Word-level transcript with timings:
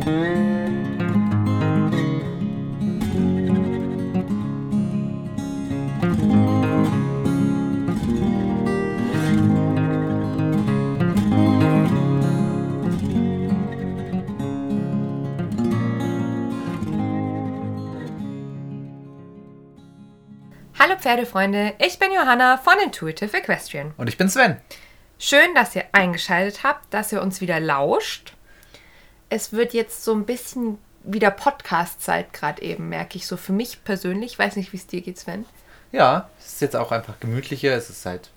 Hallo 0.00 0.16
Pferdefreunde, 20.98 21.74
ich 21.78 21.98
bin 21.98 22.10
Johanna 22.12 22.56
von 22.56 22.72
Intuitive 22.82 23.36
Equestrian. 23.36 23.92
Und 23.98 24.08
ich 24.08 24.16
bin 24.16 24.30
Sven. 24.30 24.56
Schön, 25.18 25.54
dass 25.54 25.76
ihr 25.76 25.84
eingeschaltet 25.92 26.64
habt, 26.64 26.94
dass 26.94 27.12
ihr 27.12 27.20
uns 27.20 27.42
wieder 27.42 27.60
lauscht. 27.60 28.32
Es 29.30 29.52
wird 29.52 29.72
jetzt 29.72 30.04
so 30.04 30.12
ein 30.12 30.26
bisschen 30.26 30.78
wieder 31.02 31.30
Podcast-Zeit 31.30 32.32
gerade 32.32 32.60
eben, 32.62 32.88
merke 32.88 33.16
ich 33.16 33.26
so 33.26 33.36
für 33.36 33.52
mich 33.52 33.82
persönlich. 33.84 34.32
Ich 34.32 34.38
weiß 34.38 34.56
nicht, 34.56 34.72
wie 34.72 34.76
es 34.76 34.86
dir 34.86 35.00
geht, 35.00 35.18
Sven. 35.18 35.46
Ja, 35.92 36.28
es 36.38 36.54
ist 36.54 36.60
jetzt 36.60 36.76
auch 36.76 36.92
einfach 36.92 37.18
gemütlicher, 37.20 37.74
es 37.74 37.90
ist 37.90 38.04
halt 38.06 38.30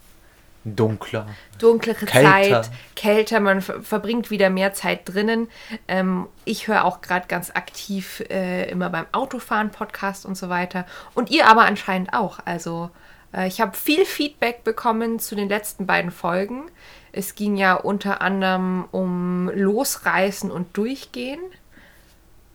dunkler. 0.65 1.27
Dunklere 1.59 2.05
Kälter. 2.05 2.63
Zeit, 2.63 2.71
kälter, 2.95 3.39
man 3.39 3.61
ver 3.61 3.81
verbringt 3.81 4.31
wieder 4.31 4.49
mehr 4.49 4.73
Zeit 4.73 5.01
drinnen. 5.05 5.49
Ähm, 5.87 6.27
ich 6.45 6.67
höre 6.67 6.85
auch 6.85 7.01
gerade 7.01 7.27
ganz 7.27 7.51
aktiv 7.51 8.23
äh, 8.29 8.69
immer 8.69 8.89
beim 8.89 9.05
Autofahren 9.11 9.71
Podcast 9.71 10.25
und 10.25 10.35
so 10.35 10.49
weiter. 10.49 10.85
Und 11.13 11.31
ihr 11.31 11.47
aber 11.47 11.65
anscheinend 11.65 12.13
auch. 12.13 12.39
Also 12.45 12.89
äh, 13.33 13.47
ich 13.47 13.59
habe 13.59 13.75
viel 13.75 14.05
Feedback 14.05 14.63
bekommen 14.63 15.19
zu 15.19 15.35
den 15.35 15.49
letzten 15.49 15.85
beiden 15.85 16.11
Folgen. 16.11 16.71
Es 17.13 17.35
ging 17.35 17.55
ja 17.55 17.75
unter 17.75 18.21
anderem 18.21 18.85
um 18.91 19.49
Losreißen 19.53 20.51
und 20.51 20.75
Durchgehen. 20.75 21.39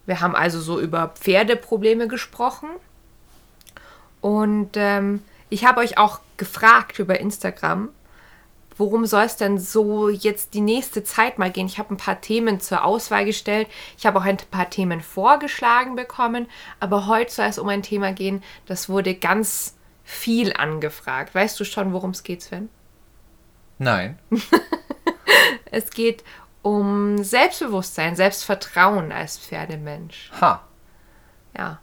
Wir 0.04 0.20
haben 0.20 0.34
also 0.34 0.60
so 0.60 0.80
über 0.80 1.08
Pferdeprobleme 1.08 2.08
gesprochen. 2.08 2.68
Und 4.20 4.70
ähm, 4.74 5.22
ich 5.48 5.64
habe 5.64 5.80
euch 5.80 5.96
auch 5.96 6.20
gefragt 6.36 6.98
über 6.98 7.20
Instagram, 7.20 7.90
worum 8.76 9.06
soll 9.06 9.24
es 9.24 9.36
denn 9.36 9.58
so 9.58 10.08
jetzt 10.08 10.54
die 10.54 10.60
nächste 10.60 11.04
Zeit 11.04 11.38
mal 11.38 11.52
gehen? 11.52 11.66
Ich 11.66 11.78
habe 11.78 11.94
ein 11.94 11.96
paar 11.96 12.20
Themen 12.20 12.60
zur 12.60 12.84
Auswahl 12.84 13.24
gestellt. 13.24 13.68
Ich 13.96 14.06
habe 14.06 14.18
auch 14.18 14.24
ein 14.24 14.38
paar 14.50 14.70
Themen 14.70 15.02
vorgeschlagen 15.02 15.94
bekommen. 15.94 16.46
Aber 16.80 17.06
heute 17.06 17.32
soll 17.32 17.46
es 17.46 17.58
um 17.60 17.68
ein 17.68 17.84
Thema 17.84 18.12
gehen, 18.12 18.42
das 18.66 18.88
wurde 18.88 19.14
ganz 19.14 19.76
viel 20.02 20.52
angefragt. 20.52 21.32
Weißt 21.34 21.60
du 21.60 21.64
schon, 21.64 21.92
worum 21.92 22.10
es 22.10 22.24
geht, 22.24 22.42
Sven? 22.42 22.70
Nein. 23.78 24.18
Es 25.70 25.90
geht 25.90 26.24
um 26.62 27.22
Selbstbewusstsein, 27.22 28.16
Selbstvertrauen 28.16 29.12
als 29.12 29.38
Pferdemensch. 29.38 30.30
Ha. 30.40 30.62
Ja. 31.56 31.78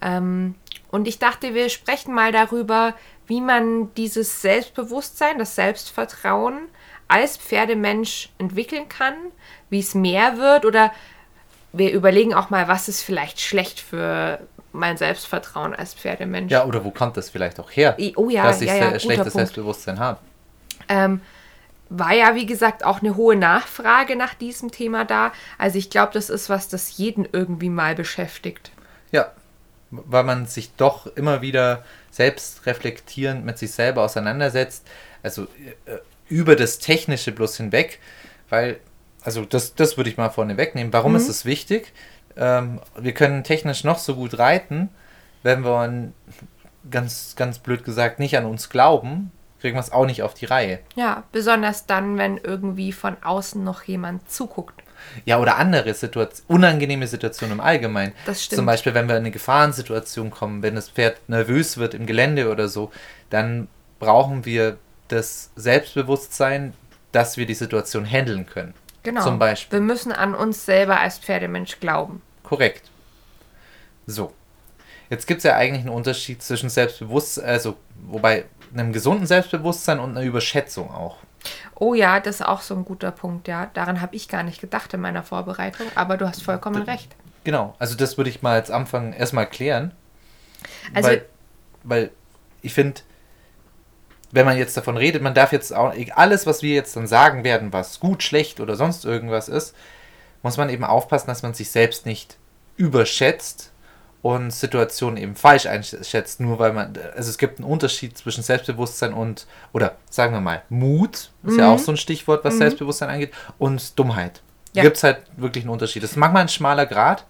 Ähm, 0.00 0.54
und 0.90 1.06
ich 1.06 1.18
dachte, 1.18 1.54
wir 1.54 1.68
sprechen 1.68 2.14
mal 2.14 2.32
darüber, 2.32 2.94
wie 3.26 3.40
man 3.40 3.92
dieses 3.94 4.40
Selbstbewusstsein, 4.42 5.38
das 5.38 5.54
Selbstvertrauen 5.54 6.68
als 7.08 7.36
Pferdemensch 7.36 8.30
entwickeln 8.38 8.88
kann, 8.88 9.14
wie 9.70 9.80
es 9.80 9.94
mehr 9.94 10.38
wird 10.38 10.64
oder 10.64 10.92
wir 11.72 11.92
überlegen 11.92 12.34
auch 12.34 12.50
mal, 12.50 12.68
was 12.68 12.88
ist 12.88 13.02
vielleicht 13.02 13.40
schlecht 13.40 13.80
für 13.80 14.40
mein 14.72 14.96
Selbstvertrauen 14.96 15.74
als 15.74 15.94
Pferdemensch. 15.94 16.50
Ja, 16.50 16.64
oder 16.64 16.84
wo 16.84 16.90
kommt 16.90 17.16
das 17.16 17.30
vielleicht 17.30 17.60
auch 17.60 17.70
her? 17.70 17.96
Oh 18.16 18.28
ja, 18.30 18.44
dass 18.44 18.60
ich 18.60 18.68
ja, 18.68 18.76
ja, 18.76 18.98
schlechtes. 18.98 19.32
Selbstbewusstsein 19.32 19.98
habe. 19.98 20.18
Ähm, 20.88 21.20
war 21.90 22.12
ja, 22.12 22.34
wie 22.34 22.46
gesagt, 22.46 22.84
auch 22.84 23.00
eine 23.00 23.16
hohe 23.16 23.36
Nachfrage 23.36 24.16
nach 24.16 24.34
diesem 24.34 24.70
Thema 24.70 25.04
da. 25.04 25.32
Also 25.56 25.78
ich 25.78 25.90
glaube, 25.90 26.12
das 26.12 26.28
ist 26.28 26.50
was, 26.50 26.68
das 26.68 26.98
jeden 26.98 27.26
irgendwie 27.32 27.70
mal 27.70 27.94
beschäftigt. 27.94 28.70
Ja, 29.10 29.32
weil 29.90 30.24
man 30.24 30.46
sich 30.46 30.74
doch 30.76 31.06
immer 31.06 31.40
wieder 31.40 31.84
selbst 32.10 32.66
reflektierend 32.66 33.44
mit 33.44 33.58
sich 33.58 33.72
selber 33.72 34.02
auseinandersetzt. 34.02 34.86
Also 35.22 35.44
äh, 35.86 35.98
über 36.28 36.56
das 36.56 36.78
Technische 36.78 37.32
bloß 37.32 37.56
hinweg, 37.56 38.00
weil, 38.50 38.80
also 39.22 39.44
das, 39.44 39.74
das 39.74 39.96
würde 39.96 40.10
ich 40.10 40.18
mal 40.18 40.30
vorne 40.30 40.58
wegnehmen. 40.58 40.92
Warum 40.92 41.16
ist 41.16 41.28
es 41.28 41.46
wichtig? 41.46 41.92
Ähm, 42.36 42.80
wir 42.98 43.12
können 43.14 43.44
technisch 43.44 43.82
noch 43.82 43.98
so 43.98 44.14
gut 44.14 44.38
reiten, 44.38 44.90
wenn 45.42 45.64
wir 45.64 45.76
an, 45.76 46.12
ganz, 46.90 47.34
ganz 47.36 47.58
blöd 47.58 47.84
gesagt 47.84 48.18
nicht 48.18 48.36
an 48.36 48.44
uns 48.44 48.68
glauben, 48.68 49.32
kriegen 49.60 49.76
wir 49.76 49.80
es 49.80 49.92
auch 49.92 50.06
nicht 50.06 50.22
auf 50.22 50.34
die 50.34 50.46
Reihe. 50.46 50.80
Ja, 50.94 51.24
besonders 51.32 51.86
dann, 51.86 52.18
wenn 52.18 52.38
irgendwie 52.38 52.92
von 52.92 53.16
außen 53.22 53.62
noch 53.62 53.82
jemand 53.82 54.30
zuguckt. 54.30 54.82
Ja, 55.24 55.38
oder 55.38 55.56
andere 55.56 55.94
Situation, 55.94 56.44
unangenehme 56.48 57.06
Situationen 57.06 57.58
im 57.58 57.60
Allgemeinen. 57.60 58.12
Das 58.26 58.44
stimmt. 58.44 58.56
Zum 58.56 58.66
Beispiel, 58.66 58.94
wenn 58.94 59.08
wir 59.08 59.16
in 59.16 59.22
eine 59.22 59.30
Gefahrensituation 59.30 60.30
kommen, 60.30 60.62
wenn 60.62 60.74
das 60.74 60.90
Pferd 60.90 61.20
nervös 61.28 61.78
wird 61.78 61.94
im 61.94 62.06
Gelände 62.06 62.50
oder 62.50 62.68
so, 62.68 62.90
dann 63.30 63.68
brauchen 63.98 64.44
wir 64.44 64.78
das 65.08 65.50
Selbstbewusstsein, 65.56 66.74
dass 67.12 67.36
wir 67.36 67.46
die 67.46 67.54
Situation 67.54 68.04
handeln 68.04 68.46
können. 68.46 68.74
Genau. 69.02 69.22
Zum 69.22 69.38
Beispiel. 69.38 69.78
Wir 69.78 69.84
müssen 69.84 70.12
an 70.12 70.34
uns 70.34 70.66
selber 70.66 71.00
als 71.00 71.18
Pferdemensch 71.18 71.80
glauben. 71.80 72.20
Korrekt. 72.42 72.90
So. 74.06 74.32
Jetzt 75.10 75.26
gibt 75.26 75.38
es 75.38 75.44
ja 75.44 75.56
eigentlich 75.56 75.86
einen 75.86 75.94
Unterschied 75.94 76.42
zwischen 76.42 76.68
Selbstbewusstsein, 76.68 77.46
also 77.46 77.76
wobei 78.06 78.44
einem 78.72 78.92
gesunden 78.92 79.26
Selbstbewusstsein 79.26 80.00
und 80.00 80.10
einer 80.10 80.26
Überschätzung 80.26 80.90
auch. 80.90 81.18
Oh 81.74 81.94
ja, 81.94 82.20
das 82.20 82.36
ist 82.36 82.46
auch 82.46 82.60
so 82.60 82.74
ein 82.74 82.84
guter 82.84 83.10
Punkt, 83.10 83.48
ja. 83.48 83.70
Daran 83.74 84.00
habe 84.00 84.16
ich 84.16 84.28
gar 84.28 84.42
nicht 84.42 84.60
gedacht 84.60 84.92
in 84.94 85.00
meiner 85.00 85.22
Vorbereitung, 85.22 85.86
aber 85.94 86.16
du 86.16 86.26
hast 86.26 86.42
vollkommen 86.42 86.82
recht. 86.82 87.14
Genau, 87.44 87.74
also 87.78 87.94
das 87.94 88.16
würde 88.16 88.30
ich 88.30 88.42
mal 88.42 88.54
als 88.54 88.70
Anfang 88.70 89.12
erstmal 89.12 89.48
klären. 89.48 89.92
Also- 90.92 91.08
weil, 91.08 91.24
weil 91.84 92.10
ich 92.62 92.74
finde, 92.74 93.00
wenn 94.32 94.44
man 94.44 94.58
jetzt 94.58 94.76
davon 94.76 94.96
redet, 94.96 95.22
man 95.22 95.34
darf 95.34 95.52
jetzt 95.52 95.72
auch, 95.74 95.94
alles, 96.14 96.46
was 96.46 96.62
wir 96.62 96.74
jetzt 96.74 96.96
dann 96.96 97.06
sagen 97.06 97.44
werden, 97.44 97.72
was 97.72 98.00
gut, 98.00 98.22
schlecht 98.22 98.60
oder 98.60 98.76
sonst 98.76 99.04
irgendwas 99.04 99.48
ist, 99.48 99.74
muss 100.42 100.56
man 100.56 100.68
eben 100.68 100.84
aufpassen, 100.84 101.28
dass 101.28 101.42
man 101.42 101.54
sich 101.54 101.70
selbst 101.70 102.04
nicht 102.04 102.36
überschätzt 102.76 103.72
und 104.28 104.52
Situationen 104.52 105.16
eben 105.16 105.34
falsch 105.36 105.64
einschätzt, 105.64 106.38
nur 106.38 106.58
weil 106.58 106.74
man, 106.74 106.92
also 107.16 107.30
es 107.30 107.38
gibt 107.38 107.60
einen 107.60 107.66
Unterschied 107.66 108.18
zwischen 108.18 108.42
Selbstbewusstsein 108.42 109.14
und, 109.14 109.46
oder 109.72 109.96
sagen 110.10 110.34
wir 110.34 110.42
mal, 110.42 110.60
Mut, 110.68 111.30
ist 111.44 111.56
ja 111.56 111.72
auch 111.72 111.78
so 111.78 111.92
ein 111.92 111.96
Stichwort, 111.96 112.44
was 112.44 112.58
Selbstbewusstsein 112.58 113.08
angeht, 113.08 113.32
und 113.56 113.98
Dummheit. 113.98 114.42
Ja. 114.74 114.82
Gibt 114.82 114.98
es 114.98 115.02
halt 115.02 115.22
wirklich 115.38 115.64
einen 115.64 115.70
Unterschied. 115.70 116.02
Das 116.02 116.10
ist 116.10 116.16
manchmal 116.18 116.42
ein 116.42 116.50
schmaler 116.50 116.84
Grad. 116.84 117.24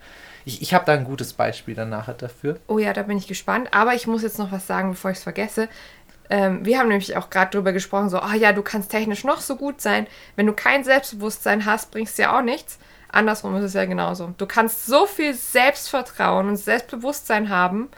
Ich, 0.45 0.61
ich 0.61 0.75
habe 0.75 0.87
da 0.87 0.93
ein 0.93 1.05
gutes 1.05 1.35
Beispiel 1.35 1.77
dann 1.77 1.89
nachher 1.89 2.15
dafür. 2.15 2.59
Oh 2.67 2.81
ja, 2.81 2.93
da 2.93 3.05
bin 3.05 3.17
ich 3.17 3.29
gespannt. 3.29 3.69
Aber 3.71 3.95
ich 3.95 4.09
muss 4.09 4.23
jetzt 4.23 4.41
noch 4.41 4.51
was 4.51 4.67
sagen, 4.67 4.91
bevor 4.91 5.13
ich 5.13 5.19
es 5.19 5.23
vergesse. 5.23 5.69
Ähm, 6.31 6.65
wir 6.65 6.81
haben 6.81 6.89
nämlich 6.89 7.17
auch 7.17 7.31
gerade 7.31 7.53
drüber 7.53 7.73
gesprochen, 7.73 8.09
so, 8.09 8.19
ah 8.19 8.35
ja, 8.35 8.53
du 8.53 8.63
kannst 8.63 8.91
technisch 8.91 9.23
noch 9.23 9.41
so 9.41 9.55
gut 9.55 9.81
sein. 9.81 10.09
Wenn 10.35 10.47
du 10.47 10.53
kein 10.53 10.83
Selbstbewusstsein 10.83 11.65
hast, 11.65 11.93
bringst 11.93 12.19
du 12.19 12.23
ja 12.23 12.37
auch 12.37 12.43
nichts. 12.43 12.81
Andersrum 13.11 13.57
ist 13.57 13.65
es 13.65 13.75
ja 13.75 13.85
genauso. 13.85 14.35
Du 14.37 14.47
kannst 14.47 14.87
so 14.87 15.07
viel 15.07 15.35
Selbstvertrauen 15.35 16.49
und 16.49 16.57
Selbstbewusstsein 16.57 17.49
haben, 17.49 17.89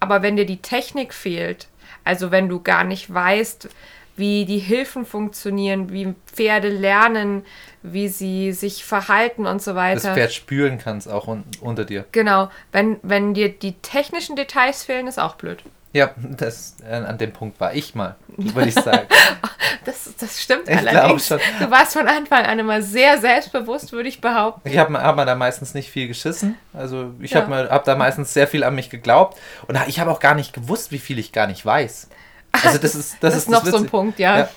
aber 0.00 0.22
wenn 0.22 0.36
dir 0.36 0.46
die 0.46 0.62
Technik 0.62 1.12
fehlt, 1.14 1.68
also 2.04 2.30
wenn 2.30 2.48
du 2.48 2.60
gar 2.60 2.84
nicht 2.84 3.12
weißt, 3.12 3.68
wie 4.16 4.44
die 4.44 4.58
Hilfen 4.58 5.06
funktionieren, 5.06 5.90
wie 5.90 6.14
Pferde 6.26 6.68
lernen, 6.68 7.44
wie 7.82 8.08
sie 8.08 8.52
sich 8.52 8.84
verhalten 8.84 9.46
und 9.46 9.62
so 9.62 9.72
Das 9.72 9.76
weiter. 9.76 10.14
Pferd 10.14 10.32
spüren 10.32 10.78
kann 10.78 10.98
es 10.98 11.08
auch 11.08 11.28
un 11.28 11.44
unter 11.60 11.84
dir. 11.84 12.04
Genau, 12.12 12.50
wenn, 12.72 12.98
wenn 13.02 13.34
dir 13.34 13.48
die 13.48 13.72
technischen 13.74 14.36
Details 14.36 14.84
fehlen, 14.84 15.06
ist 15.06 15.18
auch 15.18 15.36
blöd. 15.36 15.62
Ja, 15.94 16.10
das, 16.16 16.76
äh, 16.88 16.94
an 16.94 17.18
dem 17.18 17.32
Punkt 17.32 17.60
war 17.60 17.74
ich 17.74 17.94
mal, 17.94 18.16
würde 18.36 18.68
ich 18.68 18.74
sagen. 18.74 19.06
Das, 19.84 20.14
das 20.16 20.40
stimmt 20.40 20.68
Ich 20.68 20.76
allerdings. 20.76 21.26
schon. 21.26 21.40
Du 21.58 21.68
warst 21.68 21.94
von 21.94 22.06
Anfang 22.06 22.44
an 22.44 22.56
immer 22.60 22.82
sehr 22.82 23.18
selbstbewusst, 23.18 23.90
würde 23.90 24.08
ich 24.08 24.20
behaupten. 24.20 24.68
Ich 24.68 24.78
habe 24.78 24.96
hab 25.02 25.16
mir 25.16 25.26
da 25.26 25.34
meistens 25.34 25.74
nicht 25.74 25.90
viel 25.90 26.06
geschissen. 26.06 26.56
Also 26.72 27.12
ich 27.18 27.32
Ja. 27.32 27.40
habe 27.40 27.68
hab 27.68 27.82
da 27.82 27.96
meistens 27.96 28.32
sehr 28.32 28.46
viel 28.46 28.62
an 28.62 28.76
mich 28.76 28.90
geglaubt. 28.90 29.38
Und 29.66 29.76
ich 29.88 29.98
habe 29.98 30.12
auch 30.12 30.20
gar 30.20 30.36
nicht 30.36 30.52
gewusst, 30.52 30.92
wie 30.92 31.00
viel 31.00 31.18
ich 31.18 31.32
gar 31.32 31.48
nicht 31.48 31.66
weiß. 31.66 32.08
Also 32.52 32.78
das 32.78 32.94
ist 32.94 33.14
das, 33.14 33.20
Das, 33.20 33.34
ist 33.34 33.42
ist 33.44 33.48
noch 33.50 33.64
so 33.66 33.76
ein. 33.78 33.86
Punkt, 33.86 34.20
ja. 34.20 34.38
Ja. 34.40 34.48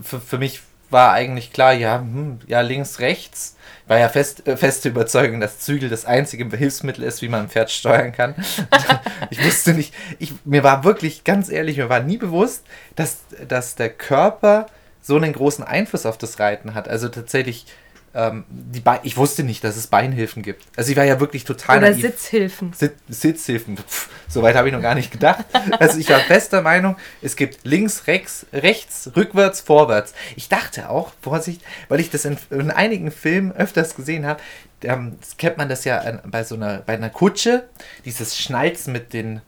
Für, 0.00 0.20
für 0.20 0.38
mich 0.38 0.60
war 0.90 1.12
eigentlich 1.12 1.52
klar, 1.52 1.72
ja, 1.72 1.98
hm, 1.98 2.40
ja, 2.46 2.60
links, 2.60 3.00
rechts. 3.00 3.56
War 3.86 3.98
ja 3.98 4.08
fest, 4.08 4.46
äh, 4.46 4.56
feste 4.56 4.88
Überzeugung, 4.88 5.40
dass 5.40 5.58
Zügel 5.58 5.88
das 5.88 6.06
einzige 6.06 6.56
Hilfsmittel 6.56 7.04
ist, 7.04 7.20
wie 7.20 7.28
man 7.28 7.42
ein 7.42 7.48
Pferd 7.48 7.70
steuern 7.70 8.12
kann. 8.12 8.34
ich 9.30 9.44
wusste 9.44 9.74
nicht, 9.74 9.92
ich, 10.18 10.32
mir 10.44 10.62
war 10.62 10.84
wirklich, 10.84 11.24
ganz 11.24 11.50
ehrlich, 11.50 11.76
mir 11.76 11.88
war 11.88 12.00
nie 12.00 12.16
bewusst, 12.16 12.64
dass, 12.96 13.18
dass 13.46 13.74
der 13.74 13.90
Körper 13.90 14.66
so 15.02 15.16
einen 15.16 15.34
großen 15.34 15.64
Einfluss 15.64 16.06
auf 16.06 16.16
das 16.16 16.38
Reiten 16.38 16.74
hat. 16.74 16.88
Also 16.88 17.08
tatsächlich, 17.08 17.66
ähm, 18.14 18.44
die 18.48 18.80
Be 18.80 19.00
ich 19.02 19.16
wusste 19.16 19.42
nicht, 19.42 19.64
dass 19.64 19.76
es 19.76 19.86
Beinhilfen 19.88 20.42
gibt. 20.42 20.64
Also 20.76 20.90
ich 20.90 20.96
war 20.96 21.04
ja 21.04 21.18
wirklich 21.20 21.44
total 21.44 21.78
Oder 21.78 21.90
naiv. 21.90 22.02
Sitzhilfen. 22.02 22.72
Sit 22.72 22.94
Sitzhilfen. 23.08 23.76
Pff, 23.76 24.08
Soweit 24.28 24.54
habe 24.56 24.68
ich 24.68 24.74
noch 24.74 24.82
gar 24.82 24.94
nicht 24.94 25.10
gedacht. 25.10 25.44
Also 25.78 25.98
ich 25.98 26.08
war 26.10 26.20
fester 26.20 26.62
Meinung, 26.62 26.96
es 27.22 27.36
gibt 27.36 27.60
links, 27.64 28.06
rechts, 28.06 28.46
rechts, 28.52 29.10
rückwärts, 29.16 29.60
vorwärts. 29.60 30.14
Ich 30.36 30.48
dachte 30.48 30.90
auch, 30.90 31.12
Vorsicht, 31.20 31.60
weil 31.88 32.00
ich 32.00 32.10
das 32.10 32.24
in, 32.24 32.36
in 32.50 32.70
einigen 32.70 33.10
Filmen 33.10 33.52
öfters 33.52 33.94
gesehen 33.96 34.26
habe, 34.26 34.40
ähm, 34.82 35.16
kennt 35.38 35.56
man 35.56 35.68
das 35.68 35.84
ja 35.84 35.98
an- 35.98 36.20
bei 36.26 36.44
so 36.44 36.54
einer, 36.56 36.78
bei 36.78 36.94
einer 36.94 37.10
Kutsche, 37.10 37.64
dieses 38.04 38.38
Schnalzen 38.38 38.92
mit 38.92 39.12
den, 39.12 39.40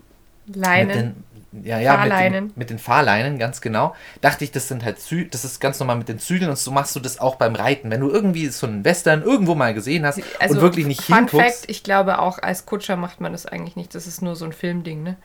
Leinen. 0.47 1.25
Mit 1.53 1.67
ja, 1.67 1.79
ja, 1.79 1.93
mit 1.93 2.11
Fahrleinen. 2.11 2.49
den, 2.49 2.53
mit 2.57 2.71
den 2.71 2.79
Fahrleinen, 2.79 3.39
ganz 3.39 3.61
genau. 3.61 3.95
Dachte 4.21 4.45
ich, 4.45 4.53
das 4.53 4.69
sind 4.69 4.85
halt 4.85 5.01
Zü 5.01 5.27
das 5.27 5.45
ist 5.45 5.61
ganz 5.61 5.79
normal 5.79 5.97
mit 5.97 6.09
den 6.09 6.19
Zügeln 6.19 6.51
und 6.51 6.59
so 6.59 6.71
machst 6.71 6.95
du 6.97 7.01
das 7.01 7.19
auch 7.19 7.37
beim 7.37 7.55
Reiten. 7.55 7.91
Wenn 7.91 8.01
du 8.01 8.11
irgendwie 8.11 8.49
so 8.49 8.67
einen 8.67 8.85
Western 8.85 9.23
irgendwo 9.23 9.55
mal 9.55 9.75
gesehen 9.75 10.05
hast 10.05 10.19
und 10.19 10.61
wirklich 10.61 10.87
nicht 10.87 11.01
Also 11.01 11.13
Fun 11.13 11.29
hinguckst, 11.29 11.61
Fact, 11.61 11.71
ich 11.71 11.83
glaube 11.83 12.19
auch 12.19 12.39
als 12.39 12.67
Kutscher 12.67 12.97
macht 12.97 13.21
man 13.21 13.33
das 13.33 13.47
eigentlich 13.47 13.77
nicht. 13.77 13.95
Das 13.95 14.07
ist 14.07 14.23
nur 14.23 14.37
so 14.37 14.45
ein 14.45 14.53
Filmding, 14.53 15.03
ne? 15.03 15.17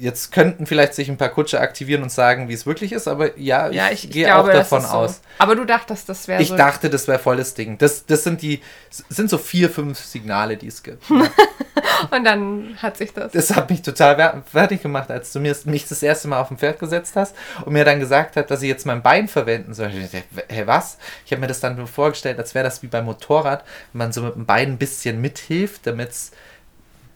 Jetzt 0.00 0.32
könnten 0.32 0.66
vielleicht 0.66 0.94
sich 0.94 1.08
ein 1.08 1.16
paar 1.16 1.28
Kutscher 1.28 1.60
aktivieren 1.60 2.02
und 2.02 2.10
sagen, 2.10 2.48
wie 2.48 2.54
es 2.54 2.66
wirklich 2.66 2.92
ist, 2.92 3.06
aber 3.06 3.38
ja, 3.38 3.68
ich, 3.68 3.76
Ja, 3.76 3.90
ich, 3.90 4.10
gehe 4.10 4.24
glaube, 4.26 4.50
auch 4.50 4.54
davon 4.54 4.82
so. 4.82 4.88
aus. 4.88 5.20
Aber 5.38 5.54
du 5.54 5.64
dachtest, 5.64 6.08
das 6.08 6.26
wäre 6.26 6.40
Ich 6.42 6.48
so. 6.48 6.56
dachte, 6.56 6.88
das 6.90 7.06
wäre 7.06 7.18
voll 7.18 7.36
das 7.36 7.54
Ding. 7.54 7.78
Das, 7.78 8.06
das 8.06 8.24
sind 8.24 8.42
die, 8.42 8.60
sind 9.08 9.28
so 9.30 9.38
vier, 9.38 9.68
fünf 9.70 9.98
Signale, 9.98 10.56
die 10.56 10.68
es 10.68 10.82
gibt. 10.82 11.02
Und 12.10 12.24
dann 12.24 12.76
hat 12.80 12.96
sich 12.96 13.12
das. 13.12 13.32
Das 13.32 13.54
hat 13.54 13.68
mich 13.68 13.82
total 13.82 14.42
fertig 14.50 14.82
gemacht, 14.82 15.10
als 15.10 15.32
du 15.32 15.40
mir, 15.40 15.54
mich 15.64 15.86
das 15.86 16.02
erste 16.02 16.28
Mal 16.28 16.40
auf 16.40 16.48
dem 16.48 16.56
Pferd 16.56 16.78
gesetzt 16.78 17.14
hast 17.14 17.34
und 17.64 17.74
mir 17.74 17.84
dann 17.84 18.00
gesagt 18.00 18.36
hast, 18.36 18.46
dass 18.50 18.62
ich 18.62 18.68
jetzt 18.68 18.86
mein 18.86 19.02
Bein 19.02 19.28
verwenden 19.28 19.74
soll. 19.74 19.88
Ich 19.90 20.10
dachte, 20.10 20.24
Hä, 20.48 20.62
was? 20.64 20.96
Ich 21.26 21.32
habe 21.32 21.40
mir 21.42 21.46
das 21.46 21.60
dann 21.60 21.76
nur 21.76 21.86
vorgestellt, 21.86 22.38
als 22.38 22.54
wäre 22.54 22.64
das 22.64 22.82
wie 22.82 22.86
beim 22.86 23.04
Motorrad, 23.04 23.64
wenn 23.92 23.98
man 23.98 24.12
so 24.12 24.22
mit 24.22 24.34
dem 24.34 24.46
Bein 24.46 24.68
ein 24.72 24.78
bisschen 24.78 25.20
mithilft, 25.20 25.86
damit's, 25.86 26.30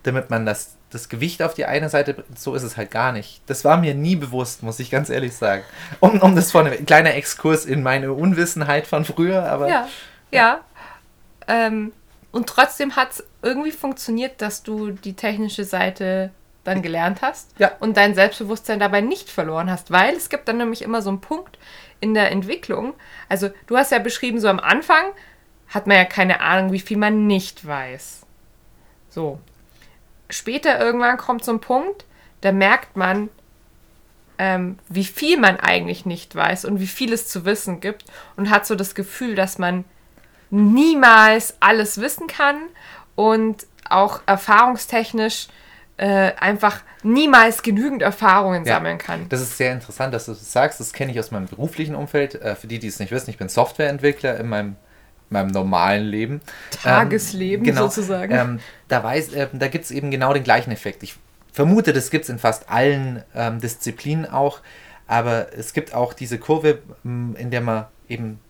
damit 0.02 0.28
man 0.28 0.44
das, 0.44 0.74
das 0.94 1.08
Gewicht 1.08 1.42
auf 1.42 1.54
die 1.54 1.64
eine 1.66 1.88
Seite. 1.88 2.24
So 2.36 2.54
ist 2.54 2.62
es 2.62 2.76
halt 2.76 2.90
gar 2.90 3.12
nicht. 3.12 3.42
Das 3.46 3.64
war 3.64 3.76
mir 3.76 3.94
nie 3.94 4.16
bewusst, 4.16 4.62
muss 4.62 4.78
ich 4.78 4.90
ganz 4.90 5.10
ehrlich 5.10 5.34
sagen. 5.34 5.62
Um, 6.00 6.20
um 6.20 6.36
das 6.36 6.52
vorne, 6.52 6.70
ein 6.70 6.86
kleiner 6.86 7.14
Exkurs 7.14 7.64
in 7.66 7.82
meine 7.82 8.12
Unwissenheit 8.12 8.86
von 8.86 9.04
früher, 9.04 9.44
aber 9.50 9.68
Ja, 9.68 9.88
ja. 10.30 10.60
Ähm, 11.48 11.92
und 12.32 12.48
trotzdem 12.48 12.96
hat 12.96 13.12
es 13.12 13.24
irgendwie 13.42 13.72
funktioniert, 13.72 14.40
dass 14.40 14.62
du 14.62 14.92
die 14.92 15.14
technische 15.14 15.64
Seite 15.64 16.30
dann 16.64 16.80
gelernt 16.80 17.20
hast 17.20 17.50
Ja. 17.58 17.72
und 17.80 17.96
dein 17.96 18.14
Selbstbewusstsein 18.14 18.80
dabei 18.80 19.02
nicht 19.02 19.28
verloren 19.28 19.70
hast, 19.70 19.90
weil 19.90 20.14
es 20.14 20.30
gibt 20.30 20.48
dann 20.48 20.56
nämlich 20.56 20.80
immer 20.82 21.02
so 21.02 21.10
einen 21.10 21.20
Punkt 21.20 21.58
in 22.00 22.14
der 22.14 22.30
Entwicklung. 22.30 22.94
Also 23.28 23.50
du 23.66 23.76
hast 23.76 23.92
ja 23.92 23.98
beschrieben, 23.98 24.40
so 24.40 24.48
am 24.48 24.60
Anfang 24.60 25.04
hat 25.68 25.86
man 25.86 25.96
ja 25.96 26.04
keine 26.04 26.40
Ahnung, 26.40 26.72
wie 26.72 26.80
viel 26.80 26.96
man 26.96 27.26
nicht 27.26 27.66
weiß. 27.66 28.22
So. 29.10 29.38
Später 30.30 30.80
irgendwann 30.80 31.16
kommt 31.16 31.44
so 31.44 31.52
ein 31.52 31.60
Punkt, 31.60 32.04
da 32.40 32.52
merkt 32.52 32.96
man, 32.96 33.28
ähm, 34.38 34.78
wie 34.88 35.04
viel 35.04 35.38
man 35.38 35.60
eigentlich 35.60 36.06
nicht 36.06 36.34
weiß 36.34 36.64
und 36.64 36.80
wie 36.80 36.86
viel 36.86 37.12
es 37.12 37.28
zu 37.28 37.44
wissen 37.44 37.80
gibt 37.80 38.04
und 38.36 38.50
hat 38.50 38.66
so 38.66 38.74
das 38.74 38.94
Gefühl, 38.94 39.34
dass 39.34 39.58
man 39.58 39.84
niemals 40.50 41.54
alles 41.60 42.00
wissen 42.00 42.26
kann 42.26 42.56
und 43.14 43.66
auch 43.88 44.20
erfahrungstechnisch 44.26 45.48
äh, 45.96 46.32
einfach 46.40 46.80
niemals 47.04 47.62
genügend 47.62 48.02
Erfahrungen 48.02 48.64
Ja. 48.64 48.74
sammeln 48.74 48.98
kann. 48.98 49.28
Das 49.28 49.40
ist 49.40 49.56
sehr 49.56 49.72
interessant, 49.72 50.12
dass 50.12 50.26
du 50.26 50.32
das 50.32 50.52
sagst. 50.52 50.80
Das 50.80 50.92
kenne 50.92 51.12
ich 51.12 51.20
aus 51.20 51.30
meinem 51.30 51.46
beruflichen 51.46 51.94
Umfeld. 51.94 52.34
Äh, 52.34 52.56
für 52.56 52.66
die, 52.66 52.80
die 52.80 52.88
es 52.88 52.98
nicht 52.98 53.12
wissen, 53.12 53.30
ich 53.30 53.38
bin 53.38 53.48
Softwareentwickler 53.48 54.38
in 54.40 54.48
meinem, 54.48 54.76
meinem 55.34 55.50
normalen 55.50 56.04
Leben. 56.04 56.40
Tagesleben 56.82 57.64
genau, 57.64 57.82
sozusagen. 57.82 58.32
Ähm, 58.32 58.60
da 58.88 59.04
weiß, 59.04 59.34
äh, 59.34 59.48
da 59.52 59.68
gibt 59.68 59.84
es 59.84 59.90
eben 59.90 60.10
genau 60.10 60.32
den 60.32 60.44
gleichen 60.44 60.70
Effekt. 60.70 61.02
Ich 61.02 61.16
vermute, 61.52 61.92
das 61.92 62.10
gibt 62.10 62.24
es 62.24 62.30
in 62.30 62.38
fast 62.38 62.70
allen 62.70 63.22
ähm, 63.34 63.60
Disziplinen 63.60 64.26
auch. 64.30 64.60
Aber 65.06 65.48
es 65.56 65.74
gibt 65.74 65.94
auch 65.94 66.14
diese 66.14 66.38
Kurve, 66.38 66.78
in 67.04 67.50
der 67.50 67.60
man 67.60 67.84
eben 68.08 68.40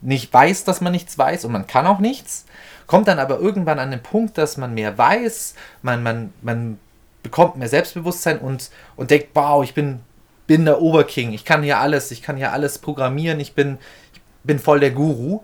nicht 0.00 0.32
weiß, 0.32 0.64
dass 0.64 0.80
man 0.80 0.92
nichts 0.92 1.18
weiß 1.18 1.44
und 1.44 1.52
man 1.52 1.66
kann 1.66 1.86
auch 1.86 1.98
nichts, 1.98 2.46
kommt 2.86 3.08
dann 3.08 3.18
aber 3.18 3.38
irgendwann 3.38 3.78
an 3.78 3.90
den 3.90 4.02
Punkt, 4.02 4.38
dass 4.38 4.56
man 4.56 4.74
mehr 4.74 4.96
weiß, 4.96 5.54
man, 5.82 6.02
man, 6.02 6.32
man 6.42 6.78
bekommt 7.22 7.56
mehr 7.56 7.68
Selbstbewusstsein 7.68 8.38
und, 8.38 8.70
und 8.96 9.10
denkt, 9.10 9.28
wow, 9.34 9.62
ich 9.62 9.74
bin, 9.74 10.00
bin 10.46 10.64
der 10.64 10.80
Oberking, 10.80 11.32
ich 11.32 11.44
kann 11.44 11.62
hier 11.62 11.78
alles, 11.78 12.10
ich 12.10 12.22
kann 12.22 12.36
hier 12.36 12.52
alles 12.52 12.78
programmieren, 12.78 13.40
ich 13.40 13.54
bin, 13.54 13.78
ich 14.14 14.20
bin 14.42 14.58
voll 14.58 14.80
der 14.80 14.90
Guru. 14.90 15.42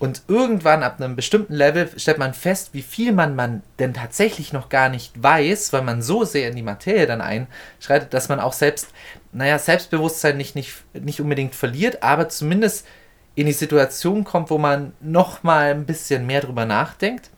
Und 0.00 0.22
irgendwann 0.28 0.82
ab 0.82 0.98
einem 0.98 1.14
bestimmten 1.14 1.52
Level 1.52 1.90
stellt 1.98 2.16
man 2.16 2.32
fest, 2.32 2.70
wie 2.72 2.80
viel 2.80 3.12
man, 3.12 3.36
man 3.36 3.62
denn 3.78 3.92
tatsächlich 3.92 4.50
noch 4.50 4.70
gar 4.70 4.88
nicht 4.88 5.22
weiß, 5.22 5.74
weil 5.74 5.82
man 5.82 6.00
so 6.00 6.24
sehr 6.24 6.48
in 6.48 6.56
die 6.56 6.62
Materie 6.62 7.06
dann 7.06 7.20
einschreitet, 7.20 8.14
dass 8.14 8.30
man 8.30 8.40
auch 8.40 8.54
selbst, 8.54 8.88
naja, 9.32 9.58
Selbstbewusstsein 9.58 10.38
nicht, 10.38 10.54
nicht, 10.54 10.72
nicht 10.94 11.20
unbedingt 11.20 11.54
verliert, 11.54 12.02
aber 12.02 12.30
zumindest 12.30 12.86
in 13.34 13.44
die 13.44 13.52
Situation 13.52 14.24
kommt, 14.24 14.48
wo 14.48 14.56
man 14.56 14.94
noch 15.02 15.42
mal 15.42 15.70
ein 15.70 15.84
bisschen 15.84 16.24
mehr 16.24 16.40
drüber 16.40 16.64
nachdenkt. 16.64 17.28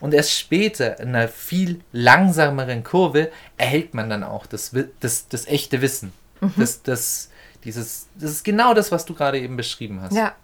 Und 0.00 0.14
erst 0.14 0.32
später, 0.32 0.98
in 1.00 1.08
einer 1.08 1.28
viel 1.28 1.82
langsameren 1.92 2.84
Kurve, 2.84 3.30
erhält 3.58 3.92
man 3.92 4.08
dann 4.08 4.24
auch 4.24 4.46
das, 4.46 4.74
das, 5.00 5.28
das 5.28 5.46
echte 5.46 5.82
Wissen. 5.82 6.14
Das, 6.56 6.82
das, 6.82 7.30
dieses, 7.64 8.08
das 8.18 8.30
ist 8.30 8.44
genau 8.44 8.72
das, 8.72 8.90
was 8.92 9.04
du 9.04 9.12
gerade 9.12 9.38
eben 9.38 9.58
beschrieben 9.58 10.00
hast. 10.00 10.14
ja, 10.14 10.34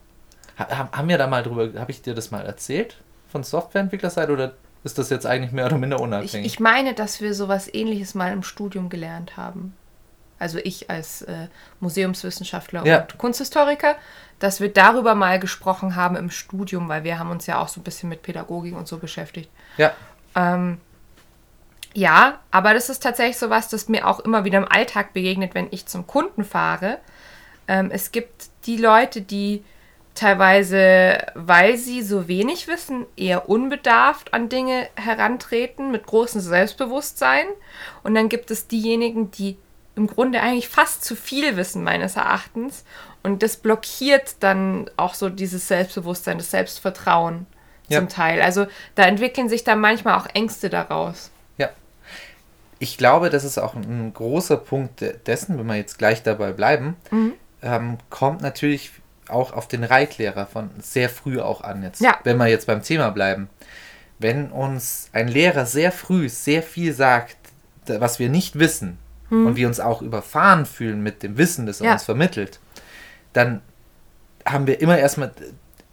Haben 0.57 1.09
wir 1.09 1.19
da 1.19 1.27
mal 1.27 1.43
drüber, 1.43 1.79
habe 1.81 1.91
ich 1.91 2.03
dir 2.03 2.15
das 2.15 2.31
mal 2.31 2.45
erzählt? 2.47 2.97
Von 3.31 3.43
Softwareentwicklerseite 3.43 4.33
oder 4.33 4.53
ist 4.85 4.99
das 4.99 5.11
jetzt 5.11 5.27
eigentlich 5.27 5.51
mehr 5.53 5.67
oder 5.67 5.79
minder 5.79 5.97
ich, 5.97 6.03
unabhängig? 6.03 6.47
ich 6.47 6.61
meine, 6.61 6.95
dass 6.95 7.21
wir 7.21 7.35
sowas 7.35 7.73
ähnliches 7.73 8.15
mal 8.15 8.33
im 8.33 8.43
Studium 8.43 8.89
gelernt 8.89 9.37
haben. 9.37 9.75
Also 10.39 10.59
ich 10.59 10.91
als 10.91 11.23
äh, 11.23 11.49
Museumswissenschaftler 11.81 12.85
Ja. 12.87 13.01
und 13.03 13.19
Kunsthistoriker, 13.19 13.97
dass 14.41 14.61
wir 14.61 14.73
darüber 14.73 15.15
mal 15.15 15.39
gesprochen 15.41 15.97
haben 15.97 16.17
im 16.17 16.31
Studium, 16.31 16.89
weil 16.89 17.03
wir 17.05 17.19
haben 17.19 17.31
uns 17.31 17.47
ja 17.47 17.59
auch 17.61 17.69
so 17.69 17.81
ein 17.81 17.85
bisschen 17.85 18.09
mit 18.09 18.23
Pädagogik 18.23 18.77
und 18.77 18.87
so 18.87 18.99
beschäftigt. 18.99 19.49
ja, 19.79 19.93
Ähm, 20.37 20.79
ja, 21.95 22.41
aber 22.51 22.75
das 22.75 22.89
ist 22.91 23.03
tatsächlich 23.03 23.39
so 23.39 23.51
was, 23.51 23.69
das 23.69 23.89
mir 23.89 24.07
auch 24.07 24.19
immer 24.21 24.45
wieder 24.45 24.59
im 24.59 24.69
Alltag 24.71 25.13
begegnet, 25.13 25.55
wenn 25.55 25.69
ich 25.71 25.87
zum 25.87 26.07
Kunden 26.09 26.45
fahre. 26.45 26.99
Ähm, 27.69 27.91
es 27.93 28.11
gibt 28.11 28.49
die 28.67 28.77
Leute, 28.77 29.23
die 29.23 29.65
teilweise, 30.15 31.19
weil 31.35 31.77
sie 31.77 32.03
so 32.03 32.29
wenig 32.29 32.69
wissen, 32.69 33.07
eher 33.17 33.49
unbedarft 33.49 34.33
an 34.35 34.49
Dinge 34.49 34.89
herantreten, 34.97 35.91
mit 35.91 36.07
großem 36.07 36.41
Selbstbewusstsein. 36.41 37.47
Und 38.03 38.15
dann 38.15 38.29
gibt 38.29 38.51
es 38.51 38.67
diejenigen, 38.69 39.31
die 39.33 39.57
im 39.97 40.07
Grunde 40.07 40.41
eigentlich 40.41 40.69
fast 40.69 41.05
zu 41.05 41.15
viel 41.17 41.57
wissen, 41.57 41.85
meines 41.85 42.17
Erachtens. 42.17 42.85
Und 43.23 43.43
das 43.43 43.57
blockiert 43.57 44.37
dann 44.41 44.91
auch 44.97 45.15
so 45.15 45.29
dieses 45.29 45.69
Selbstbewusstsein, 45.69 46.39
das 46.39 46.51
Selbstvertrauen 46.51 47.47
Ja. 47.89 47.99
zum 48.01 48.09
Teil. 48.09 48.41
Also 48.43 48.67
da 48.95 49.05
entwickeln 49.05 49.49
sich 49.49 49.63
dann 49.65 49.81
manchmal 49.81 50.15
auch 50.19 50.27
Ängste 50.35 50.69
daraus. 50.71 51.31
ja. 51.59 51.69
Ich 52.81 52.99
glaube, 52.99 53.31
das 53.31 53.45
ist 53.45 53.57
auch 53.59 53.75
ein 53.75 54.13
großer 54.13 54.57
Punkt 54.57 55.01
de- 55.01 55.17
dessen, 55.27 55.59
wenn 55.59 55.67
wir 55.67 55.77
jetzt 55.77 55.97
gleich 55.99 56.23
dabei 56.23 56.53
bleiben, 56.53 56.97
ähm, 57.63 57.99
kommt 58.11 58.43
natürlich 58.43 58.91
auch 59.29 59.53
auf 59.53 59.69
den 59.69 59.85
Reitlehrer 59.85 60.47
von 60.47 60.71
sehr 60.79 61.09
früh 61.09 61.41
auch 61.41 61.63
an 61.63 61.83
jetzt. 61.83 62.01
Ja. 62.01 62.19
Wenn 62.25 62.37
wir 62.37 62.47
jetzt 62.49 62.67
beim 62.67 62.83
Thema 62.83 63.11
bleiben. 63.11 63.49
Wenn 64.19 64.51
uns 64.51 65.09
ein 65.13 65.29
Lehrer 65.29 65.67
sehr 65.67 65.93
früh 65.93 66.29
sehr 66.29 66.63
viel 66.63 66.93
sagt, 66.95 67.37
was 67.87 68.19
wir 68.19 68.29
nicht 68.29 68.59
wissen 68.59 68.99
und 69.31 69.57
wir 69.57 69.67
uns 69.67 69.81
auch 69.81 70.01
überfahren 70.01 70.65
fühlen 70.65 71.03
mit 71.03 71.23
dem 71.25 71.37
Wissen, 71.39 71.67
das 71.67 71.81
er 71.81 71.87
Ja. 71.87 71.93
uns 71.95 72.05
vermittelt, 72.05 72.61
dann 73.33 73.63
haben 74.47 74.67
wir 74.67 74.81
immer 74.81 74.97
erstmal 74.99 75.33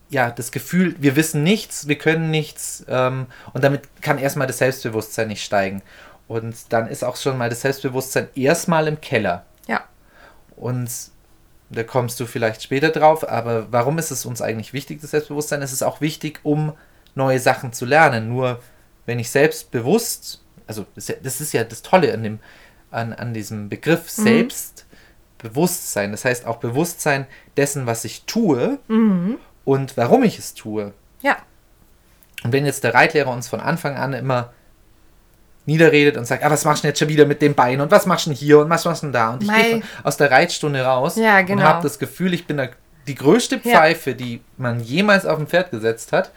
ja, 0.10 0.30
das 0.30 0.52
Gefühl, 0.52 0.96
wir 1.00 1.16
wissen 1.16 1.42
nichts, 1.42 1.88
wir 1.88 1.98
können 1.98 2.30
nichts 2.30 2.86
ähm, 2.90 3.28
und 3.54 3.64
damit 3.64 3.84
kann 4.02 4.18
erstmal 4.18 4.46
das 4.46 4.58
Selbstbewusstsein 4.60 5.30
nicht 5.30 5.44
steigen. 5.44 5.82
Und 6.28 6.56
dann 6.70 6.88
ist 6.88 7.04
auch 7.04 7.16
schon 7.16 7.38
mal 7.38 7.50
das 7.50 7.62
Selbstbewusstsein 7.62 8.28
erstmal 8.36 8.88
im 8.88 9.00
Keller. 9.02 9.46
Ja. 9.68 9.86
Und 10.56 10.90
da 11.72 11.84
kommst 11.84 12.20
du 12.20 12.26
vielleicht 12.26 12.64
später 12.64 12.90
drauf, 12.90 13.28
aber 13.28 13.72
warum 13.72 13.98
ist 13.98 14.12
es 14.12 14.26
uns 14.26 14.42
eigentlich 14.42 14.74
wichtig, 14.74 15.00
das 15.02 15.12
Selbstbewusstsein? 15.12 15.62
Es 15.62 15.72
ist 15.72 15.84
auch 15.84 16.02
wichtig, 16.02 16.42
um 16.44 16.74
neue 17.16 17.40
Sachen 17.40 17.72
zu 17.72 17.86
lernen. 17.86 18.28
Nur 18.28 18.60
wenn 19.06 19.20
ich 19.20 19.30
selbstbewusst, 19.30 20.44
also 20.68 20.86
das 20.96 21.42
ist 21.42 21.54
ja 21.54 21.64
das, 21.64 21.82
Tolle 21.82 22.14
an, 22.14 22.24
dem, 22.24 22.40
an, 22.92 23.14
an 23.14 23.34
diesem 23.34 23.70
Begriff 23.70 24.10
Selbstbewusstsein, 24.10 26.12
das 26.12 26.26
heißt 26.26 26.46
auch 26.46 26.58
Bewusstsein 26.58 27.26
dessen, 27.56 27.86
was 27.86 28.04
ich 28.04 28.26
tue 28.26 28.80
und 29.64 29.96
warum 29.96 30.24
ich 30.24 30.40
es 30.40 30.54
tue. 30.54 30.94
Ja. 31.22 31.38
Und 32.44 32.52
wenn 32.52 32.66
jetzt 32.66 32.84
der 32.84 32.94
Reitlehrer 32.94 33.32
uns 33.32 33.48
von 33.48 33.62
Anfang 33.62 33.96
an 33.96 34.14
immer 34.14 34.52
niederredet 35.66 36.18
und 36.18 36.26
sagt, 36.26 36.44
ah, 36.44 36.50
was 36.50 36.66
machst 36.66 36.80
du 36.80 36.84
denn 36.84 36.90
jetzt 36.90 37.00
schon 37.00 37.10
wieder 37.10 37.26
mit 37.26 37.42
dem 37.42 37.54
Bein 37.54 37.82
und 37.82 37.92
was 37.92 38.06
machst 38.06 38.26
du 38.26 38.32
denn 38.32 38.38
hier 38.38 38.60
und 38.60 38.70
was 38.70 38.86
machst 38.86 39.04
du 39.04 39.08
denn 39.08 39.14
da? 39.14 39.34
Und 39.34 39.44
ich 39.44 39.52
gehe 39.52 39.82
aus 40.04 40.18
der 40.18 40.32
Reitstunde 40.32 40.84
raus 40.84 41.16
Ja, 41.18 41.40
und 41.40 41.46
genau. 41.46 41.64
habe 41.64 41.84
das 41.84 42.00
Gefühl, 42.00 42.34
ich 42.34 42.48
bin 42.48 42.58
der 42.58 42.72
die 43.08 43.16
größte 43.16 43.60
Pfeife, 43.60 44.12
ja. 44.12 44.16
die 44.16 44.42
man 44.58 44.80
jemals 44.80 45.26
auf 45.26 45.40
ein 45.40 45.48
Pferd 45.48 45.72
gesetzt 45.72 46.14
hat, 46.14 46.32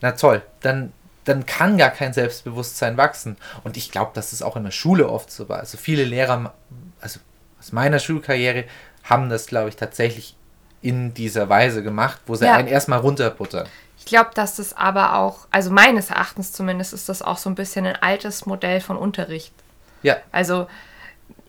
na 0.00 0.12
toll, 0.12 0.42
dann, 0.60 0.92
dann 1.24 1.46
kann 1.46 1.76
gar 1.76 1.90
kein 1.90 2.12
Selbstbewusstsein 2.12 2.96
wachsen. 2.96 3.36
Und 3.64 3.76
ich 3.76 3.90
glaube, 3.90 4.12
dass 4.14 4.32
es 4.32 4.42
auch 4.42 4.56
in 4.56 4.64
der 4.64 4.70
Schule 4.70 5.08
oft 5.08 5.30
so 5.30 5.48
war. 5.48 5.58
Also 5.58 5.76
viele 5.76 6.04
Lehrer, 6.04 6.54
also 7.00 7.20
aus 7.58 7.72
meiner 7.72 7.98
Schulkarriere, 7.98 8.64
haben 9.02 9.28
das, 9.28 9.46
glaube 9.46 9.68
ich, 9.68 9.76
tatsächlich 9.76 10.36
in 10.82 11.14
dieser 11.14 11.48
Weise 11.48 11.82
gemacht, 11.82 12.20
wo 12.26 12.34
sie 12.34 12.44
ja. 12.44 12.54
einen 12.54 12.68
erstmal 12.68 13.00
runterbuttern. 13.00 13.66
Ich 14.04 14.10
glaube, 14.10 14.32
dass 14.34 14.56
das 14.56 14.76
aber 14.76 15.16
auch, 15.16 15.46
also 15.50 15.70
meines 15.70 16.10
Erachtens 16.10 16.52
zumindest, 16.52 16.92
ist 16.92 17.08
das 17.08 17.22
auch 17.22 17.38
so 17.38 17.48
ein 17.48 17.54
bisschen 17.54 17.86
ein 17.86 17.96
altes 17.96 18.44
Modell 18.44 18.82
von 18.82 18.98
Unterricht. 18.98 19.54
Ja. 20.02 20.18
Also 20.30 20.66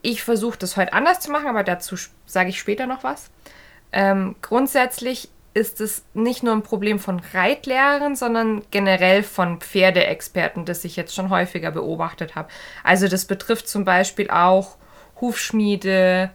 ich 0.00 0.22
versuche 0.22 0.58
das 0.58 0.78
heute 0.78 0.94
anders 0.94 1.20
zu 1.20 1.30
machen, 1.30 1.48
aber 1.48 1.64
dazu 1.64 1.96
sage 2.24 2.48
ich 2.48 2.58
später 2.58 2.86
noch 2.86 3.04
was. 3.04 3.28
Ähm, 3.92 4.36
grundsätzlich 4.40 5.28
ist 5.52 5.82
es 5.82 6.06
nicht 6.14 6.42
nur 6.42 6.54
ein 6.54 6.62
Problem 6.62 6.98
von 6.98 7.20
Reitlehrern, 7.34 8.16
sondern 8.16 8.62
generell 8.70 9.22
von 9.22 9.60
Pferdeexperten, 9.60 10.64
das 10.64 10.82
ich 10.86 10.96
jetzt 10.96 11.14
schon 11.14 11.28
häufiger 11.28 11.72
beobachtet 11.72 12.36
habe. 12.36 12.48
Also 12.82 13.06
das 13.06 13.26
betrifft 13.26 13.68
zum 13.68 13.84
Beispiel 13.84 14.30
auch 14.30 14.78
Hufschmiede, 15.20 16.30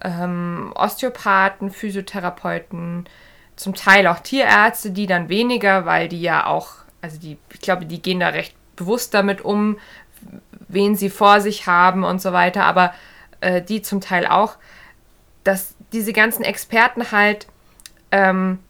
ähm, 0.00 0.72
Osteopathen, 0.74 1.70
Physiotherapeuten, 1.70 3.08
zum 3.60 3.74
Teil 3.74 4.06
auch 4.06 4.20
Tierärzte, 4.20 4.90
die 4.90 5.06
dann 5.06 5.28
weniger, 5.28 5.84
weil 5.84 6.08
die 6.08 6.22
ja 6.22 6.46
auch, 6.46 6.68
also 7.02 7.18
die, 7.18 7.36
ich 7.52 7.60
glaube, 7.60 7.84
die 7.84 8.00
gehen 8.00 8.20
da 8.20 8.28
recht 8.28 8.54
bewusst 8.74 9.12
damit 9.12 9.42
um, 9.42 9.78
wen 10.68 10.96
sie 10.96 11.10
vor 11.10 11.42
sich 11.42 11.66
haben 11.66 12.02
und 12.02 12.22
so 12.22 12.32
weiter, 12.32 12.64
aber 12.64 12.94
äh, 13.40 13.60
die 13.60 13.82
zum 13.82 14.00
Teil 14.00 14.26
auch, 14.26 14.56
dass 15.44 15.74
diese 15.92 16.14
ganzen 16.14 16.42
Experten 16.42 17.12
halt 17.12 17.48
ähm, 18.12 18.60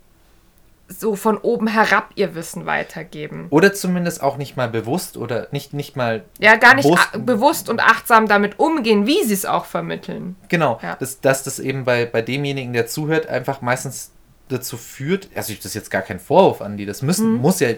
so 0.89 1.15
von 1.15 1.39
oben 1.39 1.69
herab 1.69 2.11
ihr 2.17 2.35
Wissen 2.35 2.67
weitergeben. 2.67 3.47
Oder 3.51 3.73
zumindest 3.73 4.21
auch 4.25 4.39
nicht 4.39 4.57
mal 4.57 4.69
bewusst 4.69 5.17
oder 5.17 5.47
nicht, 5.53 5.73
nicht 5.73 5.95
mal. 5.95 6.25
Ja, 6.41 6.57
gar 6.57 6.75
nicht 6.75 6.89
bewusst, 7.25 7.69
und 7.69 7.79
achtsam 7.79 8.27
damit 8.27 8.59
umgehen, 8.59 9.07
wie 9.07 9.23
sie 9.23 9.35
es 9.35 9.47
auch 9.47 9.67
vermitteln. 9.67 10.35
Genau, 10.49 10.81
ja. 10.83 10.97
dass, 10.97 11.21
dass 11.21 11.45
das 11.45 11.61
eben 11.61 11.85
bei, 11.85 12.07
bei 12.07 12.23
demjenigen, 12.23 12.73
der 12.73 12.89
zuhört, 12.89 13.29
einfach 13.29 13.61
meistens 13.61 14.11
dazu 14.51 14.77
führt, 14.77 15.29
also 15.35 15.55
das 15.55 15.65
ist 15.65 15.75
jetzt 15.75 15.91
gar 15.91 16.03
kein 16.03 16.21
Vorwurf 16.21 16.61
an 16.61 16.77
die, 16.77 16.87
das 16.87 17.03
müssen, 17.03 17.35
mhm. 17.35 17.41
muss 17.41 17.61
ja, 17.61 17.69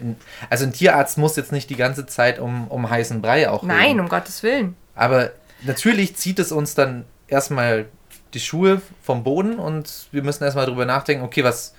also 0.50 0.64
ein 0.64 0.72
Tierarzt 0.72 1.18
muss 1.18 1.36
jetzt 1.36 1.52
nicht 1.52 1.70
die 1.70 1.76
ganze 1.76 2.06
Zeit 2.06 2.38
um, 2.38 2.68
um 2.68 2.88
heißen 2.88 3.22
Brei 3.22 3.48
auch 3.48 3.62
Nein, 3.62 3.80
reden. 3.80 4.00
um 4.00 4.08
Gottes 4.08 4.42
Willen. 4.42 4.76
Aber 4.94 5.30
natürlich 5.62 6.16
zieht 6.16 6.38
es 6.38 6.52
uns 6.52 6.74
dann 6.74 7.04
erstmal 7.28 7.86
die 8.34 8.40
Schuhe 8.40 8.80
vom 9.02 9.24
Boden 9.24 9.58
und 9.58 10.08
wir 10.10 10.22
müssen 10.22 10.44
erstmal 10.44 10.66
drüber 10.66 10.86
nachdenken, 10.86 11.24
okay, 11.24 11.44
was, 11.44 11.74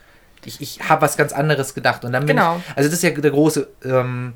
ich, 0.45 0.61
ich 0.61 0.87
habe 0.87 1.01
was 1.01 1.17
ganz 1.17 1.33
anderes 1.33 1.73
gedacht. 1.73 2.05
Und 2.05 2.13
dann 2.13 2.25
bin 2.25 2.37
genau. 2.37 2.57
ich, 2.57 2.77
also 2.77 2.89
das 2.89 2.93
ist 2.93 3.03
ja 3.03 3.09
der 3.09 3.31
große 3.31 3.67
ähm, 3.83 4.33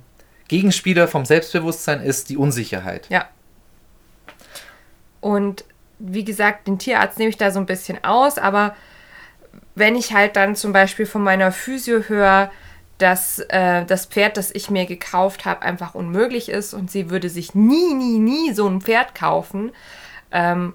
Gegenspieler 0.48 1.08
vom 1.08 1.26
Selbstbewusstsein 1.26 2.02
ist 2.02 2.30
die 2.30 2.38
Unsicherheit. 2.38 3.08
Ja. 3.10 3.26
Und 5.20 5.66
wie 6.00 6.24
gesagt, 6.24 6.68
den 6.68 6.80
Tierarzt 6.80 7.18
nehme 7.18 7.30
ich 7.30 7.38
da 7.38 7.52
so 7.52 7.60
ein 7.60 7.66
bisschen 7.66 8.04
aus, 8.04 8.38
aber 8.38 8.76
wenn 9.76 9.96
ich 9.96 10.14
halt 10.14 10.36
dann 10.36 10.56
zum 10.56 10.74
Beispiel 10.74 11.06
von 11.06 11.24
meiner 11.24 11.52
Physio 11.52 12.02
höre, 12.08 12.52
dass 12.98 13.40
äh, 13.50 13.86
das 13.86 14.08
Pferd, 14.08 14.38
das 14.38 14.54
ich 14.54 14.70
mir 14.70 14.86
gekauft 14.86 15.46
habe, 15.46 15.62
einfach 15.62 15.94
unmöglich 15.94 16.50
ist 16.50 16.74
und 16.74 16.90
sie 16.90 17.10
würde 17.10 17.30
sich 17.30 17.54
nie, 17.54 17.94
nie, 17.94 18.18
nie 18.18 18.54
so 18.54 18.68
ein 18.68 18.82
Pferd 18.82 19.14
kaufen, 19.14 19.72
ähm, 20.32 20.74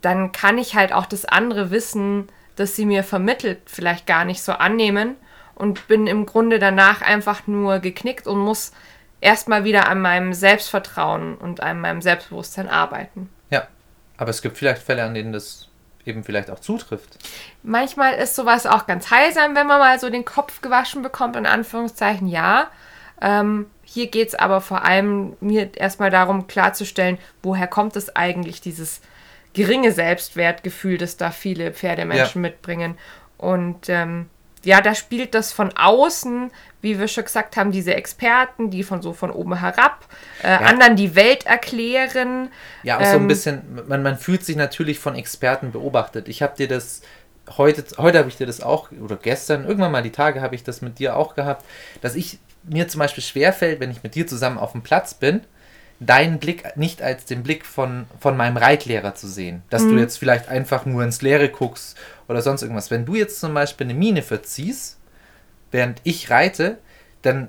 dann 0.00 0.32
kann 0.32 0.58
ich 0.58 0.74
halt 0.74 0.92
auch 0.92 1.06
das 1.06 1.24
andere 1.24 1.70
Wissen, 1.70 2.28
das 2.56 2.74
sie 2.74 2.86
mir 2.86 3.04
vermittelt, 3.04 3.60
vielleicht 3.66 4.06
gar 4.06 4.24
nicht 4.24 4.42
so 4.42 4.52
annehmen 4.52 5.16
und 5.54 5.88
bin 5.88 6.06
im 6.06 6.24
Grunde 6.24 6.58
danach 6.58 7.02
einfach 7.02 7.46
nur 7.46 7.80
geknickt 7.80 8.26
und 8.26 8.38
muss 8.38 8.72
erstmal 9.20 9.64
wieder 9.64 9.88
an 9.88 10.00
meinem 10.00 10.32
Selbstvertrauen 10.32 11.34
und 11.36 11.60
an 11.60 11.80
meinem 11.80 12.00
Selbstbewusstsein 12.00 12.68
arbeiten. 12.68 13.28
Ja, 13.50 13.66
aber 14.16 14.30
es 14.30 14.40
gibt 14.40 14.56
vielleicht 14.56 14.82
Fälle, 14.82 15.04
an 15.04 15.14
denen 15.14 15.32
das 15.32 15.67
eben 16.08 16.24
vielleicht 16.24 16.50
auch 16.50 16.58
zutrifft. 16.58 17.18
Manchmal 17.62 18.14
ist 18.14 18.34
sowas 18.34 18.66
auch 18.66 18.86
ganz 18.86 19.10
heilsam, 19.10 19.54
wenn 19.54 19.66
man 19.66 19.78
mal 19.78 19.98
so 20.00 20.10
den 20.10 20.24
Kopf 20.24 20.60
gewaschen 20.60 21.02
bekommt, 21.02 21.36
in 21.36 21.46
Anführungszeichen, 21.46 22.26
ja. 22.26 22.70
Ähm, 23.20 23.66
hier 23.82 24.08
geht 24.08 24.28
es 24.28 24.34
aber 24.34 24.60
vor 24.60 24.84
allem 24.84 25.36
mir 25.40 25.70
erstmal 25.76 26.10
darum 26.10 26.46
klarzustellen, 26.46 27.18
woher 27.42 27.66
kommt 27.66 27.96
es 27.96 28.14
eigentlich, 28.14 28.60
dieses 28.60 29.00
geringe 29.54 29.92
Selbstwertgefühl, 29.92 30.98
das 30.98 31.16
da 31.16 31.30
viele 31.30 31.72
Pferdemenschen 31.72 32.42
ja. 32.42 32.50
mitbringen. 32.50 32.98
Und 33.38 33.88
ähm, 33.88 34.28
ja, 34.64 34.80
da 34.80 34.94
spielt 34.94 35.34
das 35.34 35.52
von 35.52 35.76
außen, 35.76 36.50
wie 36.80 36.98
wir 36.98 37.08
schon 37.08 37.24
gesagt 37.24 37.56
haben, 37.56 37.72
diese 37.72 37.94
Experten, 37.94 38.70
die 38.70 38.82
von 38.82 39.02
so 39.02 39.12
von 39.12 39.30
oben 39.30 39.58
herab 39.58 40.06
äh, 40.42 40.48
ja. 40.48 40.58
anderen 40.60 40.96
die 40.96 41.14
Welt 41.14 41.46
erklären. 41.46 42.50
Ja, 42.82 42.98
auch 42.98 43.00
ähm, 43.00 43.06
so 43.06 43.16
ein 43.16 43.22
ähm, 43.22 43.28
bisschen, 43.28 43.62
man, 43.88 44.02
man 44.02 44.16
fühlt 44.16 44.44
sich 44.44 44.56
natürlich 44.56 44.98
von 44.98 45.14
Experten 45.14 45.72
beobachtet. 45.72 46.28
Ich 46.28 46.42
habe 46.42 46.56
dir 46.56 46.68
das 46.68 47.02
heute, 47.56 47.84
heute 47.96 48.18
habe 48.18 48.28
ich 48.28 48.36
dir 48.36 48.46
das 48.46 48.60
auch, 48.60 48.90
oder 48.92 49.16
gestern, 49.16 49.64
irgendwann 49.64 49.92
mal 49.92 50.02
die 50.02 50.12
Tage 50.12 50.42
habe 50.42 50.54
ich 50.54 50.64
das 50.64 50.82
mit 50.82 50.98
dir 50.98 51.16
auch 51.16 51.34
gehabt, 51.34 51.64
dass 52.00 52.14
ich 52.14 52.38
mir 52.64 52.88
zum 52.88 52.98
Beispiel 52.98 53.22
schwerfällt, 53.22 53.80
wenn 53.80 53.90
ich 53.90 54.02
mit 54.02 54.14
dir 54.14 54.26
zusammen 54.26 54.58
auf 54.58 54.72
dem 54.72 54.82
Platz 54.82 55.14
bin, 55.14 55.40
deinen 56.00 56.38
Blick 56.38 56.76
nicht 56.76 57.02
als 57.02 57.24
den 57.24 57.42
Blick 57.42 57.66
von, 57.66 58.06
von 58.20 58.36
meinem 58.36 58.56
Reitlehrer 58.56 59.14
zu 59.14 59.26
sehen. 59.26 59.62
Dass 59.70 59.82
mhm. 59.82 59.90
du 59.90 60.00
jetzt 60.00 60.18
vielleicht 60.18 60.48
einfach 60.48 60.86
nur 60.86 61.02
ins 61.02 61.22
Leere 61.22 61.48
guckst 61.48 61.96
oder 62.28 62.42
sonst 62.42 62.62
irgendwas. 62.62 62.90
Wenn 62.90 63.04
du 63.04 63.14
jetzt 63.14 63.40
zum 63.40 63.54
Beispiel 63.54 63.86
eine 63.86 63.94
Mine 63.94 64.22
verziehst, 64.22 64.98
während 65.70 66.00
ich 66.04 66.30
reite, 66.30 66.78
dann 67.22 67.48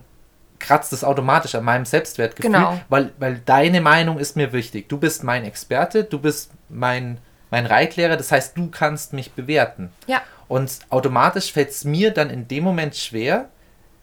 kratzt 0.57 0.93
es 0.93 1.03
automatisch 1.03 1.55
an 1.55 1.63
meinem 1.63 1.85
Selbstwertgefühl, 1.85 2.51
genau. 2.51 2.79
weil, 2.89 3.11
weil 3.17 3.41
deine 3.45 3.81
Meinung 3.81 4.19
ist 4.19 4.35
mir 4.35 4.51
wichtig. 4.51 4.89
Du 4.89 4.97
bist 4.97 5.23
mein 5.23 5.45
Experte, 5.45 6.03
du 6.03 6.19
bist 6.19 6.51
mein, 6.67 7.17
mein 7.49 7.65
Reitlehrer, 7.65 8.17
das 8.17 8.31
heißt, 8.31 8.57
du 8.57 8.69
kannst 8.69 9.13
mich 9.13 9.31
bewerten. 9.31 9.91
Ja. 10.07 10.21
Und 10.47 10.79
automatisch 10.89 11.53
fällt 11.53 11.69
es 11.69 11.85
mir 11.85 12.11
dann 12.11 12.29
in 12.29 12.47
dem 12.47 12.63
Moment 12.63 12.95
schwer, 12.95 13.49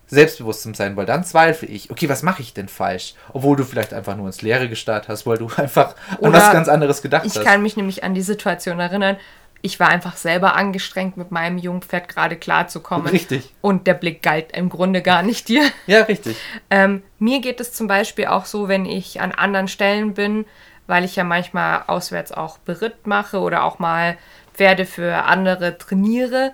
selbstbewusst 0.07 0.63
zu 0.63 0.75
sein, 0.75 0.97
weil 0.97 1.07
dann 1.07 1.25
zweifle 1.25 1.69
ich, 1.69 1.91
okay, 1.91 2.09
was 2.09 2.23
mache 2.23 2.43
ich 2.43 2.55
denn 2.55 2.69
falsch? 2.69 3.15
Obwohl 3.33 3.57
du 3.57 3.65
vielleicht 3.65 3.93
einfach 3.93 4.17
nur 4.17 4.27
ins 4.27 4.43
Leere 4.43 4.69
gestarrt 4.69 5.09
hast, 5.09 5.27
weil 5.27 5.39
du 5.39 5.49
einfach 5.57 5.95
Oder 6.19 6.29
an 6.29 6.33
was 6.35 6.53
ganz 6.53 6.69
anderes 6.69 7.03
gedacht 7.03 7.25
ich 7.25 7.31
hast. 7.31 7.39
Ich 7.39 7.45
kann 7.45 7.63
mich 7.63 7.77
nämlich 7.77 8.05
an 8.05 8.15
die 8.15 8.23
Situation 8.23 8.79
erinnern, 8.79 9.17
ich 9.63 9.81
war 9.81 9.89
einfach 9.89 10.17
selber 10.17 10.55
angestrengt, 10.55 11.17
mit 11.17 11.33
meinem 11.33 11.59
Jungpferd 11.59 12.09
gerade 12.09 12.37
klarzukommen. 12.37 13.09
Richtig. 13.09 13.53
Und 13.61 13.87
der 13.87 13.95
Blick 13.95 14.23
galt 14.23 14.57
im 14.57 14.69
Grunde 14.69 15.03
gar 15.03 15.23
nicht 15.23 15.49
dir. 15.49 15.65
Ja, 15.87 16.03
richtig. 16.03 16.37
Ähm, 16.71 17.03
mir 17.19 17.41
geht 17.41 17.61
es 17.61 17.73
zum 17.73 17.89
Beispiel 17.89 18.27
auch 18.27 18.45
so, 18.45 18.69
wenn 18.69 18.87
ich 18.87 19.21
an 19.21 19.33
anderen 19.33 19.67
Stellen 19.67 20.15
bin, 20.15 20.45
weil 20.87 21.05
ich 21.05 21.17
ja 21.17 21.25
manchmal 21.25 21.83
auswärts 21.89 22.31
auch 22.31 22.59
Beritt 22.59 23.07
mache 23.07 23.41
oder 23.41 23.65
auch 23.65 23.79
mal 23.79 24.17
Pferde 24.55 24.87
für 24.87 25.25
andere 25.25 25.79
trainiere. 25.79 26.53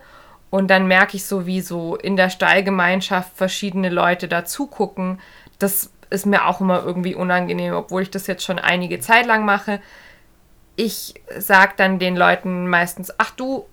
Und 0.53 0.69
dann 0.69 0.87
merke 0.87 1.17
ich 1.17 1.25
so, 1.25 1.47
wie 1.47 1.63
so 1.63 1.97
in 1.97 2.15
der 2.15 2.29
Stallgemeinschaft 2.29 3.35
verschiedene 3.35 3.89
Leute 3.89 4.29
dazugucken. 4.29 5.19
Das 5.59 5.91
ist 6.11 6.27
mir 6.27 6.47
auch 6.47 6.61
immer 6.61 6.85
irgendwie 6.85 7.15
unangenehm, 7.15 7.73
obwohl 7.73 8.03
ich 8.03 8.11
das 8.11 8.27
jetzt 8.27 8.45
schon 8.45 8.59
einige 8.59 9.01
Zeit 9.01 9.25
lang 9.25 9.47
mache. 9.47 9.81
Ich 10.77 11.15
sage 11.39 11.73
dann 11.79 11.99
den 11.99 12.17
Leuten 12.17 12.69
meistens, 12.69 13.15
ach 13.17 13.31
du, 13.31 13.65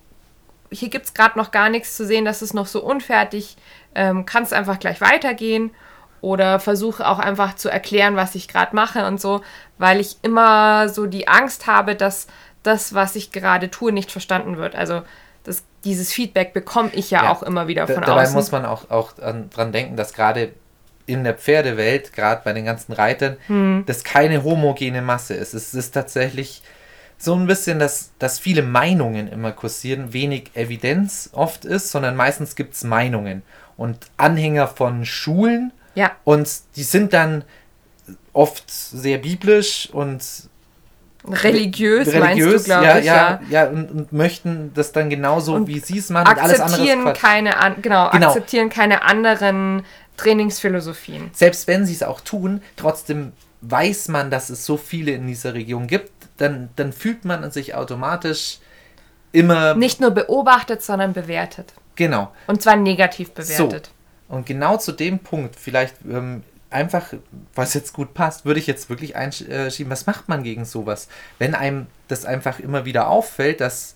hier 0.72 0.88
gibt 0.88 1.08
es 1.08 1.14
gerade 1.14 1.38
noch 1.38 1.52
gar 1.52 1.68
nichts 1.68 1.98
zu 1.98 2.06
sehen, 2.06 2.24
das 2.24 2.42
ist 2.42 2.54
noch 2.54 2.68
so 2.68 2.82
unfertig, 2.82 3.58
ähm, 3.94 4.26
kannst 4.26 4.54
einfach 4.54 4.80
gleich 4.80 5.02
weitergehen 5.02 5.72
oder 6.22 6.62
versuche 6.62 7.06
auch 7.10 7.20
einfach 7.20 7.58
zu 7.58 7.68
erklären, 7.68 8.16
was 8.16 8.36
ich 8.36 8.48
gerade 8.48 8.74
mache 8.74 9.06
und 9.06 9.20
so, 9.20 9.42
weil 9.80 10.00
ich 10.00 10.16
immer 10.22 10.88
so 10.88 11.08
die 11.08 11.28
Angst 11.28 11.68
habe, 11.68 11.96
dass 11.96 12.28
das, 12.64 12.94
was 12.94 13.18
ich 13.18 13.34
gerade 13.34 13.70
tue, 13.70 13.92
nicht 13.92 14.14
verstanden 14.14 14.56
wird. 14.56 14.76
Also 14.76 15.02
das, 15.50 15.64
dieses 15.84 16.14
Feedback 16.14 16.54
bekomme 16.54 16.92
ich 16.94 17.12
ja, 17.12 17.24
ja, 17.24 17.32
auch 17.32 17.44
immer 17.44 17.68
wieder 17.68 17.88
von 17.88 17.96
dabei 17.96 18.24
außen. 18.24 18.26
Dabei 18.26 18.34
muss 18.34 18.52
man 18.52 18.66
auch, 18.66 18.90
auch 18.90 19.14
dran 19.14 19.72
denken, 19.72 19.96
dass 19.96 20.14
gerade 20.14 20.52
in 21.06 21.24
der 21.24 21.34
Pferdewelt, 21.34 22.14
gerade 22.14 22.42
bei 22.44 22.54
den 22.54 22.66
ganzen 22.66 22.94
Reitern, 22.94 23.38
hm. 23.48 23.84
das 23.88 24.04
keine 24.04 24.44
homogene 24.44 25.02
Masse 25.02 25.34
ist. 25.34 25.54
Es 25.54 25.74
ist 25.74 25.92
tatsächlich 25.92 26.62
so 27.18 27.34
ein 27.34 27.48
bisschen, 27.48 27.80
dass, 27.80 28.12
dass 28.20 28.38
viele 28.40 28.62
Meinungen 28.62 29.28
immer 29.28 29.52
kursieren, 29.52 30.14
wenig 30.14 30.52
Evidenz 30.54 31.32
oft 31.34 31.66
ist, 31.66 31.90
sondern 31.90 32.16
meistens 32.16 32.56
gibt 32.56 32.76
es 32.76 32.84
Meinungen 32.84 33.42
und 33.76 33.98
Anhänger 34.18 34.68
von 34.68 35.04
Schulen. 35.04 35.74
Ja. 35.96 36.12
Und 36.24 36.50
die 36.76 36.84
sind 36.84 37.14
dann 37.14 37.44
oft 38.34 38.70
sehr 38.70 39.18
biblisch 39.18 39.90
und 39.92 40.49
religiös, 41.34 42.08
religiös 42.08 42.68
meinst 42.68 42.68
du, 42.68 42.74
ja, 42.74 42.98
ich, 43.00 43.06
ja, 43.06 43.16
ja, 43.16 43.42
ja 43.50 43.68
und, 43.70 43.92
und, 43.92 44.14
möchten 44.14 44.72
das 44.74 44.92
dann 44.92 45.10
genauso, 45.10 45.54
und 45.54 45.68
wie 45.68 45.80
sie 45.80 45.98
es 45.98 46.10
machen, 46.10 46.28
und 46.28 46.42
alles 46.42 46.60
andere 46.60 47.14
keine 47.14 47.58
an, 47.58 47.76
genau, 47.82 48.10
genau, 48.12 48.28
akzeptieren 48.28 48.70
keine 48.70 49.04
anderen 49.04 49.84
Trainingsphilosophien. 50.18 51.30
Selbst 51.34 51.68
wenn 51.68 51.86
sie 51.86 51.94
es 51.94 52.04
auch 52.04 52.22
tun, 52.22 52.62
trotzdem 52.76 53.32
weiß 53.62 54.08
man, 54.10 54.32
dass 54.32 54.50
es 54.50 54.66
so 54.66 54.78
viele 54.78 55.12
in 55.12 55.28
dieser 55.28 55.54
Region 55.54 55.88
gibt, 55.88 56.12
dann, 56.38 56.70
dann 56.76 56.94
fühlt 56.94 57.26
man 57.26 57.50
sich 57.52 57.76
automatisch 57.76 58.60
immer 59.32 59.76
nicht 59.76 60.00
nur 60.00 60.12
beobachtet, 60.12 60.82
sondern 60.82 61.14
bewertet. 61.14 61.74
Genau. 61.96 62.32
Und 62.48 62.62
zwar 62.62 62.76
negativ 62.76 63.32
bewertet. 63.32 63.88
So. 63.88 64.36
Und 64.36 64.46
genau 64.46 64.78
zu 64.78 64.92
dem 64.92 65.20
Punkt, 65.20 65.56
vielleicht 65.56 65.96
ähm, 66.10 66.44
einfach, 66.70 67.14
was 67.56 67.74
jetzt 67.74 67.94
gut 67.94 68.14
passt, 68.14 68.46
würde 68.46 68.60
ich 68.60 68.68
jetzt 68.68 68.90
wirklich 68.90 69.16
einschieben, 69.16 69.90
was 69.92 70.06
macht 70.06 70.30
man 70.30 70.44
gegen 70.44 70.66
sowas? 70.66 71.08
Wenn 71.40 71.56
einem 71.56 71.88
das 72.08 72.26
einfach 72.26 72.60
immer 72.60 72.86
wieder 72.86 73.08
auffällt, 73.10 73.60
dass 73.62 73.96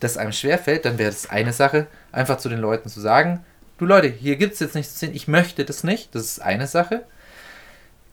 das 0.00 0.16
einem 0.16 0.32
schwerfällt, 0.32 0.84
dann 0.84 0.98
wäre 0.98 1.10
es 1.10 1.28
eine 1.30 1.52
Sache, 1.52 1.86
einfach 2.12 2.38
zu 2.38 2.48
den 2.48 2.58
Leuten 2.58 2.88
zu 2.88 3.00
sagen, 3.00 3.44
du 3.78 3.86
Leute, 3.86 4.08
hier 4.08 4.36
gibt 4.36 4.54
es 4.54 4.60
jetzt 4.60 4.74
nichts 4.74 4.94
zu 4.94 5.00
sehen, 5.00 5.14
ich 5.14 5.28
möchte 5.28 5.64
das 5.64 5.84
nicht, 5.84 6.14
das 6.14 6.24
ist 6.24 6.40
eine 6.42 6.66
Sache. 6.66 7.04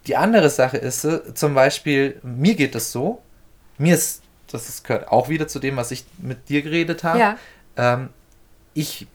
Die 0.08 0.16
andere 0.16 0.50
Sache 0.50 0.78
ist 0.78 1.04
äh, 1.04 1.34
zum 1.34 1.54
Beispiel, 1.54 2.20
mir 2.24 2.56
geht 2.56 2.76
das 2.76 2.92
so, 2.94 3.22
mir 3.78 3.94
ist, 3.96 4.22
das 4.52 4.84
gehört 4.84 5.10
auch 5.10 5.28
wieder 5.28 5.48
zu 5.50 5.60
dem, 5.60 5.76
was 5.76 5.92
ich 5.92 6.06
mit 6.18 6.48
dir 6.50 6.62
geredet 6.62 7.04
habe, 7.04 7.20
Ja. 7.20 7.38
ähm, 7.76 8.10
ich, 8.74 9.08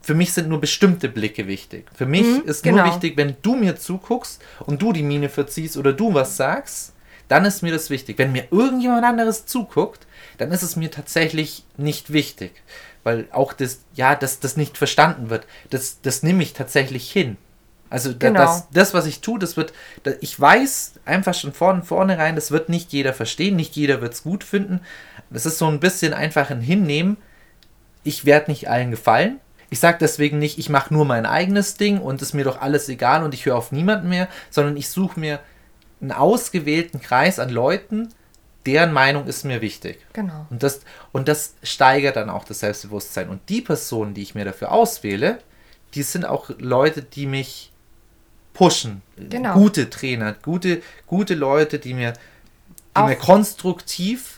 für 0.00 0.14
mich 0.14 0.32
sind 0.32 0.48
nur 0.48 0.60
bestimmte 0.60 1.08
Blicke 1.08 1.46
wichtig. 1.46 1.86
Für 1.94 2.06
mich 2.06 2.26
Mhm, 2.26 2.42
ist 2.46 2.64
nur 2.64 2.74
genau. 2.78 2.86
wichtig, 2.86 3.16
wenn 3.16 3.36
du 3.42 3.56
mir 3.56 3.76
zuguckst 3.76 4.42
und 4.66 4.80
du 4.80 4.92
die 4.92 5.02
Miene 5.02 5.28
verziehst 5.28 5.76
oder 5.76 5.92
du 5.92 6.14
was 6.14 6.36
sagst, 6.36 6.94
dann 7.28 7.44
ist 7.44 7.62
mir 7.62 7.72
das 7.72 7.90
wichtig. 7.90 8.16
Wenn 8.18 8.32
mir 8.32 8.46
irgendjemand 8.50 9.04
anderes 9.04 9.44
zuguckt, 9.44 10.06
dann 10.38 10.50
ist 10.50 10.62
es 10.62 10.76
mir 10.76 10.90
tatsächlich 10.90 11.64
nicht 11.76 12.12
wichtig. 12.12 12.52
Weil 13.04 13.26
auch 13.32 13.52
das, 13.52 13.80
ja, 13.94 14.14
dass 14.14 14.40
das 14.40 14.56
nicht 14.56 14.78
verstanden 14.78 15.28
wird, 15.30 15.46
das, 15.70 16.00
das 16.02 16.22
nehme 16.22 16.42
ich 16.42 16.52
tatsächlich 16.54 17.10
hin. 17.12 17.36
Also 17.90 18.14
Genau. 18.18 18.40
das, 18.40 18.68
das, 18.70 18.94
was 18.94 19.06
ich 19.06 19.20
tue, 19.20 19.38
das 19.38 19.56
wird, 19.56 19.72
ich 20.20 20.38
weiß 20.38 20.94
einfach 21.04 21.34
schon 21.34 21.52
von 21.52 21.82
vornherein, 21.82 22.34
das 22.34 22.50
wird 22.50 22.68
nicht 22.68 22.92
jeder 22.92 23.12
verstehen, 23.14 23.56
nicht 23.56 23.76
jeder 23.76 24.00
wird 24.00 24.14
es 24.14 24.22
gut 24.22 24.44
finden. 24.44 24.80
Das 25.30 25.44
ist 25.46 25.58
so 25.58 25.66
ein 25.66 25.80
bisschen 25.80 26.12
einfach 26.14 26.50
ein 26.50 26.60
Hinnehmen. 26.60 27.16
Ich 28.04 28.24
werde 28.24 28.50
nicht 28.50 28.68
allen 28.70 28.90
gefallen. 28.90 29.40
Ich 29.70 29.80
sage 29.80 29.98
deswegen 30.00 30.38
nicht, 30.38 30.58
ich 30.58 30.68
mache 30.68 30.92
nur 30.94 31.04
mein 31.04 31.26
eigenes 31.26 31.74
Ding 31.76 32.00
und 32.00 32.22
ist 32.22 32.32
mir 32.34 32.44
doch 32.44 32.60
alles 32.60 32.88
egal 32.88 33.22
und 33.22 33.34
ich 33.34 33.44
höre 33.46 33.56
auf 33.56 33.72
niemanden 33.72 34.08
mehr, 34.08 34.28
sondern 34.50 34.76
ich 34.76 34.88
suche 34.88 35.20
mir 35.20 35.40
einen 36.00 36.12
ausgewählten 36.12 37.00
Kreis 37.00 37.38
an 37.38 37.50
Leuten, 37.50 38.08
deren 38.66 38.92
Meinung 38.92 39.26
ist 39.26 39.44
mir 39.44 39.60
wichtig. 39.60 39.98
Genau. 40.12 40.46
Und 40.50 40.62
das, 40.62 40.80
und 41.12 41.28
das 41.28 41.54
steigert 41.62 42.16
dann 42.16 42.30
auch 42.30 42.44
das 42.44 42.60
Selbstbewusstsein. 42.60 43.28
Und 43.28 43.40
die 43.48 43.60
Personen, 43.60 44.14
die 44.14 44.22
ich 44.22 44.34
mir 44.34 44.44
dafür 44.44 44.72
auswähle, 44.72 45.38
die 45.94 46.02
sind 46.02 46.24
auch 46.24 46.50
Leute, 46.58 47.02
die 47.02 47.26
mich 47.26 47.72
pushen. 48.54 49.02
Genau. 49.16 49.54
Gute 49.54 49.88
Trainer, 49.90 50.34
gute, 50.42 50.82
gute 51.06 51.34
Leute, 51.34 51.78
die 51.78 51.94
mir, 51.94 52.12
die 52.12 52.18
Auch- 52.94 53.06
mir 53.06 53.16
konstruktiv 53.16 54.37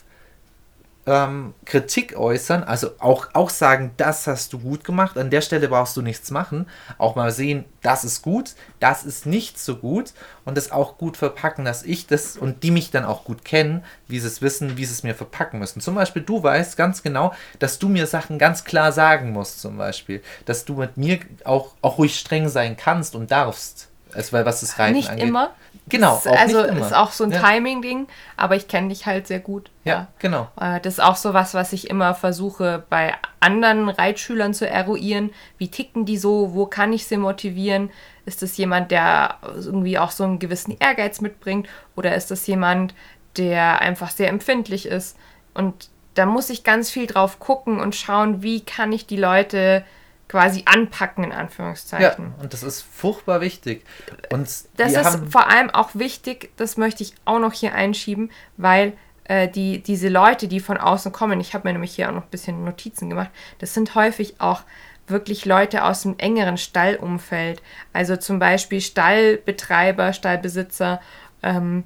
ähm, 1.06 1.54
Kritik 1.64 2.16
äußern, 2.16 2.62
also 2.62 2.90
auch, 2.98 3.28
auch 3.32 3.50
sagen, 3.50 3.92
das 3.96 4.26
hast 4.26 4.52
du 4.52 4.58
gut 4.58 4.84
gemacht, 4.84 5.16
an 5.16 5.30
der 5.30 5.40
Stelle 5.40 5.68
brauchst 5.68 5.96
du 5.96 6.02
nichts 6.02 6.30
machen, 6.30 6.66
auch 6.98 7.16
mal 7.16 7.30
sehen, 7.30 7.64
das 7.82 8.04
ist 8.04 8.22
gut, 8.22 8.54
das 8.80 9.04
ist 9.04 9.24
nicht 9.26 9.58
so 9.58 9.76
gut 9.76 10.12
und 10.44 10.56
das 10.56 10.70
auch 10.70 10.98
gut 10.98 11.16
verpacken, 11.16 11.64
dass 11.64 11.82
ich 11.82 12.06
das 12.06 12.36
und 12.36 12.62
die 12.62 12.70
mich 12.70 12.90
dann 12.90 13.04
auch 13.04 13.24
gut 13.24 13.44
kennen, 13.44 13.82
wie 14.08 14.20
sie 14.20 14.26
es 14.26 14.42
wissen, 14.42 14.76
wie 14.76 14.84
sie 14.84 14.92
es 14.92 15.02
mir 15.02 15.14
verpacken 15.14 15.58
müssen. 15.58 15.80
Zum 15.80 15.94
Beispiel, 15.94 16.22
du 16.22 16.42
weißt 16.42 16.76
ganz 16.76 17.02
genau, 17.02 17.32
dass 17.58 17.78
du 17.78 17.88
mir 17.88 18.06
Sachen 18.06 18.38
ganz 18.38 18.64
klar 18.64 18.92
sagen 18.92 19.32
musst, 19.32 19.60
zum 19.60 19.78
Beispiel, 19.78 20.22
dass 20.44 20.64
du 20.64 20.74
mit 20.74 20.96
mir 20.96 21.20
auch, 21.44 21.74
auch 21.80 21.98
ruhig 21.98 22.18
streng 22.18 22.48
sein 22.48 22.76
kannst 22.76 23.14
und 23.14 23.30
darfst. 23.30 23.88
Also, 24.12 24.32
weil 24.32 24.44
was 24.44 24.60
das 24.60 24.78
Reiten 24.78 24.96
Nicht 24.96 25.10
angeht. 25.10 25.28
immer. 25.28 25.54
Genau, 25.90 26.16
Ist, 26.16 26.26
also 26.26 26.62
ist 26.62 26.94
auch 26.94 27.12
so 27.12 27.24
ein 27.24 27.32
Ja. 27.32 27.40
Timing-Ding, 27.40 28.06
aber 28.36 28.56
ich 28.56 28.68
kenne 28.68 28.88
dich 28.88 29.06
halt 29.06 29.26
sehr 29.26 29.40
gut. 29.40 29.70
Ja, 29.84 30.06
genau. 30.18 30.48
Äh, 30.60 30.80
Das 30.80 30.94
ist 30.94 31.00
auch 31.00 31.16
so 31.16 31.34
was, 31.34 31.52
was 31.54 31.72
ich 31.72 31.90
immer 31.90 32.14
versuche 32.14 32.84
bei 32.88 33.14
anderen 33.40 33.88
Reitschülern 33.88 34.54
zu 34.54 34.68
eruieren. 34.68 35.30
Wie 35.58 35.68
ticken 35.68 36.04
die 36.06 36.16
so? 36.16 36.54
Wo 36.54 36.66
kann 36.66 36.92
ich 36.92 37.06
sie 37.06 37.16
motivieren? 37.16 37.90
Ist 38.24 38.42
das 38.42 38.56
jemand, 38.56 38.90
der 38.90 39.36
irgendwie 39.56 39.98
auch 39.98 40.10
so 40.10 40.24
einen 40.24 40.38
gewissen 40.38 40.76
Ehrgeiz 40.78 41.20
mitbringt? 41.20 41.68
Oder 41.96 42.14
ist 42.14 42.30
das 42.30 42.46
jemand, 42.46 42.94
der 43.36 43.80
einfach 43.80 44.10
sehr 44.10 44.28
empfindlich 44.28 44.86
ist? 44.86 45.16
Und 45.54 45.88
da 46.14 46.26
muss 46.26 46.50
ich 46.50 46.64
ganz 46.64 46.90
viel 46.90 47.06
drauf 47.06 47.38
gucken 47.38 47.80
und 47.80 47.94
schauen, 47.96 48.42
wie 48.42 48.60
kann 48.60 48.92
ich 48.92 49.06
die 49.06 49.16
Leute 49.16 49.84
quasi 50.30 50.62
anpacken, 50.64 51.24
in 51.24 51.30
Ja, 51.32 51.38
Anführungszeichen. 51.38 52.34
und 52.40 52.52
das 52.52 52.62
ist 52.62 52.82
furchtbar 52.82 53.40
wichtig. 53.40 53.84
Und 54.32 54.42
Das 54.76 54.92
ist 54.94 55.20
vor 55.28 55.48
allem 55.50 55.70
auch 55.70 55.90
wichtig, 55.94 56.50
das 56.56 56.76
möchte 56.76 57.02
ich 57.02 57.14
auch 57.24 57.40
noch 57.40 57.52
hier 57.52 57.74
einschieben, 57.74 58.30
weil 58.56 58.92
äh, 59.24 59.48
die, 59.48 59.82
diese 59.82 60.08
Leute, 60.08 60.46
die 60.46 60.60
von 60.60 60.76
außen 60.76 61.10
kommen, 61.10 61.40
ich 61.40 61.52
habe 61.52 61.66
mir 61.66 61.72
nämlich 61.72 61.96
hier 61.96 62.08
auch 62.08 62.14
noch 62.14 62.22
ein 62.22 62.30
bisschen 62.30 62.64
Notizen 62.64 63.10
gemacht, 63.10 63.30
das 63.58 63.74
sind 63.74 63.96
häufig 63.96 64.40
auch 64.40 64.62
wirklich 65.08 65.46
Leute 65.46 65.82
aus 65.82 66.02
dem 66.02 66.16
engeren 66.18 66.58
Stallumfeld. 66.58 67.60
Also 67.92 68.16
zum 68.16 68.38
Beispiel 68.38 68.80
Stallbetreiber, 68.80 70.12
Stallbesitzer, 70.12 71.00
ähm, 71.42 71.82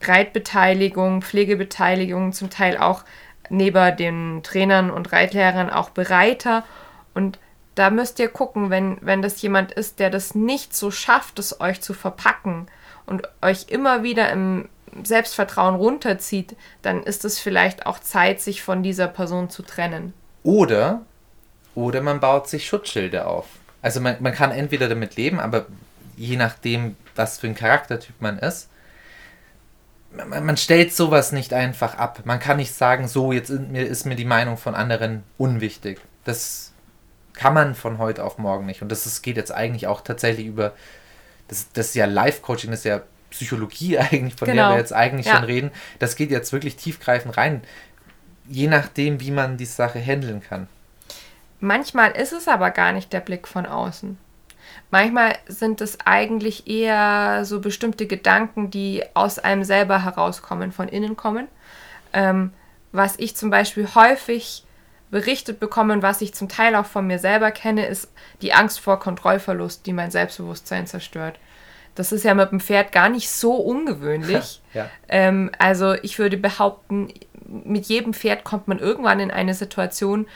Reitbeteiligung, 0.00 1.20
Pflegebeteiligung, 1.20 2.32
zum 2.32 2.48
Teil 2.48 2.78
auch 2.78 3.04
neben 3.50 3.96
den 3.98 4.42
Trainern 4.42 4.90
und 4.90 5.12
Reitlehrern 5.12 5.68
auch 5.68 5.90
Bereiter. 5.90 6.64
Und 7.12 7.38
da 7.74 7.90
müsst 7.90 8.18
ihr 8.18 8.28
gucken, 8.28 8.70
wenn, 8.70 8.98
wenn 9.00 9.22
das 9.22 9.40
jemand 9.42 9.72
ist, 9.72 9.98
der 9.98 10.10
das 10.10 10.34
nicht 10.34 10.74
so 10.76 10.90
schafft, 10.90 11.38
es 11.38 11.60
euch 11.60 11.80
zu 11.80 11.94
verpacken 11.94 12.66
und 13.06 13.28
euch 13.40 13.66
immer 13.68 14.02
wieder 14.02 14.30
im 14.30 14.68
Selbstvertrauen 15.02 15.74
runterzieht, 15.74 16.54
dann 16.82 17.02
ist 17.02 17.24
es 17.24 17.38
vielleicht 17.38 17.86
auch 17.86 17.98
Zeit, 17.98 18.40
sich 18.40 18.62
von 18.62 18.82
dieser 18.82 19.08
Person 19.08 19.48
zu 19.48 19.62
trennen. 19.62 20.12
oder, 20.42 21.02
oder 21.74 22.02
man 22.02 22.20
baut 22.20 22.48
sich 22.48 22.66
Schutzschilde 22.66 23.26
auf. 23.26 23.46
Also 23.80 24.00
man, 24.00 24.16
man 24.20 24.34
kann 24.34 24.50
entweder 24.50 24.88
damit 24.88 25.16
leben, 25.16 25.40
aber 25.40 25.66
je 26.16 26.36
nachdem, 26.36 26.96
was 27.16 27.38
für 27.38 27.46
ein 27.46 27.54
Charaktertyp 27.54 28.14
man 28.20 28.38
ist, 28.38 28.68
man, 30.14 30.44
man 30.44 30.56
stellt 30.56 30.92
sowas 30.92 31.32
nicht 31.32 31.54
einfach 31.54 31.96
ab. 31.96 32.20
Man 32.24 32.38
kann 32.38 32.58
nicht 32.58 32.74
sagen, 32.74 33.08
so, 33.08 33.32
jetzt 33.32 33.50
ist 33.50 33.68
mir, 33.70 33.86
ist 33.86 34.04
mir 34.04 34.16
die 34.16 34.26
Meinung 34.26 34.56
von 34.56 34.74
anderen 34.74 35.24
unwichtig. 35.38 36.00
Das 36.24 36.71
kann 37.34 37.54
man 37.54 37.74
von 37.74 37.98
heute 37.98 38.24
auf 38.24 38.38
morgen 38.38 38.66
nicht. 38.66 38.82
Und 38.82 38.90
das 38.90 39.06
ist, 39.06 39.22
geht 39.22 39.36
jetzt 39.36 39.52
eigentlich 39.52 39.86
auch 39.86 40.00
tatsächlich 40.02 40.46
über, 40.46 40.72
das, 41.48 41.70
das 41.72 41.86
ist 41.88 41.94
ja 41.94 42.06
Life-Coaching, 42.06 42.70
das 42.70 42.80
ist 42.80 42.84
ja 42.84 43.02
Psychologie 43.30 43.98
eigentlich, 43.98 44.34
von 44.34 44.46
der 44.46 44.54
Genau. 44.54 44.70
wir 44.70 44.78
jetzt 44.78 44.92
eigentlich 44.92 45.26
Ja. 45.26 45.36
schon 45.36 45.44
reden. 45.44 45.70
Das 45.98 46.16
geht 46.16 46.30
jetzt 46.30 46.52
wirklich 46.52 46.76
tiefgreifend 46.76 47.36
rein. 47.36 47.62
Je 48.48 48.66
nachdem, 48.66 49.20
wie 49.20 49.30
man 49.30 49.56
die 49.56 49.64
Sache 49.64 49.98
handeln 50.00 50.42
kann. 50.42 50.68
Manchmal 51.60 52.10
ist 52.12 52.32
es 52.32 52.48
aber 52.48 52.70
gar 52.70 52.92
nicht 52.92 53.12
der 53.12 53.20
Blick 53.20 53.46
von 53.46 53.66
außen. 53.66 54.18
Manchmal 54.90 55.36
sind 55.46 55.80
es 55.80 55.98
eigentlich 56.04 56.66
eher 56.66 57.44
so 57.44 57.60
bestimmte 57.60 58.06
Gedanken, 58.06 58.70
die 58.70 59.04
aus 59.14 59.38
einem 59.38 59.64
selber 59.64 60.04
herauskommen, 60.04 60.72
von 60.72 60.88
innen 60.88 61.16
kommen. 61.16 61.48
Ähm, 62.12 62.52
was 62.90 63.14
ich 63.18 63.36
zum 63.36 63.48
Beispiel 63.50 63.88
häufig 63.94 64.64
berichtet 65.12 65.60
bekomme 65.60 65.92
und 65.92 66.02
was 66.02 66.22
ich 66.22 66.34
zum 66.34 66.48
Teil 66.48 66.74
auch 66.74 66.86
von 66.86 67.06
mir 67.06 67.18
selber 67.18 67.52
kenne, 67.52 67.86
ist 67.86 68.10
die 68.40 68.54
Angst 68.54 68.80
vor 68.80 68.98
Kontrollverlust, 68.98 69.86
die 69.86 69.92
mein 69.92 70.10
Selbstbewusstsein 70.10 70.86
zerstört. 70.86 71.38
Das 71.94 72.12
ist 72.12 72.24
ja 72.24 72.32
mit 72.34 72.50
dem 72.50 72.60
Pferd 72.60 72.92
gar 72.92 73.10
nicht 73.10 73.30
so 73.30 73.54
ungewöhnlich. 73.54 74.58
Ja. 74.74 74.88
Ähm, 75.06 75.50
also 75.58 75.92
ich 75.92 76.18
würde 76.18 76.38
behaupten, 76.38 77.12
mit 77.44 77.84
jedem 77.84 78.14
Pferd 78.14 78.42
kommt 78.42 78.68
man 78.68 78.78
irgendwann 78.78 79.20
in 79.20 79.30
eine 79.30 79.52
Situation, 79.52 80.26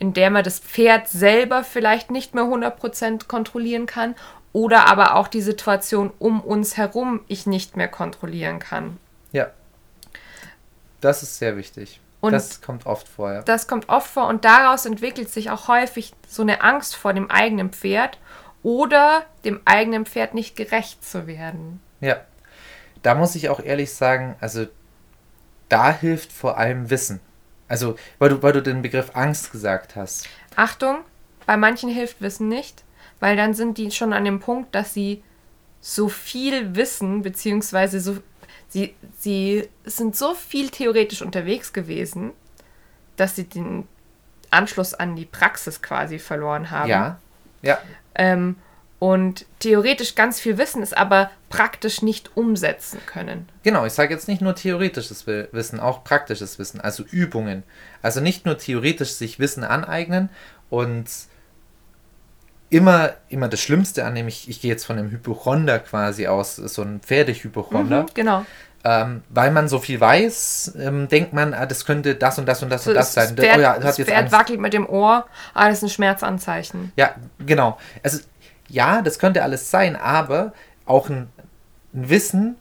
in 0.00 0.14
der 0.14 0.30
man 0.30 0.42
das 0.42 0.58
Pferd 0.58 1.06
selber 1.06 1.62
vielleicht 1.62 2.10
nicht 2.10 2.34
mehr 2.34 2.42
100% 2.42 3.28
kontrollieren 3.28 3.86
kann 3.86 4.16
oder 4.52 4.88
aber 4.88 5.14
auch 5.14 5.28
die 5.28 5.42
Situation 5.42 6.10
um 6.18 6.40
uns 6.40 6.76
herum 6.76 7.20
ich 7.28 7.46
nicht 7.46 7.76
mehr 7.76 7.86
kontrollieren 7.86 8.58
kann. 8.58 8.98
Ja. 9.30 9.52
Das 11.00 11.22
ist 11.22 11.38
sehr 11.38 11.56
wichtig. 11.56 12.00
Und- 12.24 12.32
das 12.32 12.60
kommt 12.60 12.86
oft 12.86 13.08
vor, 13.08 13.32
ja. 13.32 13.42
Das 13.42 13.66
kommt 13.68 13.88
oft 13.88 14.08
vor 14.10 14.28
und 14.28 14.44
daraus 14.44 14.86
entwickelt 14.86 15.30
sich 15.30 15.50
auch 15.50 15.68
häufig 15.68 16.12
so 16.28 16.42
eine 16.42 16.62
Angst 16.62 16.96
vor 16.96 17.12
dem 17.12 17.30
eigenen 17.30 17.70
Pferd 17.70 18.18
oder 18.62 19.24
dem 19.44 19.60
eigenen 19.64 20.06
Pferd 20.06 20.34
nicht 20.34 20.56
gerecht 20.56 21.04
zu 21.04 21.26
werden. 21.26 21.80
Ja. 22.00 22.16
Da 23.02 23.14
muss 23.14 23.34
ich 23.34 23.50
auch 23.50 23.60
ehrlich 23.60 23.92
sagen, 23.92 24.36
also 24.40 24.66
da 25.68 25.92
hilft 25.92 26.32
vor 26.32 26.56
allem 26.56 26.88
Wissen. 26.90 27.20
Also, 27.68 27.96
weil 28.18 28.30
du, 28.30 28.42
weil 28.42 28.52
du 28.52 28.62
den 28.62 28.82
Begriff 28.82 29.10
Angst 29.14 29.52
gesagt 29.52 29.96
hast. 29.96 30.28
Achtung, 30.56 30.98
bei 31.46 31.56
manchen 31.56 31.90
hilft 31.90 32.20
Wissen 32.20 32.48
nicht, 32.48 32.84
weil 33.20 33.36
dann 33.36 33.54
sind 33.54 33.78
die 33.78 33.90
schon 33.90 34.12
an 34.12 34.24
dem 34.24 34.40
Punkt, 34.40 34.74
dass 34.74 34.94
sie 34.94 35.22
so 35.80 36.08
viel 36.08 36.74
wissen, 36.76 37.22
beziehungsweise 37.22 38.00
so, 38.00 38.18
sie, 38.74 38.94
sie 39.16 39.68
sind 39.84 40.16
so 40.16 40.34
viel 40.34 40.68
theoretisch 40.68 41.22
unterwegs 41.22 41.72
gewesen, 41.72 42.32
dass 43.16 43.36
sie 43.36 43.44
den 43.44 43.86
Anschluss 44.50 44.94
an 44.94 45.14
die 45.14 45.24
Praxis 45.24 45.80
quasi 45.80 46.18
verloren 46.18 46.70
haben. 46.70 46.90
Ja. 46.90 47.18
Ja. 47.62 47.78
Ähm, 48.16 48.56
und 48.98 49.46
theoretisch 49.60 50.14
ganz 50.14 50.40
viel 50.40 50.58
wissen, 50.58 50.82
es 50.82 50.92
aber 50.92 51.30
praktisch 51.50 52.02
nicht 52.02 52.36
umsetzen 52.36 52.98
können. 53.06 53.48
Genau, 53.62 53.84
ich 53.84 53.92
sage 53.92 54.12
jetzt 54.12 54.28
nicht 54.28 54.40
nur 54.42 54.54
theoretisches 54.54 55.26
Wi- 55.26 55.46
Wissen, 55.52 55.78
auch 55.78 56.04
praktisches 56.04 56.58
Wissen, 56.58 56.80
also 56.80 57.04
Übungen. 57.04 57.62
Also 58.02 58.20
nicht 58.20 58.44
nur 58.44 58.58
theoretisch 58.58 59.12
sich 59.12 59.38
Wissen 59.38 59.62
aneignen 59.62 60.30
und 60.70 61.06
immer, 62.74 63.12
immer 63.28 63.48
das 63.48 63.60
Schlimmste 63.60 64.04
an, 64.04 64.14
nämlich 64.14 64.48
ich 64.48 64.60
gehe 64.60 64.70
jetzt 64.70 64.84
von 64.84 64.98
einem 64.98 65.10
Hypochonder 65.12 65.78
quasi 65.78 66.26
aus, 66.26 66.56
so 66.56 66.82
ein 66.82 67.00
Pferdehypochonder. 67.00 68.02
Mhm, 68.02 68.08
genau. 68.14 68.44
Ähm, 68.82 69.22
weil 69.30 69.52
man 69.52 69.68
so 69.68 69.78
viel 69.78 70.00
weiß, 70.00 70.74
ähm, 70.78 71.08
denkt 71.08 71.32
man, 71.32 71.54
ah, 71.54 71.66
das 71.66 71.86
könnte 71.86 72.16
das 72.16 72.36
und 72.38 72.46
das 72.46 72.64
und 72.64 72.70
das 72.70 72.84
So, 72.84 72.90
und 72.90 72.96
das 72.96 73.14
das 73.14 73.28
sein. 73.28 73.36
Pferd, 73.36 73.58
oh 73.58 73.60
ja, 73.60 73.78
das 73.78 73.96
Pferd 73.96 74.32
wackelt 74.32 74.60
mit 74.60 74.72
dem 74.72 74.88
Ohr, 74.88 75.24
ah, 75.54 75.68
das 75.68 75.78
ist 75.78 75.84
ein 75.84 75.88
Schmerzanzeichen. 75.90 76.92
Ja, 76.96 77.14
genau. 77.38 77.78
Also, 78.02 78.18
ja, 78.68 79.02
das 79.02 79.20
könnte 79.20 79.44
alles 79.44 79.70
sein, 79.70 79.94
aber 79.94 80.52
auch 80.84 81.08
ein, 81.08 81.28
ein 81.94 82.10
Wissen, 82.10 82.56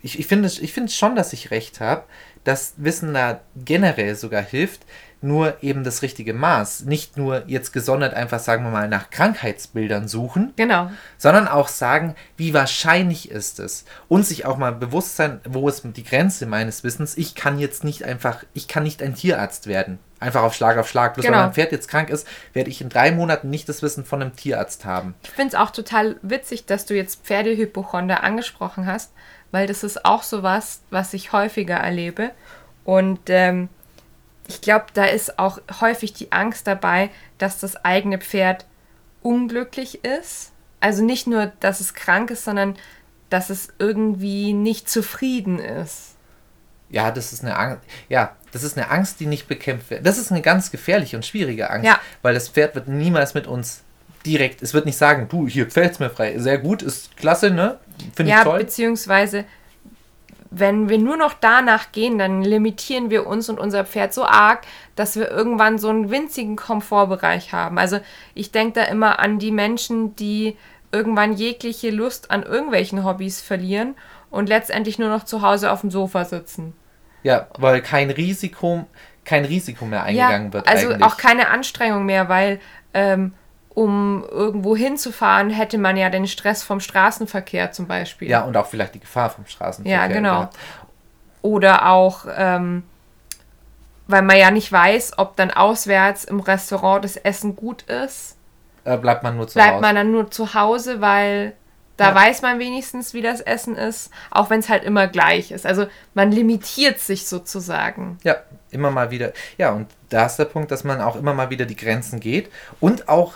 ich, 0.00 0.20
ich 0.20 0.28
finde 0.28 0.48
ich 0.48 0.72
finde 0.72 0.92
schon, 0.92 1.16
dass 1.16 1.32
ich 1.32 1.50
recht 1.50 1.80
habe, 1.80 2.04
dass 2.44 2.74
Wissen 2.76 3.12
da 3.12 3.40
generell 3.56 4.14
sogar 4.14 4.42
hilft, 4.42 4.82
nur 5.26 5.62
eben 5.62 5.84
das 5.84 6.02
richtige 6.02 6.32
Maß. 6.32 6.84
Nicht 6.84 7.16
nur 7.16 7.42
jetzt 7.46 7.72
gesondert 7.72 8.14
einfach, 8.14 8.38
sagen 8.38 8.64
wir 8.64 8.70
mal, 8.70 8.88
nach 8.88 9.10
Krankheitsbildern 9.10 10.08
suchen, 10.08 10.52
Genau. 10.56 10.90
sondern 11.18 11.48
auch 11.48 11.68
sagen, 11.68 12.14
wie 12.36 12.54
wahrscheinlich 12.54 13.30
ist 13.30 13.60
es. 13.60 13.84
Und 14.08 14.24
sich 14.24 14.46
auch 14.46 14.56
mal 14.56 14.72
bewusst 14.72 15.16
sein, 15.16 15.40
wo 15.48 15.68
ist 15.68 15.82
die 15.84 16.04
Grenze 16.04 16.46
meines 16.46 16.84
Wissens. 16.84 17.16
Ich 17.16 17.34
kann 17.34 17.58
jetzt 17.58 17.84
nicht 17.84 18.04
einfach, 18.04 18.44
ich 18.54 18.68
kann 18.68 18.82
nicht 18.84 19.02
ein 19.02 19.14
Tierarzt 19.14 19.66
werden. 19.66 19.98
Einfach 20.18 20.42
auf 20.42 20.54
Schlag 20.54 20.78
auf 20.78 20.88
Schlag. 20.88 21.14
Bloß 21.14 21.26
Genau. 21.26 21.36
weil 21.38 21.44
mein 21.44 21.52
Pferd 21.54 21.72
jetzt 21.72 21.88
krank 21.88 22.08
ist, 22.08 22.26
werde 22.54 22.70
ich 22.70 22.80
in 22.80 22.88
drei 22.88 23.12
Monaten 23.12 23.50
nicht 23.50 23.68
das 23.68 23.82
Wissen 23.82 24.04
von 24.04 24.22
einem 24.22 24.34
Tierarzt 24.34 24.84
haben. 24.86 25.14
Ich 25.24 25.30
finde 25.30 25.48
es 25.48 25.54
auch 25.60 25.70
total 25.70 26.16
witzig, 26.22 26.64
dass 26.64 26.86
du 26.86 26.94
jetzt 26.94 27.24
Pferdehypochonder 27.26 28.22
angesprochen 28.24 28.86
hast, 28.86 29.12
weil 29.50 29.66
das 29.66 29.84
ist 29.84 30.04
auch 30.06 30.22
sowas, 30.22 30.80
was 30.90 31.12
ich 31.12 31.32
häufiger 31.32 31.76
erlebe. 31.76 32.30
Und 32.84 33.20
ähm, 33.28 33.68
ich 34.48 34.60
glaube, 34.60 34.86
da 34.94 35.04
ist 35.04 35.38
auch 35.38 35.58
häufig 35.80 36.12
die 36.12 36.32
Angst 36.32 36.66
dabei, 36.66 37.10
dass 37.38 37.58
das 37.58 37.76
eigene 37.84 38.18
Pferd 38.18 38.66
unglücklich 39.22 40.04
ist. 40.04 40.52
Also 40.80 41.04
nicht 41.04 41.26
nur, 41.26 41.52
dass 41.60 41.80
es 41.80 41.94
krank 41.94 42.30
ist, 42.30 42.44
sondern 42.44 42.76
dass 43.30 43.50
es 43.50 43.68
irgendwie 43.78 44.52
nicht 44.52 44.88
zufrieden 44.88 45.58
ist. 45.58 46.14
Ja, 46.90 47.10
das 47.10 47.32
ist 47.32 47.42
eine 47.42 47.56
Angst. 47.56 47.80
Ja, 48.08 48.36
das 48.52 48.62
ist 48.62 48.76
eine 48.78 48.90
Angst, 48.90 49.18
die 49.18 49.26
nicht 49.26 49.48
bekämpft 49.48 49.90
wird. 49.90 50.06
Das 50.06 50.18
ist 50.18 50.30
eine 50.30 50.42
ganz 50.42 50.70
gefährliche 50.70 51.16
und 51.16 51.26
schwierige 51.26 51.68
Angst, 51.70 51.86
Ja. 51.86 51.98
weil 52.22 52.34
das 52.34 52.48
Pferd 52.48 52.74
wird 52.76 52.86
niemals 52.86 53.34
mit 53.34 53.46
uns 53.48 53.82
direkt, 54.24 54.62
es 54.62 54.74
wird 54.74 54.86
nicht 54.86 54.96
sagen, 54.96 55.26
du, 55.28 55.48
hier 55.48 55.70
fällt's 55.70 55.98
mir 55.98 56.10
frei. 56.10 56.38
Sehr 56.38 56.58
gut, 56.58 56.82
ist 56.82 57.16
klasse, 57.16 57.50
ne? 57.50 57.78
Finde 58.14 58.30
ja, 58.32 58.38
ich 58.38 58.44
toll. 58.44 58.58
beziehungsweise, 58.60 59.44
wenn 60.58 60.88
wir 60.88 60.98
nur 60.98 61.16
noch 61.16 61.34
danach 61.34 61.92
gehen, 61.92 62.18
dann 62.18 62.42
limitieren 62.42 63.10
wir 63.10 63.26
uns 63.26 63.48
und 63.48 63.60
unser 63.60 63.84
Pferd 63.84 64.14
so 64.14 64.24
arg, 64.24 64.62
dass 64.94 65.16
wir 65.16 65.30
irgendwann 65.30 65.78
so 65.78 65.88
einen 65.88 66.10
winzigen 66.10 66.56
Komfortbereich 66.56 67.52
haben. 67.52 67.78
Also 67.78 68.00
ich 68.34 68.52
denke 68.52 68.80
da 68.80 68.86
immer 68.86 69.18
an 69.18 69.38
die 69.38 69.50
Menschen, 69.50 70.16
die 70.16 70.56
irgendwann 70.92 71.34
jegliche 71.34 71.90
Lust 71.90 72.30
an 72.30 72.42
irgendwelchen 72.42 73.04
Hobbys 73.04 73.42
verlieren 73.42 73.96
und 74.30 74.48
letztendlich 74.48 74.98
nur 74.98 75.08
noch 75.08 75.24
zu 75.24 75.42
Hause 75.42 75.70
auf 75.70 75.82
dem 75.82 75.90
Sofa 75.90 76.24
sitzen. 76.24 76.72
Ja, 77.22 77.48
weil 77.58 77.82
kein 77.82 78.10
Risiko, 78.10 78.86
kein 79.24 79.44
Risiko 79.44 79.84
mehr 79.84 80.04
eingegangen 80.04 80.52
wird. 80.52 80.68
also 80.68 80.88
eigentlich. 80.88 81.02
auch 81.02 81.16
keine 81.16 81.48
Anstrengung 81.48 82.06
mehr, 82.06 82.28
weil 82.28 82.60
ähm, 82.94 83.34
um 83.76 84.24
irgendwo 84.30 84.74
hinzufahren, 84.74 85.50
hätte 85.50 85.76
man 85.76 85.98
ja 85.98 86.08
den 86.08 86.26
Stress 86.26 86.62
vom 86.62 86.80
Straßenverkehr 86.80 87.72
zum 87.72 87.86
Beispiel. 87.86 88.28
Ja, 88.30 88.40
und 88.40 88.56
auch 88.56 88.64
vielleicht 88.66 88.94
die 88.94 89.00
Gefahr 89.00 89.28
vom 89.28 89.44
Straßenverkehr. 89.46 90.00
Ja, 90.00 90.06
genau. 90.06 90.48
Oder 91.42 91.90
auch, 91.90 92.24
ähm, 92.34 92.84
weil 94.08 94.22
man 94.22 94.38
ja 94.38 94.50
nicht 94.50 94.72
weiß, 94.72 95.18
ob 95.18 95.36
dann 95.36 95.50
auswärts 95.50 96.24
im 96.24 96.40
Restaurant 96.40 97.04
das 97.04 97.16
Essen 97.16 97.54
gut 97.54 97.82
ist, 97.82 98.36
Äh, 98.84 98.96
bleibt 98.96 99.22
man 99.22 99.36
nur 99.36 99.46
zu 99.46 99.54
bleibt 99.54 99.72
Hause. 99.74 99.80
man 99.82 99.94
dann 99.94 100.10
nur 100.10 100.30
zu 100.30 100.54
Hause, 100.54 101.02
weil 101.02 101.52
da 101.98 102.10
Ja. 102.10 102.14
weiß 102.14 102.40
man 102.40 102.58
wenigstens, 102.58 103.12
wie 103.12 103.20
das 103.22 103.42
Essen 103.42 103.76
ist, 103.76 104.10
auch 104.30 104.48
wenn 104.48 104.60
es 104.60 104.70
halt 104.70 104.84
immer 104.84 105.06
gleich 105.06 105.50
ist. 105.50 105.66
Also 105.66 105.86
man 106.14 106.32
limitiert 106.32 106.98
sich 106.98 107.26
sozusagen. 107.28 108.16
Ja, 108.24 108.36
immer 108.70 108.90
mal 108.90 109.10
wieder. 109.10 109.32
Ja, 109.58 109.72
und 109.72 109.88
da 110.08 110.24
ist 110.24 110.36
der 110.36 110.44
Punkt, 110.46 110.70
dass 110.70 110.82
man 110.82 111.02
auch 111.02 111.16
immer 111.16 111.34
mal 111.34 111.50
wieder 111.50 111.66
die 111.66 111.76
Grenzen 111.76 112.20
geht 112.20 112.50
und 112.80 113.08
auch, 113.10 113.34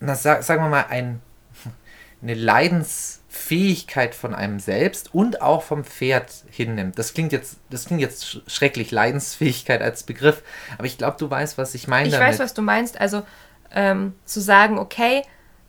na, 0.00 0.14
sag, 0.14 0.42
sagen 0.42 0.62
wir 0.62 0.68
mal, 0.68 0.86
ein, 0.88 1.20
eine 2.22 2.34
Leidensfähigkeit 2.34 4.14
von 4.14 4.34
einem 4.34 4.60
selbst 4.60 5.14
und 5.14 5.40
auch 5.42 5.62
vom 5.62 5.84
Pferd 5.84 6.30
hinnimmt. 6.50 6.98
Das 6.98 7.14
klingt 7.14 7.32
jetzt, 7.32 7.56
das 7.70 7.86
klingt 7.86 8.00
jetzt 8.00 8.24
sch- 8.24 8.42
schrecklich, 8.48 8.90
Leidensfähigkeit 8.90 9.82
als 9.82 10.02
Begriff, 10.04 10.42
aber 10.78 10.86
ich 10.86 10.98
glaube, 10.98 11.16
du 11.18 11.30
weißt, 11.30 11.58
was 11.58 11.74
ich 11.74 11.88
meine 11.88 12.08
Ich 12.08 12.14
damit. 12.14 12.28
weiß, 12.28 12.38
was 12.38 12.54
du 12.54 12.62
meinst. 12.62 13.00
Also 13.00 13.22
ähm, 13.72 14.14
zu 14.24 14.40
sagen, 14.40 14.78
okay, 14.78 15.22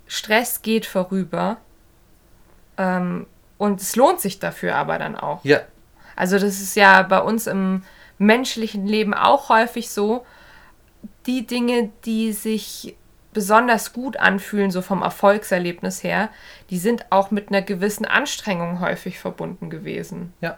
Stress 0.08 0.62
geht 0.62 0.86
vorüber 0.86 1.58
ähm, 2.78 3.26
und 3.58 3.82
es 3.82 3.96
lohnt 3.96 4.22
sich 4.22 4.40
dafür 4.40 4.76
aber 4.76 4.98
dann 5.00 5.16
auch. 5.16 5.44
ja, 5.44 5.62
Also 6.16 6.36
das 6.38 6.60
ist 6.62 6.76
ja 6.76 7.02
bei 7.04 7.20
uns 7.20 7.48
im 7.48 7.84
menschlichen 8.18 8.86
Leben 8.86 9.14
auch 9.14 9.50
häufig 9.50 9.90
so, 9.90 10.26
die 11.26 11.46
Dinge, 11.48 11.90
die 12.06 12.32
sich 12.34 12.96
besonders 13.36 13.94
gut 13.94 14.18
anfühlen, 14.18 14.72
so 14.72 14.82
vom 14.82 15.04
Erfolgserlebnis 15.04 16.04
her, 16.04 16.30
die 16.70 16.80
sind 16.80 17.12
auch 17.12 17.30
mit 17.30 17.50
einer 17.50 17.62
gewissen 17.62 18.06
Anstrengung 18.06 18.80
häufig 18.80 19.20
verbunden 19.20 19.70
gewesen. 19.70 20.34
ja, 20.42 20.58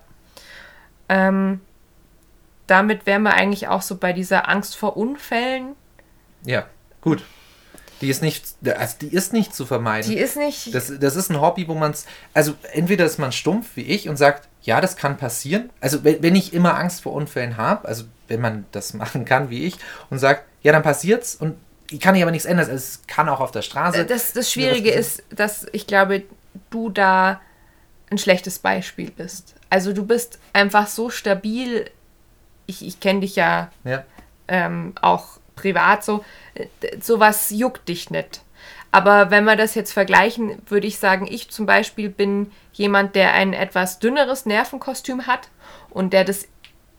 Ähm, 1.10 1.60
damit 2.68 3.06
wären 3.06 3.24
wir 3.24 3.34
eigentlich 3.34 3.68
auch 3.68 3.82
so 3.82 3.98
bei 3.98 4.14
dieser 4.14 4.48
Angst 4.48 4.78
vor 4.78 4.96
Unfällen. 4.96 5.76
ja, 6.46 6.68
gut. 7.02 7.24
Die 8.02 8.10
ist 8.10 8.22
nicht, 8.22 8.44
also 8.78 8.96
die 9.02 9.08
ist 9.08 9.34
nicht 9.34 9.56
zu 9.56 9.66
vermeiden. 9.66 10.12
Die 10.12 10.20
ist 10.20 10.38
nicht. 10.38 10.76
Das, 10.76 10.94
das 11.00 11.16
ist 11.16 11.32
ein 11.32 11.42
Hobby, 11.42 11.68
wo 11.68 11.74
man 11.74 11.92
es. 11.92 12.06
Also, 12.32 12.54
entweder 12.74 13.06
ist 13.06 13.18
man 13.18 13.32
stumpf 13.32 13.70
wie 13.74 13.82
ich 13.82 14.08
und 14.08 14.18
sagt, 14.18 14.48
ja, 14.62 14.82
das 14.82 14.98
kann 14.98 15.18
passieren. 15.18 15.72
Also, 15.82 16.04
wenn, 16.04 16.22
wenn 16.22 16.36
ich 16.36 16.54
immer 16.54 16.76
Angst 16.78 17.02
vor 17.02 17.14
Unfällen 17.14 17.58
habe, 17.58 17.88
also 17.88 18.04
wenn 18.28 18.40
man 18.40 18.66
das 18.72 18.94
machen 19.02 19.26
kann 19.26 19.50
wie 19.50 19.66
ich 19.66 19.80
und 20.12 20.20
sagt, 20.20 20.44
ja, 20.62 20.72
dann 20.74 20.84
passiert's 20.84 21.34
und 21.36 21.58
ich 21.92 22.00
kann 22.00 22.16
ich 22.16 22.22
aber 22.22 22.32
nichts 22.32 22.46
ändern. 22.46 22.70
Es 22.70 23.02
kann 23.08 23.30
auch 23.30 23.40
auf 23.40 23.52
der 23.52 23.62
Straße. 23.62 24.06
das, 24.06 24.34
das 24.34 24.52
Schwierige 24.52 24.92
ist, 24.92 25.24
dass 25.30 25.66
ich 25.72 25.88
glaube, 25.88 26.24
du 26.70 26.90
da 26.90 27.42
ein 28.10 28.18
schlechtes 28.18 28.60
Beispiel 28.60 29.12
bist. 29.12 29.56
Also 29.70 29.94
du 29.94 30.06
bist 30.06 30.40
einfach 30.54 30.88
so 30.88 31.10
stabil. 31.10 31.90
Ich, 32.66 32.86
ich 32.86 33.00
kenne 33.00 33.22
dich 33.22 33.36
ja 33.36 33.72
ja, 33.84 34.04
ähm, 34.48 34.94
auch 35.02 35.40
privat 35.56 36.04
so. 36.04 36.24
Sowas 37.02 37.50
juckt 37.52 37.88
dich 37.88 38.10
nicht. 38.10 38.42
Aber 38.92 39.32
wenn 39.32 39.44
wir 39.44 39.56
das 39.56 39.76
jetzt 39.76 39.92
vergleichen, 39.92 40.62
würde 40.68 40.88
ich 40.88 40.98
sagen, 40.98 41.28
ich 41.30 41.50
zum 41.52 41.66
Beispiel 41.66 42.10
bin 42.10 42.52
jemand, 42.72 43.16
der 43.16 43.34
ein 43.34 43.54
etwas 43.54 44.00
dünneres 44.00 44.46
Nervenkostüm 44.46 45.28
hat 45.28 45.50
und 45.90 46.14
der 46.14 46.24
das 46.24 46.48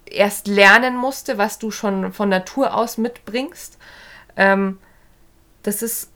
erst 0.04 0.46
lernen 0.46 0.96
musste, 0.96 1.38
was 1.38 1.58
du 1.58 1.70
schon 1.70 2.12
von 2.12 2.28
Natur 2.28 2.74
aus 2.74 2.98
mitbringst. 2.98 3.78
Ähm, 4.38 4.78
das 5.62 5.82
ist, 5.82 6.10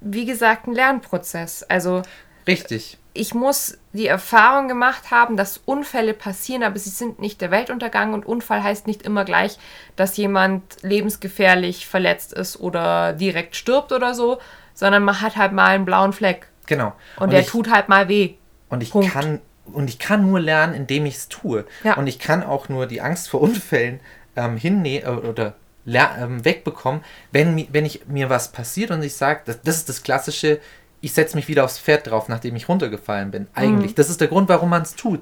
wie 0.00 0.26
gesagt, 0.26 0.66
ein 0.66 0.74
Lernprozess. 0.74 1.62
Also 1.62 2.02
richtig. 2.46 2.98
ich 3.14 3.32
muss 3.34 3.78
die 3.92 4.06
Erfahrung 4.08 4.68
gemacht 4.68 5.10
haben, 5.10 5.36
dass 5.36 5.58
Unfälle 5.64 6.12
passieren, 6.12 6.62
aber 6.62 6.78
sie 6.78 6.90
sind 6.90 7.18
nicht 7.20 7.40
der 7.40 7.50
Weltuntergang 7.50 8.12
und 8.12 8.26
Unfall 8.26 8.62
heißt 8.62 8.86
nicht 8.86 9.02
immer 9.02 9.24
gleich, 9.24 9.58
dass 9.96 10.16
jemand 10.16 10.62
lebensgefährlich 10.82 11.86
verletzt 11.86 12.32
ist 12.32 12.60
oder 12.60 13.12
direkt 13.14 13.56
stirbt 13.56 13.92
oder 13.92 14.14
so, 14.14 14.38
sondern 14.74 15.02
man 15.04 15.20
hat 15.20 15.36
halt 15.36 15.52
mal 15.52 15.68
einen 15.68 15.84
blauen 15.86 16.12
Fleck 16.12 16.48
Genau. 16.66 16.92
und, 17.18 17.32
der 17.32 17.40
ich, 17.40 17.46
tut 17.46 17.70
halt 17.70 17.88
mal 17.88 18.08
weh. 18.08 18.34
Und 18.68 18.82
ich 18.82 18.90
Punkt. 18.90 19.10
kann 19.12 19.40
und 19.72 19.88
ich 19.90 19.98
kann 19.98 20.22
nur 20.22 20.40
lernen, 20.40 20.72
indem 20.74 21.04
ich 21.06 21.16
es 21.16 21.28
tue. 21.28 21.66
Ja. 21.84 21.94
Und 21.98 22.06
ich 22.06 22.18
kann 22.18 22.42
auch 22.42 22.68
nur 22.70 22.86
die 22.86 23.00
Angst 23.02 23.28
vor 23.28 23.40
Unfällen 23.42 24.00
ähm, 24.36 24.56
hinnehmen 24.56 25.18
oder 25.18 25.32
ler- 25.32 25.54
ähm, 25.54 25.54
wegbekommen, 25.88 27.02
wenn, 27.32 27.66
wenn 27.72 27.84
ich 27.84 28.06
mir 28.06 28.30
was 28.30 28.52
passiert 28.52 28.90
und 28.90 29.02
ich 29.02 29.14
sage, 29.14 29.42
das, 29.44 29.62
das 29.62 29.76
ist 29.76 29.88
das 29.88 30.02
klassische, 30.02 30.60
ich 31.00 31.12
setze 31.12 31.36
mich 31.36 31.48
wieder 31.48 31.64
aufs 31.64 31.78
Pferd 31.78 32.08
drauf, 32.08 32.28
nachdem 32.28 32.56
ich 32.56 32.68
runtergefallen 32.68 33.30
bin. 33.30 33.46
Eigentlich. 33.54 33.94
Das 33.94 34.10
ist 34.10 34.20
der 34.20 34.28
Grund, 34.28 34.48
warum 34.48 34.70
man 34.70 34.82
es 34.82 34.94
tut. 34.94 35.20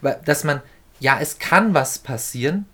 Weil, 0.00 0.20
dass 0.24 0.44
man, 0.44 0.62
ja, 1.00 1.18
es 1.20 1.38
kann 1.38 1.74
was 1.74 1.98
passieren, 1.98 2.66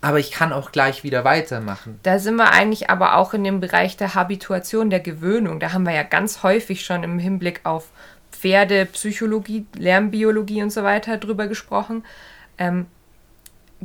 aber 0.00 0.18
ich 0.18 0.30
kann 0.30 0.52
auch 0.52 0.72
gleich 0.72 1.04
wieder 1.04 1.24
weitermachen. 1.24 1.98
Da 2.02 2.18
sind 2.18 2.36
wir 2.36 2.52
eigentlich 2.52 2.90
aber 2.90 3.16
auch 3.16 3.34
in 3.34 3.44
dem 3.44 3.60
Bereich 3.60 3.96
der 3.96 4.14
Habituation, 4.14 4.90
der 4.90 5.00
Gewöhnung. 5.00 5.60
Da 5.60 5.72
haben 5.72 5.84
wir 5.84 5.94
ja 5.94 6.02
ganz 6.02 6.42
häufig 6.42 6.84
schon 6.84 7.02
im 7.04 7.18
Hinblick 7.18 7.60
auf 7.64 7.88
Pferde, 8.32 8.86
Psychologie, 8.86 9.66
Lernbiologie 9.76 10.62
und 10.62 10.70
so 10.70 10.82
weiter 10.82 11.16
drüber 11.18 11.46
gesprochen. 11.46 12.04
Ähm, 12.58 12.86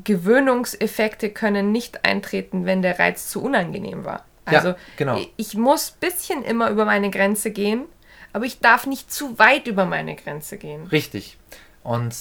Gewöhnungseffekte 0.04 1.30
können 1.30 1.72
nicht 1.72 2.06
eintreten, 2.06 2.66
wenn 2.66 2.82
der 2.82 3.00
Reiz 3.00 3.30
zu 3.30 3.42
unangenehm 3.44 4.06
war. 4.06 4.26
Ja, 4.50 4.60
Also 4.60 4.76
genau. 4.96 5.18
ich- 5.18 5.34
ich 5.38 5.54
muss 5.56 5.92
ein 5.92 6.00
bisschen 6.00 6.44
immer 6.44 6.70
über 6.70 6.86
meine 6.86 7.10
Grenze 7.10 7.52
gehen, 7.52 7.84
aber 8.34 8.46
ich 8.46 8.60
darf 8.60 8.86
nicht 8.86 9.12
zu 9.12 9.38
weit 9.40 9.68
über 9.68 9.86
meine 9.86 10.16
Grenze 10.16 10.58
gehen. 10.58 10.88
Richtig. 10.88 11.38
Und 11.84 12.16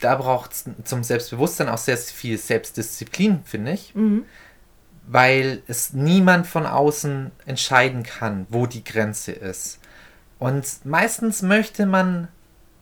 da 0.00 0.16
braucht 0.16 0.52
es 0.52 0.64
zum 0.84 1.02
Selbstbewusstsein 1.02 1.68
auch 1.68 1.78
sehr 1.78 1.96
viel 1.96 2.38
Selbstdisziplin, 2.38 3.40
finde 3.44 3.72
ich. 3.72 3.92
weil 5.06 5.62
es 5.66 5.92
niemand 5.92 6.46
von 6.46 6.64
außen 6.64 7.30
entscheiden 7.44 8.04
kann, 8.04 8.46
wo 8.48 8.64
die 8.64 8.82
Grenze 8.82 9.32
ist. 9.32 9.78
Und 10.38 10.64
meistens 10.86 11.42
möchte 11.42 11.84
man 11.84 12.28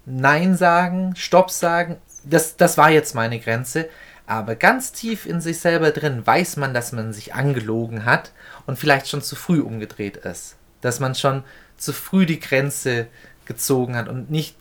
Nein 0.07 0.57
sagen, 0.57 1.15
Stopp 1.17 1.51
sagen, 1.51 1.97
das, 2.25 2.57
das 2.57 2.79
war 2.79 2.91
jetzt 2.91 3.15
meine 3.15 3.39
Grenze, 3.39 3.89
aber 4.27 4.55
ganz 4.55 4.93
tief 4.93 5.27
in 5.27 5.41
sich 5.41 5.59
selber 5.59 5.91
drin 5.91 6.27
weiß 6.27 6.57
man, 6.57 6.75
dass 6.75 6.93
man 6.93 7.13
sich 7.13 7.35
angelogen 7.35 8.05
hat 8.05 8.33
und 8.67 8.79
vielleicht 8.79 9.09
schon 9.09 9.23
zu 9.23 9.37
früh 9.37 9.61
umgedreht 9.61 10.17
ist. 10.17 10.57
Dass 10.81 11.01
man 11.01 11.15
schon 11.15 11.45
zu 11.77 11.93
früh 11.93 12.27
die 12.27 12.41
Grenze 12.41 13.09
gezogen 13.45 13.97
hat 13.97 14.09
und 14.09 14.31
nicht, 14.31 14.57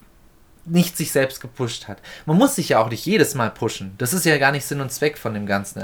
nicht 0.65 0.97
sich 0.97 1.11
selbst 1.11 1.39
gepusht 1.41 1.87
hat. 1.87 1.99
Man 2.25 2.37
muss 2.37 2.55
sich 2.55 2.69
ja 2.69 2.79
auch 2.79 2.89
nicht 2.89 3.05
jedes 3.05 3.35
Mal 3.35 3.51
pushen. 3.51 3.93
Das 3.97 4.13
ist 4.13 4.25
ja 4.25 4.37
gar 4.37 4.51
nicht 4.51 4.65
Sinn 4.65 4.81
und 4.81 4.91
Zweck 4.91 5.17
von 5.17 5.33
dem 5.33 5.45
Ganzen, 5.45 5.83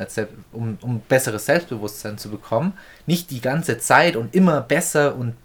um, 0.52 0.78
um 0.82 1.00
besseres 1.02 1.46
Selbstbewusstsein 1.46 2.18
zu 2.18 2.30
bekommen. 2.30 2.74
Nicht 3.06 3.30
die 3.30 3.42
ganze 3.42 3.78
Zeit 3.78 4.16
und 4.16 4.36
immer 4.36 4.62
besser 4.62 5.16
und 5.16 5.36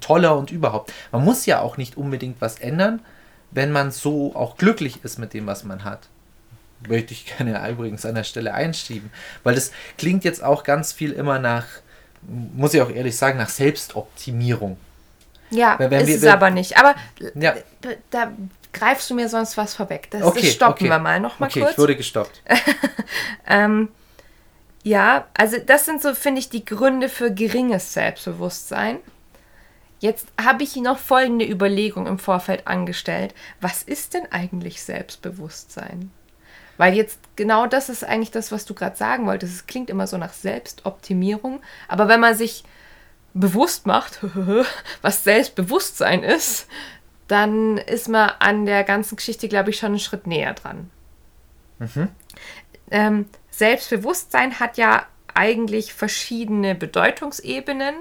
toller 0.00 0.36
und 0.36 0.50
überhaupt. 0.50 0.92
Man 1.12 1.24
muss 1.24 1.46
ja 1.46 1.60
auch 1.60 1.76
nicht 1.76 1.96
unbedingt 1.96 2.40
was 2.40 2.58
ändern, 2.58 3.00
wenn 3.52 3.70
man 3.72 3.90
so 3.92 4.34
auch 4.34 4.56
glücklich 4.56 5.04
ist 5.04 5.18
mit 5.18 5.32
dem, 5.34 5.46
was 5.46 5.64
man 5.64 5.84
hat. 5.84 6.08
Möchte 6.88 7.12
ich 7.14 7.26
gerne 7.36 7.68
übrigens 7.70 8.04
an 8.04 8.14
der 8.16 8.24
Stelle 8.24 8.54
einschieben, 8.54 9.10
weil 9.44 9.54
das 9.54 9.70
klingt 9.98 10.24
jetzt 10.24 10.42
auch 10.42 10.64
ganz 10.64 10.92
viel 10.92 11.12
immer 11.12 11.38
nach, 11.38 11.66
muss 12.22 12.74
ich 12.74 12.82
auch 12.82 12.90
ehrlich 12.90 13.16
sagen, 13.16 13.38
nach 13.38 13.48
Selbstoptimierung. 13.50 14.76
Ja, 15.50 15.78
Weil 15.78 15.90
wenn 15.90 16.00
ist 16.00 16.06
wir- 16.08 16.16
es 16.16 16.22
wenn- 16.22 16.30
aber 16.32 16.50
nicht. 16.50 16.76
Aber 16.78 16.94
Ja. 17.34 17.54
da, 18.10 18.32
greifst 18.72 19.10
du 19.10 19.14
mir 19.14 19.28
sonst 19.28 19.56
was 19.58 19.74
vorweg. 19.74 20.10
Das, 20.10 20.22
Okay, 20.22 20.40
das 20.40 20.52
stoppen 20.54 20.72
okay. 20.86 20.88
wir 20.88 20.98
mal 20.98 21.20
noch 21.20 21.38
mal 21.38 21.46
okay, 21.48 21.60
kurz. 21.60 21.72
ich 21.72 21.78
wurde 21.78 21.94
gestoppt. 21.96 22.40
Ähm, 23.46 23.88
ja, 24.82 25.26
also 25.34 25.58
das 25.58 25.84
sind 25.84 26.00
so, 26.02 26.14
finde 26.14 26.40
ich, 26.40 26.48
die 26.48 26.64
Gründe 26.64 27.08
für 27.10 27.30
geringes 27.32 27.92
Selbstbewusstsein. 27.92 28.98
Jetzt 30.02 30.26
habe 30.36 30.64
ich 30.64 30.74
noch 30.74 30.98
folgende 30.98 31.48
Überlegung 31.48 32.08
im 32.08 32.18
Vorfeld 32.18 32.66
angestellt. 32.66 33.36
Was 33.60 33.84
ist 33.84 34.14
denn 34.14 34.26
eigentlich 34.32 34.82
Selbstbewusstsein? 34.82 36.10
Weil 36.76 36.94
jetzt 36.94 37.20
genau 37.36 37.68
das 37.68 37.88
ist 37.88 38.02
eigentlich 38.02 38.32
das, 38.32 38.50
was 38.50 38.64
du 38.64 38.74
gerade 38.74 38.96
sagen 38.96 39.26
wolltest. 39.26 39.54
Es 39.54 39.66
klingt 39.68 39.90
immer 39.90 40.08
so 40.08 40.18
nach 40.18 40.32
Selbstoptimierung, 40.32 41.60
aber 41.86 42.08
wenn 42.08 42.18
man 42.18 42.34
sich 42.34 42.64
bewusst 43.32 43.86
macht, 43.86 44.18
was 45.02 45.22
Selbstbewusstsein 45.22 46.24
ist, 46.24 46.66
dann 47.28 47.78
ist 47.78 48.08
man 48.08 48.32
an 48.40 48.66
der 48.66 48.82
ganzen 48.82 49.14
Geschichte, 49.14 49.46
glaube 49.46 49.70
ich, 49.70 49.78
schon 49.78 49.90
einen 49.90 50.00
Schritt 50.00 50.26
näher 50.26 50.54
dran. 50.54 50.90
Ähm, 52.90 53.26
Selbstbewusstsein 53.52 54.58
hat 54.58 54.78
ja 54.78 55.06
eigentlich 55.32 55.94
verschiedene 55.94 56.74
Bedeutungsebenen 56.74 57.94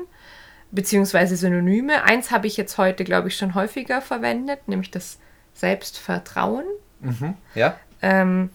beziehungsweise 0.72 1.36
Synonyme. 1.36 2.04
Eins 2.04 2.32
habe 2.32 2.48
ich 2.48 2.58
jetzt 2.58 2.78
heute, 2.78 3.04
glaube 3.04 3.28
ich, 3.28 3.38
schon 3.38 3.56
häufiger 3.56 4.02
verwendet, 4.02 4.68
nämlich 4.68 4.92
das 4.92 5.20
Selbstvertrauen. 5.54 6.66
Mhm. 7.02 7.36
Ja? 7.56 7.78
Ähm, 8.02 8.50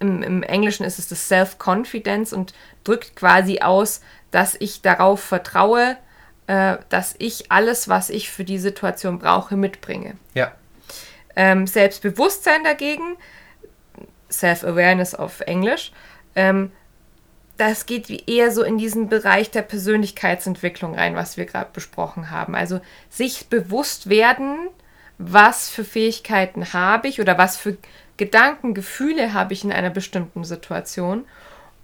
im, 0.00 0.22
Im 0.22 0.42
Englischen 0.42 0.84
ist 0.84 0.98
es 0.98 1.08
das 1.08 1.28
Self-Confidence 1.28 2.32
und 2.32 2.54
drückt 2.84 3.14
quasi 3.14 3.60
aus, 3.60 4.00
dass 4.30 4.56
ich 4.58 4.82
darauf 4.82 5.22
vertraue, 5.22 5.96
äh, 6.46 6.78
dass 6.88 7.14
ich 7.18 7.52
alles, 7.52 7.88
was 7.88 8.10
ich 8.10 8.30
für 8.30 8.44
die 8.44 8.58
Situation 8.58 9.18
brauche, 9.18 9.56
mitbringe. 9.56 10.16
Ja. 10.34 10.52
Ähm, 11.36 11.66
Selbstbewusstsein 11.66 12.64
dagegen, 12.64 13.16
Self-Awareness 14.30 15.14
auf 15.14 15.40
Englisch, 15.40 15.92
ähm, 16.34 16.72
das 17.62 17.86
geht 17.86 18.08
wie 18.08 18.24
eher 18.26 18.50
so 18.50 18.64
in 18.64 18.76
diesen 18.76 19.08
Bereich 19.08 19.52
der 19.52 19.62
Persönlichkeitsentwicklung 19.62 20.96
rein, 20.96 21.14
was 21.14 21.36
wir 21.36 21.46
gerade 21.46 21.70
besprochen 21.72 22.30
haben. 22.30 22.56
Also 22.56 22.80
sich 23.08 23.46
bewusst 23.46 24.08
werden, 24.08 24.68
was 25.18 25.68
für 25.68 25.84
Fähigkeiten 25.84 26.72
habe 26.72 27.06
ich 27.06 27.20
oder 27.20 27.38
was 27.38 27.56
für 27.56 27.78
Gedanken, 28.16 28.74
Gefühle 28.74 29.32
habe 29.32 29.52
ich 29.52 29.62
in 29.62 29.70
einer 29.70 29.90
bestimmten 29.90 30.42
Situation 30.42 31.24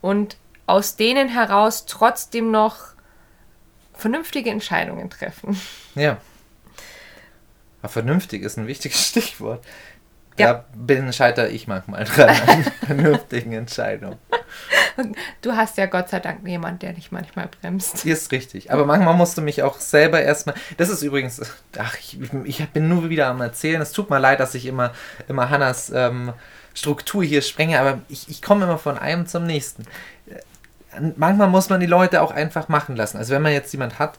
und 0.01 0.37
aus 0.67 0.97
denen 0.97 1.29
heraus 1.29 1.87
trotzdem 1.87 2.51
noch 2.51 2.89
vernünftige 3.95 4.51
Entscheidungen 4.51 5.11
treffen. 5.11 5.61
Ja. 5.95 6.19
Aber 7.83 7.89
vernünftig 7.89 8.43
ist 8.43 8.59
ein 8.59 8.67
wichtiges 8.67 9.01
Stichwort. 9.11 9.65
Ja. 10.39 10.53
Da 10.53 10.65
bin 10.75 11.13
scheiter 11.13 11.51
ich 11.51 11.67
manchmal 11.67 12.05
dran 12.05 12.29
an 12.47 12.65
vernünftigen 12.87 13.53
Entscheidungen. 13.53 14.19
Du 15.43 15.53
hast 15.53 15.77
ja 15.77 15.87
Gott 15.87 16.09
sei 16.09 16.21
Dank 16.21 16.47
jemand, 16.47 16.83
der 16.83 16.93
dich 16.93 17.13
manchmal 17.13 17.49
bremst. 17.61 18.05
Ist 18.05 18.33
richtig. 18.33 18.73
Aber 18.73 18.85
manchmal 18.85 19.15
musst 19.15 19.39
du 19.39 19.43
mich 19.43 19.63
auch 19.63 19.79
selber 19.79 20.23
erstmal. 20.23 20.57
Das 20.77 20.89
ist 20.89 21.03
übrigens. 21.03 21.41
Ach, 21.79 21.97
ich, 21.99 22.19
ich 22.45 22.69
bin 22.71 22.89
nur 22.89 23.09
wieder 23.09 23.29
am 23.29 23.41
Erzählen. 23.41 23.81
Es 23.81 23.93
tut 23.93 24.11
mir 24.11 24.19
leid, 24.19 24.41
dass 24.41 24.55
ich 24.55 24.67
immer, 24.67 24.93
immer 25.29 25.51
Hannas 25.51 25.91
ähm, 25.95 26.33
Struktur 26.75 27.23
hier 27.25 27.43
sprenge, 27.43 27.79
aber 27.81 28.01
ich, 28.09 28.29
ich 28.29 28.43
komme 28.43 28.65
immer 28.65 28.79
von 28.79 28.99
einem 28.99 29.27
zum 29.27 29.45
nächsten. 29.45 29.85
Manchmal 31.17 31.49
muss 31.49 31.69
man 31.69 31.81
die 31.81 31.87
Leute 31.87 32.23
auch 32.23 32.31
einfach 32.31 32.69
machen 32.69 32.97
lassen. 32.97 33.19
Also 33.19 33.35
wenn 33.35 33.43
man 33.43 33.53
jetzt 33.53 33.73
jemand 33.73 33.99
hat, 33.99 34.19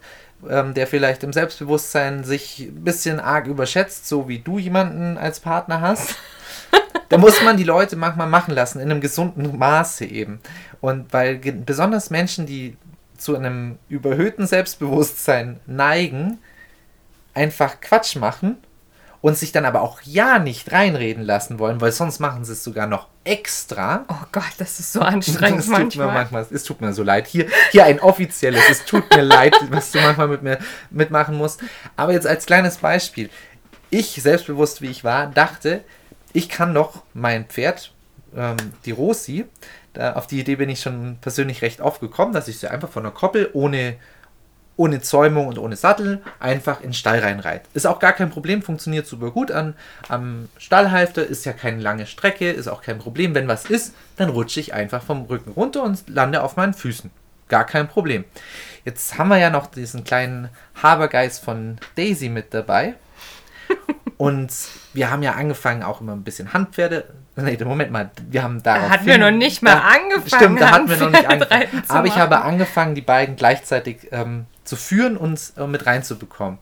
ähm, 0.49 0.73
der 0.73 0.87
vielleicht 0.87 1.23
im 1.23 1.33
Selbstbewusstsein 1.33 2.23
sich 2.23 2.59
ein 2.59 2.83
bisschen 2.83 3.19
arg 3.19 3.47
überschätzt, 3.47 4.07
so 4.07 4.27
wie 4.27 4.39
du 4.39 4.59
jemanden 4.59 5.17
als 5.17 5.39
Partner 5.39 5.81
hast, 5.81 6.15
da 7.09 7.17
muss 7.17 7.41
man 7.43 7.57
die 7.57 7.63
Leute 7.63 7.95
manchmal 7.95 8.27
machen 8.27 8.53
lassen, 8.53 8.79
in 8.79 8.91
einem 8.91 9.01
gesunden 9.01 9.57
Maße 9.57 10.05
eben. 10.05 10.39
Und 10.81 11.11
weil 11.11 11.37
besonders 11.37 12.09
Menschen, 12.09 12.45
die 12.45 12.77
zu 13.17 13.35
einem 13.35 13.77
überhöhten 13.89 14.47
Selbstbewusstsein 14.47 15.59
neigen, 15.65 16.37
einfach 17.33 17.81
Quatsch 17.81 18.15
machen 18.15 18.57
und 19.21 19.37
sich 19.37 19.51
dann 19.51 19.65
aber 19.65 19.81
auch 19.81 20.01
ja 20.03 20.39
nicht 20.39 20.71
reinreden 20.71 21.23
lassen 21.23 21.59
wollen, 21.59 21.81
weil 21.81 21.91
sonst 21.91 22.19
machen 22.19 22.45
sie 22.45 22.53
es 22.53 22.63
sogar 22.63 22.87
noch 22.87 23.07
extra. 23.25 24.05
Oh 24.07 24.25
Gott, 24.31 24.53
das 24.57 24.79
ist 24.79 24.93
so 24.93 25.01
anstrengend 25.01 25.59
Es 25.59 25.65
tut 25.65 25.77
manchmal. 25.77 26.07
mir 26.07 26.13
manchmal, 26.13 26.47
es 26.49 26.63
tut 26.63 26.81
mir 26.81 26.93
so 26.93 27.03
leid. 27.03 27.27
Hier, 27.27 27.47
hier 27.71 27.85
ein 27.85 27.99
offizielles, 27.99 28.61
es 28.69 28.85
tut 28.85 29.09
mir 29.13 29.23
leid, 29.23 29.55
was 29.69 29.91
du 29.91 29.99
manchmal 29.99 30.29
mit 30.29 30.41
mir 30.41 30.59
mitmachen 30.89 31.37
musst. 31.37 31.61
Aber 31.95 32.13
jetzt 32.13 32.27
als 32.27 32.45
kleines 32.45 32.77
Beispiel. 32.77 33.29
Ich, 33.89 34.21
selbstbewusst 34.21 34.81
wie 34.81 34.87
ich 34.87 35.03
war, 35.03 35.27
dachte, 35.27 35.83
ich 36.31 36.47
kann 36.47 36.73
doch 36.73 37.03
mein 37.13 37.45
Pferd, 37.45 37.91
ähm, 38.35 38.57
die 38.85 38.91
Rosi, 38.91 39.45
da, 39.93 40.13
auf 40.13 40.27
die 40.27 40.39
Idee 40.39 40.55
bin 40.55 40.69
ich 40.69 40.79
schon 40.81 41.17
persönlich 41.19 41.61
recht 41.61 41.81
oft 41.81 41.99
gekommen, 41.99 42.31
dass 42.31 42.47
ich 42.47 42.59
sie 42.59 42.69
einfach 42.69 42.89
von 42.89 43.03
der 43.03 43.11
Koppel 43.11 43.49
ohne, 43.53 43.95
ohne 44.79 45.01
Zäumung 45.01 45.47
und 45.47 45.59
ohne 45.59 45.75
Sattel 45.75 46.21
einfach 46.39 46.79
in 46.79 46.87
den 46.87 46.93
Stall 46.93 47.19
reinreite. 47.19 47.67
Ist 47.73 47.85
auch 47.85 47.99
gar 47.99 48.13
kein 48.13 48.29
Problem, 48.29 48.61
funktioniert 48.61 49.05
super 49.07 49.29
gut 49.29 49.51
an, 49.51 49.73
am 50.07 50.47
Stallhalfter, 50.57 51.21
ist 51.21 51.45
ja 51.45 51.51
keine 51.51 51.81
lange 51.81 52.07
Strecke, 52.07 52.49
ist 52.49 52.69
auch 52.69 52.81
kein 52.81 52.97
Problem. 52.97 53.35
Wenn 53.35 53.49
was 53.49 53.65
ist, 53.65 53.93
dann 54.15 54.29
rutsche 54.29 54.61
ich 54.61 54.73
einfach 54.73 55.03
vom 55.03 55.23
Rücken 55.23 55.51
runter 55.51 55.83
und 55.83 56.07
lande 56.07 56.41
auf 56.41 56.55
meinen 56.55 56.73
Füßen. 56.73 57.11
Gar 57.49 57.65
kein 57.65 57.89
Problem. 57.89 58.23
Jetzt 58.85 59.17
haben 59.17 59.27
wir 59.27 59.37
ja 59.37 59.49
noch 59.49 59.67
diesen 59.67 60.05
kleinen 60.05 60.47
Habergeist 60.81 61.43
von 61.43 61.77
Daisy 61.97 62.29
mit 62.29 62.53
dabei. 62.53 62.93
Und 64.17 64.51
wir 64.93 65.11
haben 65.11 65.23
ja 65.23 65.33
angefangen, 65.33 65.81
auch 65.81 66.01
immer 66.01 66.11
ein 66.13 66.23
bisschen 66.23 66.51
Handpferde. 66.51 67.05
Nee, 67.37 67.57
Moment 67.63 67.91
mal, 67.91 68.11
wir 68.29 68.43
haben 68.43 68.61
da. 68.61 68.75
Da 68.75 68.89
hatten 68.89 69.05
wir 69.05 69.17
noch 69.17 69.31
nicht 69.31 69.61
mal 69.61 69.77
angefangen, 69.77 70.27
Stimmt, 70.27 70.61
da 70.61 70.71
hatten 70.71 70.89
wir 70.89 70.97
noch 70.97 71.09
nicht 71.09 71.29
angefangen. 71.29 71.83
Aber 71.87 72.07
ich 72.07 72.15
habe 72.17 72.41
angefangen, 72.41 72.95
die 72.95 73.01
beiden 73.01 73.37
gleichzeitig 73.37 74.09
ähm, 74.11 74.45
zu 74.69 74.75
führen 74.77 75.17
und 75.17 75.53
äh, 75.57 75.67
mit 75.67 75.85
reinzubekommen. 75.85 76.59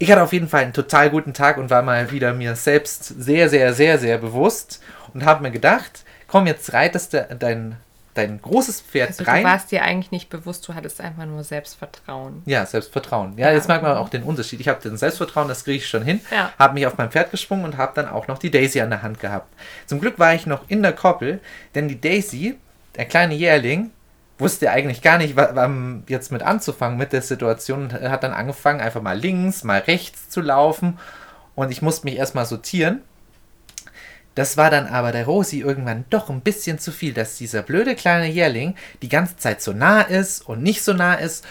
Ich 0.00 0.10
hatte 0.12 0.22
auf 0.22 0.32
jeden 0.32 0.48
Fall 0.48 0.62
einen 0.62 0.72
total 0.72 1.10
guten 1.10 1.32
Tag 1.34 1.56
und 1.56 1.70
war 1.70 1.82
mal 1.82 2.10
wieder 2.12 2.32
mir 2.34 2.54
selbst 2.54 3.04
sehr, 3.04 3.48
sehr, 3.48 3.72
sehr, 3.74 3.98
sehr 3.98 4.18
bewusst 4.18 4.80
und 5.14 5.24
habe 5.24 5.42
mir 5.42 5.50
gedacht, 5.50 6.04
komm, 6.28 6.46
jetzt 6.46 6.72
reitest 6.72 7.14
du 7.14 7.26
dein, 7.36 7.76
dein 8.14 8.40
großes 8.40 8.80
Pferd 8.82 9.08
Also 9.08 9.24
rein. 9.24 9.42
du 9.42 9.48
warst 9.48 9.72
dir 9.72 9.82
eigentlich 9.82 10.12
nicht 10.12 10.30
bewusst, 10.30 10.68
du 10.68 10.74
hattest 10.74 11.00
einfach 11.00 11.26
nur 11.26 11.42
Selbstvertrauen. 11.42 12.42
Ja, 12.46 12.64
Selbstvertrauen. 12.64 13.36
Ja, 13.38 13.50
jetzt 13.50 13.66
merkt 13.66 13.82
man 13.82 13.96
auch 13.96 14.08
den 14.08 14.22
Unterschied. 14.22 14.60
Ich 14.60 14.68
habe 14.68 14.80
den 14.80 14.96
Selbstvertrauen, 14.96 15.48
das 15.48 15.64
kriege 15.64 15.78
ich 15.78 15.88
schon 15.88 16.02
hin. 16.04 16.20
Ja. 16.30 16.52
Habe 16.60 16.74
mich 16.74 16.86
auf 16.86 16.96
mein 16.96 17.10
Pferd 17.10 17.32
gesprungen 17.32 17.64
und 17.64 17.76
habe 17.76 17.92
dann 17.96 18.08
auch 18.08 18.28
noch 18.28 18.38
die 18.38 18.52
Daisy 18.52 18.80
an 18.80 18.90
der 18.90 19.02
Hand 19.02 19.18
gehabt. 19.18 19.52
Zum 19.86 20.00
Glück 20.00 20.18
war 20.20 20.32
ich 20.32 20.46
noch 20.46 20.62
in 20.68 20.82
der 20.82 20.92
Koppel, 20.92 21.40
denn 21.74 21.88
die 21.88 22.00
Daisy, 22.00 22.56
der 22.94 23.06
kleine 23.06 23.34
Jährling, 23.34 23.90
wusste 24.38 24.70
eigentlich 24.70 25.02
gar 25.02 25.18
nicht, 25.18 25.36
wa- 25.36 25.54
wa- 25.54 26.02
jetzt 26.06 26.32
mit 26.32 26.42
anzufangen 26.42 26.96
mit 26.98 27.12
der 27.12 27.22
Situation 27.22 27.84
und 27.84 27.92
hat 27.92 28.22
dann 28.22 28.32
angefangen, 28.32 28.80
einfach 28.80 29.02
mal 29.02 29.18
links, 29.18 29.64
mal 29.64 29.80
rechts 29.80 30.28
zu 30.28 30.40
laufen. 30.40 30.98
Und 31.54 31.70
ich 31.72 31.82
musste 31.82 32.06
mich 32.06 32.16
erstmal 32.16 32.46
sortieren. 32.46 33.02
Das 34.36 34.56
war 34.56 34.70
dann 34.70 34.86
aber 34.86 35.10
der 35.10 35.24
Rosi 35.24 35.58
irgendwann 35.58 36.04
doch 36.10 36.30
ein 36.30 36.40
bisschen 36.42 36.78
zu 36.78 36.92
viel, 36.92 37.12
dass 37.12 37.36
dieser 37.36 37.62
blöde 37.62 37.96
kleine 37.96 38.28
Jährling 38.28 38.76
die 39.02 39.08
ganze 39.08 39.36
Zeit 39.36 39.60
so 39.60 39.72
nah 39.72 40.02
ist 40.02 40.46
und 40.48 40.62
nicht 40.62 40.84
so 40.84 40.92
nah 40.92 41.14
ist. 41.14 41.44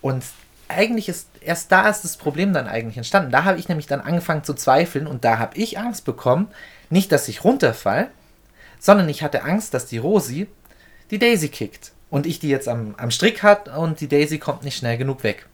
Und 0.00 0.24
eigentlich 0.68 1.10
ist 1.10 1.28
erst 1.42 1.70
da 1.70 1.90
ist 1.90 2.04
das 2.04 2.16
Problem 2.16 2.54
dann 2.54 2.66
eigentlich 2.68 2.96
entstanden. 2.96 3.30
Da 3.30 3.44
habe 3.44 3.58
ich 3.58 3.68
nämlich 3.68 3.86
dann 3.86 4.00
angefangen 4.00 4.44
zu 4.44 4.54
zweifeln 4.54 5.06
und 5.06 5.24
da 5.26 5.38
habe 5.38 5.58
ich 5.58 5.78
Angst 5.78 6.06
bekommen, 6.06 6.48
nicht, 6.88 7.12
dass 7.12 7.28
ich 7.28 7.44
runterfall, 7.44 8.08
sondern 8.78 9.10
ich 9.10 9.22
hatte 9.22 9.44
Angst, 9.44 9.74
dass 9.74 9.84
die 9.84 9.98
Rosi 9.98 10.46
die 11.10 11.18
Daisy 11.18 11.50
kickt 11.50 11.92
und 12.12 12.26
ich 12.26 12.38
die 12.38 12.50
jetzt 12.50 12.68
am, 12.68 12.94
am 12.98 13.10
Strick 13.10 13.42
hat 13.42 13.74
und 13.74 14.02
die 14.02 14.06
Daisy 14.06 14.38
kommt 14.38 14.64
nicht 14.64 14.76
schnell 14.76 14.98
genug 14.98 15.24
weg. 15.24 15.46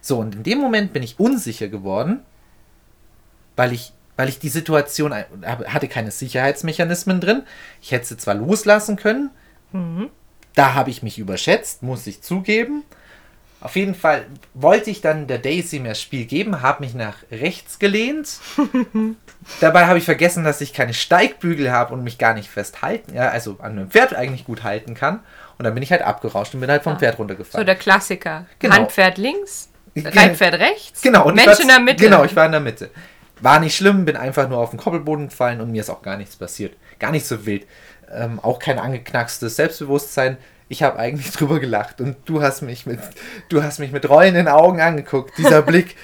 So, 0.00 0.18
und 0.18 0.34
in 0.34 0.42
dem 0.42 0.58
Moment 0.58 0.92
bin 0.92 1.04
ich 1.04 1.20
unsicher 1.20 1.68
geworden, 1.68 2.24
weil 3.54 3.72
ich, 3.72 3.92
weil 4.16 4.28
ich 4.28 4.40
die 4.40 4.48
Situation 4.48 5.14
hatte 5.14 5.86
keine 5.86 6.10
Sicherheitsmechanismen 6.10 7.20
drin. 7.20 7.44
Ich 7.80 7.92
hätte 7.92 8.06
sie 8.06 8.16
zwar 8.16 8.34
loslassen 8.34 8.96
können, 8.96 9.30
mhm. 9.70 10.10
da 10.56 10.74
habe 10.74 10.90
ich 10.90 11.04
mich 11.04 11.20
überschätzt, 11.20 11.84
muss 11.84 12.04
ich 12.08 12.20
zugeben. 12.20 12.82
Auf 13.60 13.76
jeden 13.76 13.94
Fall 13.94 14.26
wollte 14.54 14.90
ich 14.90 15.02
dann 15.02 15.28
der 15.28 15.38
Daisy 15.38 15.78
mehr 15.78 15.94
Spiel 15.94 16.24
geben, 16.24 16.62
habe 16.62 16.82
mich 16.82 16.94
nach 16.94 17.18
rechts 17.30 17.78
gelehnt. 17.78 18.40
Dabei 19.60 19.86
habe 19.86 19.98
ich 19.98 20.04
vergessen, 20.04 20.42
dass 20.42 20.60
ich 20.60 20.72
keine 20.72 20.94
Steigbügel 20.94 21.70
habe 21.70 21.94
und 21.94 22.02
mich 22.02 22.18
gar 22.18 22.34
nicht 22.34 22.50
festhalten, 22.50 23.14
ja, 23.14 23.28
also 23.28 23.58
an 23.60 23.78
einem 23.78 23.88
Pferd 23.88 24.16
eigentlich 24.16 24.44
gut 24.44 24.64
halten 24.64 24.94
kann. 24.94 25.20
Und 25.58 25.64
dann 25.64 25.74
bin 25.74 25.82
ich 25.82 25.90
halt 25.90 26.02
abgerauscht 26.02 26.54
und 26.54 26.60
bin 26.60 26.70
halt 26.70 26.82
vom 26.82 26.94
ja. 26.94 26.98
Pferd 26.98 27.18
runtergefallen. 27.18 27.62
So 27.62 27.64
der 27.64 27.76
Klassiker. 27.76 28.46
Genau. 28.58 28.74
Handpferd 28.74 29.18
links, 29.18 29.70
Reitpferd 29.96 30.54
rechts, 30.54 31.02
genau, 31.02 31.26
und 31.26 31.34
Mensch 31.34 31.60
in 31.60 31.68
der 31.68 31.80
Mitte. 31.80 32.04
Genau, 32.04 32.24
ich 32.24 32.34
war 32.34 32.46
in 32.46 32.52
der 32.52 32.60
Mitte. 32.60 32.90
War 33.40 33.60
nicht 33.60 33.76
schlimm, 33.76 34.04
bin 34.04 34.16
einfach 34.16 34.48
nur 34.48 34.58
auf 34.58 34.70
den 34.70 34.78
Koppelboden 34.78 35.28
gefallen 35.28 35.60
und 35.60 35.70
mir 35.70 35.80
ist 35.80 35.90
auch 35.90 36.02
gar 36.02 36.16
nichts 36.16 36.36
passiert. 36.36 36.76
Gar 36.98 37.10
nicht 37.10 37.26
so 37.26 37.44
wild. 37.44 37.66
Ähm, 38.12 38.38
auch 38.40 38.58
kein 38.58 38.78
angeknackstes 38.78 39.56
Selbstbewusstsein 39.56 40.38
ich 40.72 40.82
habe 40.82 40.98
eigentlich 40.98 41.30
drüber 41.36 41.60
gelacht 41.60 42.00
und 42.00 42.16
du 42.24 42.42
hast 42.42 42.62
mich 42.62 42.86
mit, 42.86 42.98
du 43.50 43.62
hast 43.62 43.78
mich 43.78 43.92
mit 43.92 44.08
rollenden 44.08 44.48
Augen 44.48 44.80
angeguckt. 44.80 45.36
Dieser 45.36 45.60
Blick, 45.70 45.96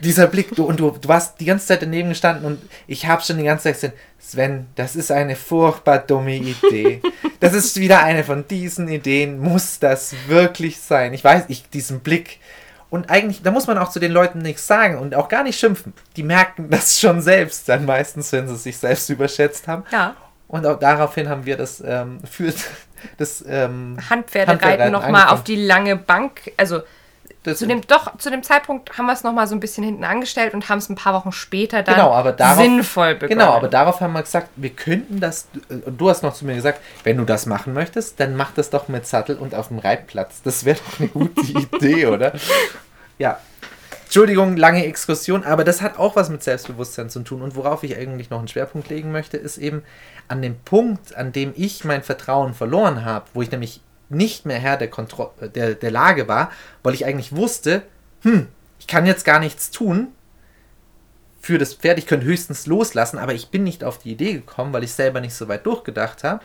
dieser 0.00 0.26
Blick, 0.26 0.56
du 0.56 0.64
und 0.64 0.80
du, 0.80 0.90
du 0.90 1.08
warst 1.08 1.38
die 1.40 1.44
ganze 1.44 1.66
Zeit 1.66 1.82
daneben 1.82 2.08
gestanden 2.08 2.46
und 2.46 2.58
ich 2.86 3.06
habe 3.06 3.22
schon 3.22 3.36
die 3.36 3.44
ganze 3.44 3.64
Zeit 3.64 3.74
gesagt, 3.74 3.94
Sven, 4.18 4.66
das 4.76 4.96
ist 4.96 5.12
eine 5.12 5.36
furchtbar 5.36 5.98
dumme 5.98 6.36
Idee. 6.36 7.00
Das 7.40 7.52
ist 7.52 7.78
wieder 7.78 8.02
eine 8.02 8.24
von 8.24 8.48
diesen 8.48 8.88
Ideen. 8.88 9.38
Muss 9.38 9.78
das 9.78 10.14
wirklich 10.28 10.80
sein? 10.80 11.12
Ich 11.12 11.22
weiß, 11.22 11.44
ich 11.48 11.68
diesen 11.68 12.00
Blick. 12.00 12.38
Und 12.88 13.10
eigentlich, 13.10 13.42
da 13.42 13.50
muss 13.50 13.66
man 13.66 13.76
auch 13.76 13.90
zu 13.90 14.00
den 14.00 14.12
Leuten 14.12 14.38
nichts 14.38 14.66
sagen 14.66 14.96
und 14.96 15.14
auch 15.14 15.28
gar 15.28 15.42
nicht 15.42 15.60
schimpfen. 15.60 15.92
Die 16.16 16.22
merken 16.22 16.70
das 16.70 16.98
schon 16.98 17.20
selbst 17.20 17.68
dann 17.68 17.84
meistens, 17.84 18.32
wenn 18.32 18.48
sie 18.48 18.56
sich 18.56 18.78
selbst 18.78 19.10
überschätzt 19.10 19.68
haben. 19.68 19.84
Ja. 19.92 20.16
Und 20.48 20.64
auch 20.66 20.78
daraufhin 20.78 21.28
haben 21.28 21.44
wir 21.44 21.58
das 21.58 21.82
ähm, 21.84 22.20
für 22.24 22.54
das 23.18 23.44
ähm, 23.46 23.96
Handpferdereiten 24.08 24.92
nochmal 24.92 25.28
auf 25.28 25.44
die 25.44 25.56
lange 25.56 25.96
Bank. 25.96 26.52
Also 26.56 26.82
zu 27.52 27.66
dem, 27.66 27.86
doch, 27.86 28.16
zu 28.16 28.30
dem 28.30 28.42
Zeitpunkt 28.42 28.96
haben 28.96 29.04
wir 29.04 29.12
es 29.12 29.22
nochmal 29.22 29.46
so 29.46 29.54
ein 29.54 29.60
bisschen 29.60 29.84
hinten 29.84 30.04
angestellt 30.04 30.54
und 30.54 30.70
haben 30.70 30.78
es 30.78 30.88
ein 30.88 30.94
paar 30.94 31.12
Wochen 31.12 31.30
später 31.30 31.82
dann 31.82 31.96
genau, 31.96 32.12
aber 32.12 32.32
darauf, 32.32 32.56
sinnvoll 32.56 33.14
begonnen. 33.14 33.38
Genau, 33.38 33.52
aber 33.52 33.68
darauf 33.68 34.00
haben 34.00 34.14
wir 34.14 34.22
gesagt, 34.22 34.48
wir 34.56 34.70
könnten 34.70 35.20
das, 35.20 35.48
und 35.68 36.00
du 36.00 36.08
hast 36.08 36.22
noch 36.22 36.32
zu 36.32 36.46
mir 36.46 36.54
gesagt, 36.54 36.80
wenn 37.02 37.18
du 37.18 37.24
das 37.24 37.44
machen 37.44 37.74
möchtest, 37.74 38.18
dann 38.18 38.34
mach 38.34 38.52
das 38.52 38.70
doch 38.70 38.88
mit 38.88 39.06
Sattel 39.06 39.36
und 39.36 39.54
auf 39.54 39.68
dem 39.68 39.78
Reitplatz. 39.78 40.40
Das 40.42 40.64
wäre 40.64 40.78
doch 40.78 41.00
eine 41.00 41.08
gute 41.08 41.42
Idee, 41.76 42.06
oder? 42.06 42.32
Ja, 43.18 43.38
Entschuldigung, 44.04 44.56
lange 44.56 44.86
Exkursion, 44.86 45.44
aber 45.44 45.64
das 45.64 45.82
hat 45.82 45.98
auch 45.98 46.16
was 46.16 46.30
mit 46.30 46.42
Selbstbewusstsein 46.42 47.10
zu 47.10 47.20
tun. 47.20 47.42
Und 47.42 47.56
worauf 47.56 47.82
ich 47.82 47.96
eigentlich 47.96 48.30
noch 48.30 48.38
einen 48.38 48.48
Schwerpunkt 48.48 48.88
legen 48.88 49.12
möchte, 49.12 49.36
ist 49.36 49.58
eben 49.58 49.82
an 50.28 50.42
dem 50.42 50.58
Punkt, 50.60 51.14
an 51.14 51.32
dem 51.32 51.52
ich 51.56 51.84
mein 51.84 52.02
Vertrauen 52.02 52.54
verloren 52.54 53.04
habe, 53.04 53.26
wo 53.34 53.42
ich 53.42 53.50
nämlich 53.50 53.80
nicht 54.08 54.46
mehr 54.46 54.58
Herr 54.58 54.76
der, 54.76 54.88
Kontro 54.88 55.32
der, 55.40 55.74
der 55.74 55.90
Lage 55.90 56.28
war, 56.28 56.50
weil 56.82 56.94
ich 56.94 57.04
eigentlich 57.04 57.34
wusste, 57.34 57.82
hm, 58.22 58.48
ich 58.78 58.86
kann 58.86 59.06
jetzt 59.06 59.24
gar 59.24 59.38
nichts 59.38 59.70
tun 59.70 60.08
für 61.40 61.58
das 61.58 61.74
Pferd, 61.74 61.98
ich 61.98 62.06
könnte 62.06 62.26
höchstens 62.26 62.66
loslassen, 62.66 63.18
aber 63.18 63.34
ich 63.34 63.48
bin 63.48 63.64
nicht 63.64 63.84
auf 63.84 63.98
die 63.98 64.12
Idee 64.12 64.34
gekommen, 64.34 64.72
weil 64.72 64.84
ich 64.84 64.92
selber 64.92 65.20
nicht 65.20 65.34
so 65.34 65.48
weit 65.48 65.66
durchgedacht 65.66 66.24
habe 66.24 66.44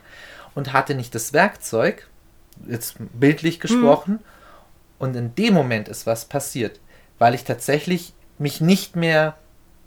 und 0.55 0.73
hatte 0.73 0.95
nicht 0.95 1.15
das 1.15 1.31
Werkzeug, 1.31 2.07
jetzt 2.67 2.95
bildlich 3.13 3.59
gesprochen, 3.59 4.13
mhm. 4.13 4.19
und 4.99 5.15
in 5.15 5.35
dem 5.35 5.53
Moment 5.53 5.87
ist 5.87 6.05
was 6.05 6.25
passiert 6.25 6.79
weil 7.19 7.35
ich 7.35 7.43
tatsächlich 7.43 8.13
mich 8.39 8.61
nicht 8.61 8.95
mehr 8.95 9.37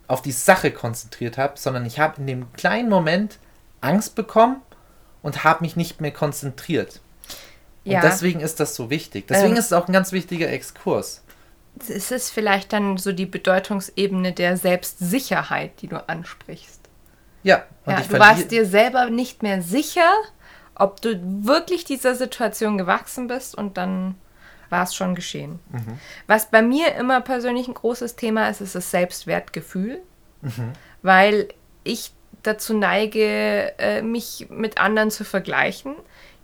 auf 0.06 0.22
die 0.22 0.32
Sache 0.32 0.70
konzentriert 0.70 1.38
habe, 1.38 1.58
sondern 1.58 1.84
ich 1.86 1.98
habe 1.98 2.20
in 2.20 2.26
dem 2.26 2.52
kleinen 2.52 2.90
Moment 2.90 3.38
Angst 3.82 4.14
bekommen 4.14 4.62
und 5.22 5.44
habe 5.44 5.64
mich 5.64 5.76
nicht 5.76 6.00
mehr 6.00 6.12
konzentriert. 6.12 7.00
Ja. 7.84 7.98
Und 7.98 8.04
deswegen 8.04 8.40
ist 8.40 8.60
das 8.60 8.74
so 8.74 8.90
wichtig. 8.90 9.28
Deswegen 9.28 9.52
ähm, 9.52 9.58
ist 9.58 9.66
es 9.66 9.72
auch 9.72 9.88
ein 9.88 9.92
ganz 9.92 10.12
wichtiger 10.12 10.48
Exkurs. 10.50 11.22
Es 11.88 12.10
ist 12.10 12.30
vielleicht 12.30 12.72
dann 12.72 12.98
so 12.98 13.12
die 13.12 13.26
Bedeutungsebene 13.26 14.32
der 14.32 14.56
Selbstsicherheit, 14.56 15.80
die 15.80 15.88
du 15.88 16.08
ansprichst. 16.08 16.80
Ja, 17.42 17.64
ja 17.86 18.00
du 18.00 18.18
warst 18.18 18.50
dir 18.50 18.66
selber 18.66 19.10
nicht 19.10 19.42
mehr 19.42 19.62
sicher, 19.62 20.10
ob 20.74 21.00
du 21.00 21.20
wirklich 21.44 21.84
dieser 21.84 22.14
Situation 22.14 22.78
gewachsen 22.78 23.26
bist 23.26 23.54
und 23.56 23.76
dann 23.76 24.14
war 24.68 24.84
es 24.84 24.94
schon 24.94 25.14
geschehen. 25.14 25.58
Mhm. 25.70 25.98
Was 26.26 26.50
bei 26.50 26.62
mir 26.62 26.94
immer 26.94 27.20
persönlich 27.20 27.68
ein 27.68 27.74
großes 27.74 28.16
Thema 28.16 28.48
ist, 28.48 28.60
ist 28.60 28.74
das 28.74 28.90
Selbstwertgefühl, 28.90 30.00
mhm. 30.40 30.72
weil 31.02 31.48
ich 31.84 32.12
dazu 32.42 32.76
neige, 32.76 33.78
äh, 33.78 34.02
mich 34.02 34.46
mit 34.50 34.78
anderen 34.78 35.10
zu 35.10 35.24
vergleichen. 35.24 35.94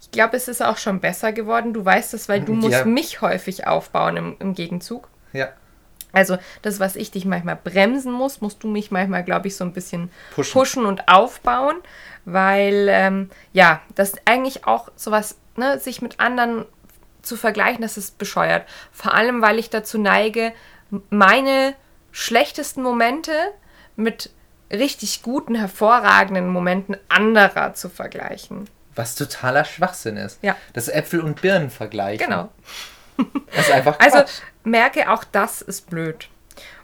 Ich 0.01 0.11
glaube, 0.11 0.37
es 0.37 0.49
ist 0.49 0.63
auch 0.63 0.79
schon 0.79 1.01
besser 1.01 1.33
geworden. 1.33 1.75
Du 1.75 1.85
weißt 1.85 2.15
es, 2.15 2.29
weil 2.29 2.41
du 2.41 2.53
ja. 2.53 2.59
musst 2.59 2.87
mich 2.87 3.21
häufig 3.21 3.67
aufbauen 3.67 4.17
im, 4.17 4.37
im 4.39 4.55
Gegenzug. 4.55 5.09
Ja. 5.33 5.49
Also 6.13 6.39
das, 6.63 6.81
was 6.81 6.97
ich 6.97 7.11
dich 7.11 7.25
manchmal 7.25 7.57
bremsen 7.57 8.13
muss, 8.13 8.41
musst 8.41 8.63
du 8.63 8.69
mich 8.69 8.91
manchmal, 8.91 9.25
glaube 9.25 9.49
ich, 9.49 9.57
so 9.57 9.65
ein 9.65 9.73
bisschen 9.73 10.11
pushen, 10.35 10.53
pushen 10.53 10.87
und 10.87 11.09
aufbauen, 11.09 11.77
weil 12.25 12.87
ähm, 12.89 13.31
ja, 13.53 13.83
das 13.95 14.15
eigentlich 14.25 14.67
auch 14.67 14.91
sowas, 14.97 15.37
ne, 15.57 15.79
sich 15.79 16.01
mit 16.01 16.19
anderen 16.19 16.65
zu 17.23 17.37
vergleichen, 17.37 17.83
das 17.83 17.99
ist 17.99 18.17
bescheuert. 18.17 18.67
Vor 18.91 19.13
allem, 19.13 19.43
weil 19.43 19.59
ich 19.59 19.69
dazu 19.69 19.99
neige, 19.99 20.53
meine 21.11 21.75
schlechtesten 22.11 22.83
Momente 22.83 23.33
mit 23.97 24.31
richtig 24.71 25.23
guten, 25.23 25.55
hervorragenden 25.55 26.49
Momenten 26.49 26.97
anderer 27.09 27.75
zu 27.75 27.89
vergleichen. 27.89 28.69
Was 28.95 29.15
totaler 29.15 29.65
Schwachsinn 29.65 30.17
ist. 30.17 30.43
Ja. 30.43 30.57
Das 30.73 30.89
Äpfel 30.89 31.21
und 31.21 31.41
Birnen 31.41 31.71
vergleichen. 31.71 32.27
Genau. 32.27 32.49
Das 33.53 33.67
ist 33.67 33.73
einfach 33.73 33.99
also, 33.99 34.19
Quatsch. 34.19 34.29
Also 34.29 34.43
merke, 34.63 35.11
auch 35.11 35.25
das 35.25 35.61
ist 35.61 35.91
blöd. 35.91 36.29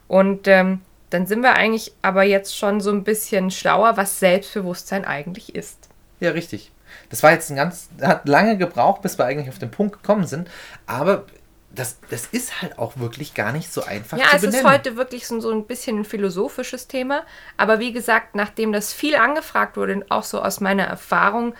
Und 0.09 0.49
ähm, 0.49 0.81
dann 1.11 1.29
sind 1.29 1.43
wir 1.43 1.55
eigentlich 1.55 1.93
aber 2.03 2.25
jetzt 2.25 2.59
schon 2.59 2.81
so 2.81 2.91
ein 2.91 3.05
bisschen 3.05 3.53
schlauer, 3.53 3.97
was 3.97 4.19
Selbstbewusstsein 4.19 5.05
eigentlich 5.05 5.55
ist. 5.55 5.89
Ja, 6.19 6.31
richtig. 6.33 6.73
Das 7.11 7.23
war 7.23 7.31
jetzt 7.31 7.51
ein 7.51 7.57
ganz, 7.57 7.89
hat 8.01 8.27
lange 8.29 8.57
gebraucht, 8.59 9.03
bis 9.03 9.17
wir 9.17 9.27
eigentlich 9.27 9.49
auf 9.49 9.61
den 9.61 9.71
Punkt 9.71 10.03
gekommen 10.03 10.27
sind, 10.27 10.51
aber 10.87 11.27
das, 11.75 11.99
das 12.11 12.27
ist 12.27 12.63
halt 12.63 12.79
auch 12.79 12.97
wirklich 12.97 13.35
gar 13.35 13.53
nicht 13.53 13.73
so 13.73 13.83
einfach 13.83 14.19
ja, 14.19 14.25
zu 14.25 14.37
benennen. 14.37 14.53
Ja, 14.53 14.59
es 14.59 14.65
ist 14.65 14.65
heute 14.65 14.97
wirklich 14.97 15.27
so, 15.27 15.41
so 15.41 15.51
ein 15.51 15.67
bisschen 15.67 16.01
ein 16.01 16.05
philosophisches 16.05 16.89
Thema, 16.89 17.25
aber 17.57 17.79
wie 17.79 17.93
gesagt, 17.93 18.35
nachdem 18.35 18.73
das 18.73 18.93
viel 18.93 19.17
angefragt 19.17 19.77
wurde, 19.77 20.05
auch 20.09 20.25
so 20.25 20.41
aus 20.41 20.61
meiner 20.61 20.85
Erfahrung 20.85 21.55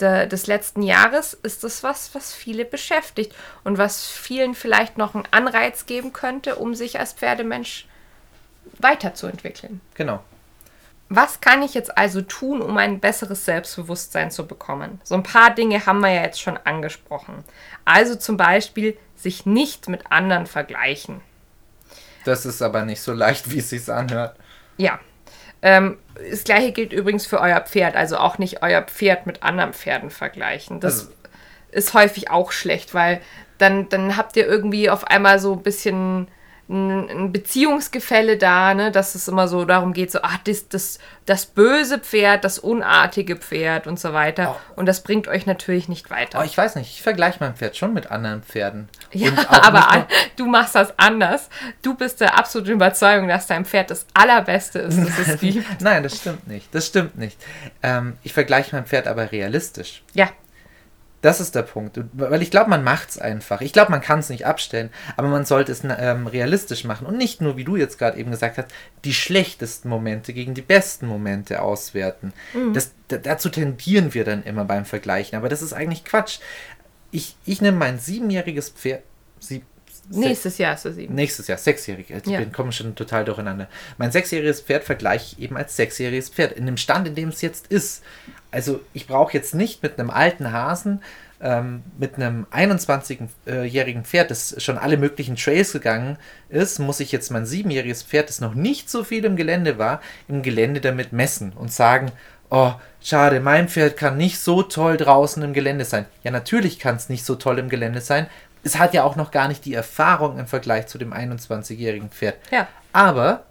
de, 0.00 0.26
des 0.26 0.46
letzten 0.46 0.82
Jahres, 0.82 1.34
ist 1.34 1.64
das 1.64 1.82
was, 1.82 2.14
was 2.14 2.34
viele 2.34 2.64
beschäftigt 2.64 3.34
und 3.64 3.78
was 3.78 4.08
vielen 4.08 4.54
vielleicht 4.54 4.98
noch 4.98 5.14
einen 5.14 5.28
Anreiz 5.30 5.86
geben 5.86 6.12
könnte, 6.12 6.56
um 6.56 6.74
sich 6.74 6.98
als 6.98 7.12
Pferdemensch 7.12 7.86
weiterzuentwickeln. 8.78 9.80
Genau. 9.94 10.22
Was 11.12 11.40
kann 11.40 11.60
ich 11.62 11.74
jetzt 11.74 11.98
also 11.98 12.22
tun, 12.22 12.62
um 12.62 12.76
ein 12.76 13.00
besseres 13.00 13.44
Selbstbewusstsein 13.44 14.30
zu 14.30 14.46
bekommen? 14.46 15.00
So 15.02 15.16
ein 15.16 15.24
paar 15.24 15.52
Dinge 15.52 15.84
haben 15.84 15.98
wir 15.98 16.12
ja 16.12 16.22
jetzt 16.22 16.40
schon 16.40 16.56
angesprochen. 16.56 17.42
Also 17.84 18.14
zum 18.14 18.36
Beispiel 18.36 18.96
sich 19.16 19.44
nicht 19.44 19.88
mit 19.88 20.12
anderen 20.12 20.46
vergleichen. 20.46 21.20
Das 22.24 22.46
ist 22.46 22.62
aber 22.62 22.84
nicht 22.84 23.02
so 23.02 23.12
leicht, 23.12 23.50
wie 23.50 23.58
es 23.58 23.70
sich 23.70 23.90
anhört. 23.90 24.36
Ja. 24.76 25.00
Ähm, 25.62 25.98
das 26.30 26.44
gleiche 26.44 26.70
gilt 26.70 26.92
übrigens 26.92 27.26
für 27.26 27.40
euer 27.40 27.60
Pferd. 27.60 27.96
Also 27.96 28.16
auch 28.16 28.38
nicht 28.38 28.62
euer 28.62 28.82
Pferd 28.82 29.26
mit 29.26 29.42
anderen 29.42 29.72
Pferden 29.72 30.10
vergleichen. 30.10 30.78
Das 30.78 31.00
also, 31.00 31.12
ist 31.72 31.92
häufig 31.92 32.30
auch 32.30 32.52
schlecht, 32.52 32.94
weil 32.94 33.20
dann, 33.58 33.88
dann 33.88 34.16
habt 34.16 34.36
ihr 34.36 34.46
irgendwie 34.46 34.88
auf 34.88 35.08
einmal 35.08 35.40
so 35.40 35.54
ein 35.54 35.62
bisschen 35.64 36.28
ein 36.70 37.32
Beziehungsgefälle 37.32 38.36
da, 38.36 38.74
ne, 38.74 38.92
dass 38.92 39.16
es 39.16 39.26
immer 39.26 39.48
so 39.48 39.64
darum 39.64 39.92
geht, 39.92 40.12
so, 40.12 40.20
ach, 40.22 40.38
das, 40.44 40.68
das, 40.68 41.00
das 41.26 41.46
böse 41.46 41.98
Pferd, 41.98 42.44
das 42.44 42.60
unartige 42.60 43.36
Pferd 43.36 43.88
und 43.88 43.98
so 43.98 44.12
weiter. 44.12 44.56
Oh. 44.56 44.80
Und 44.80 44.86
das 44.86 45.02
bringt 45.02 45.26
euch 45.26 45.46
natürlich 45.46 45.88
nicht 45.88 46.10
weiter. 46.10 46.38
Oh, 46.40 46.44
ich 46.44 46.56
weiß 46.56 46.76
nicht, 46.76 46.90
ich 46.90 47.02
vergleiche 47.02 47.38
mein 47.40 47.56
Pferd 47.56 47.76
schon 47.76 47.92
mit 47.92 48.12
anderen 48.12 48.42
Pferden. 48.42 48.88
Ja, 49.12 49.32
aber 49.48 50.06
du 50.36 50.46
machst 50.46 50.76
das 50.76 50.96
anders. 50.96 51.48
Du 51.82 51.94
bist 51.94 52.20
der 52.20 52.38
absoluten 52.38 52.70
Überzeugung, 52.72 53.26
dass 53.26 53.48
dein 53.48 53.64
Pferd 53.64 53.90
das 53.90 54.06
Allerbeste 54.14 54.78
ist, 54.78 54.98
das 54.98 55.26
es 55.26 55.40
gibt. 55.40 55.80
Nein, 55.80 56.04
das 56.04 56.18
stimmt 56.18 56.46
nicht. 56.46 56.72
Das 56.72 56.86
stimmt 56.86 57.18
nicht. 57.18 57.36
Ähm, 57.82 58.16
ich 58.22 58.32
vergleiche 58.32 58.76
mein 58.76 58.86
Pferd 58.86 59.08
aber 59.08 59.32
realistisch. 59.32 60.04
Ja, 60.14 60.30
das 61.22 61.40
ist 61.40 61.54
der 61.54 61.62
Punkt. 61.62 62.00
Weil 62.12 62.42
ich 62.42 62.50
glaube, 62.50 62.70
man 62.70 62.82
macht 62.82 63.10
es 63.10 63.18
einfach. 63.18 63.60
Ich 63.60 63.72
glaube, 63.72 63.90
man 63.90 64.00
kann 64.00 64.20
es 64.20 64.30
nicht 64.30 64.46
abstellen, 64.46 64.90
aber 65.16 65.28
man 65.28 65.44
sollte 65.44 65.72
es 65.72 65.82
ähm, 65.84 66.26
realistisch 66.26 66.84
machen 66.84 67.06
und 67.06 67.16
nicht 67.16 67.40
nur, 67.40 67.56
wie 67.56 67.64
du 67.64 67.76
jetzt 67.76 67.98
gerade 67.98 68.18
eben 68.18 68.30
gesagt 68.30 68.58
hast, 68.58 68.68
die 69.04 69.14
schlechtesten 69.14 69.88
Momente 69.88 70.32
gegen 70.32 70.54
die 70.54 70.62
besten 70.62 71.06
Momente 71.06 71.62
auswerten. 71.62 72.32
Mhm. 72.54 72.72
Das, 72.72 72.92
dazu 73.08 73.50
tendieren 73.50 74.14
wir 74.14 74.24
dann 74.24 74.42
immer 74.44 74.64
beim 74.64 74.84
Vergleichen, 74.84 75.36
aber 75.36 75.48
das 75.48 75.62
ist 75.62 75.72
eigentlich 75.72 76.04
Quatsch. 76.04 76.40
ich, 77.10 77.36
ich 77.44 77.60
nehme 77.60 77.76
mein 77.76 77.98
siebenjähriges 77.98 78.70
Pferd. 78.70 79.02
Sieb, 79.38 79.64
Nächstes 80.08 80.58
Jahr 80.58 80.74
ist 80.74 80.84
er 80.84 80.92
sieben. 80.92 81.14
Nächstes 81.14 81.46
Jahr, 81.46 81.58
sechsjährig. 81.58 82.10
Ich 82.10 82.26
Ja. 82.26 82.38
bin 82.40 82.52
komme 82.52 82.72
schon 82.72 82.94
total 82.94 83.24
durcheinander. 83.24 83.68
Mein 83.98 84.10
sechsjähriges 84.10 84.60
Pferd 84.62 84.84
vergleiche 84.84 85.36
ich 85.36 85.42
eben 85.44 85.56
als 85.56 85.76
sechsjähriges 85.76 86.30
Pferd, 86.30 86.52
in 86.52 86.66
dem 86.66 86.76
Stand, 86.76 87.06
in 87.06 87.14
dem 87.14 87.28
es 87.28 87.42
jetzt 87.42 87.66
ist. 87.68 88.02
Also 88.50 88.80
ich 88.92 89.06
brauche 89.06 89.32
jetzt 89.32 89.54
nicht 89.54 89.82
mit 89.82 89.98
einem 89.98 90.10
alten 90.10 90.52
Hasen, 90.52 91.02
ähm, 91.42 91.82
mit 91.98 92.16
einem 92.16 92.46
21-jährigen 92.50 94.04
Pferd, 94.04 94.30
das 94.30 94.62
schon 94.62 94.78
alle 94.78 94.96
möglichen 94.96 95.36
Trails 95.36 95.72
gegangen 95.72 96.18
ist, 96.48 96.78
muss 96.78 97.00
ich 97.00 97.12
jetzt 97.12 97.30
mein 97.30 97.46
siebenjähriges 97.46 98.02
Pferd, 98.02 98.28
das 98.28 98.40
noch 98.40 98.54
nicht 98.54 98.90
so 98.90 99.04
viel 99.04 99.24
im 99.24 99.36
Gelände 99.36 99.78
war, 99.78 100.00
im 100.28 100.42
Gelände 100.42 100.80
damit 100.80 101.12
messen 101.12 101.52
und 101.52 101.72
sagen, 101.72 102.12
oh, 102.50 102.72
schade, 103.02 103.40
mein 103.40 103.68
Pferd 103.68 103.96
kann 103.96 104.16
nicht 104.16 104.38
so 104.38 104.62
toll 104.62 104.96
draußen 104.96 105.42
im 105.42 105.52
Gelände 105.52 105.84
sein. 105.84 106.06
Ja, 106.24 106.30
natürlich 106.30 106.78
kann 106.78 106.96
es 106.96 107.08
nicht 107.08 107.24
so 107.24 107.36
toll 107.36 107.58
im 107.58 107.68
Gelände 107.68 108.00
sein. 108.00 108.26
Es 108.62 108.78
hat 108.78 108.94
ja 108.94 109.04
auch 109.04 109.16
noch 109.16 109.30
gar 109.30 109.48
nicht 109.48 109.64
die 109.64 109.74
Erfahrung 109.74 110.38
im 110.38 110.46
Vergleich 110.46 110.86
zu 110.86 110.98
dem 110.98 111.12
21-jährigen 111.12 112.10
Pferd. 112.10 112.36
Ja. 112.50 112.68
Aber 112.92 113.44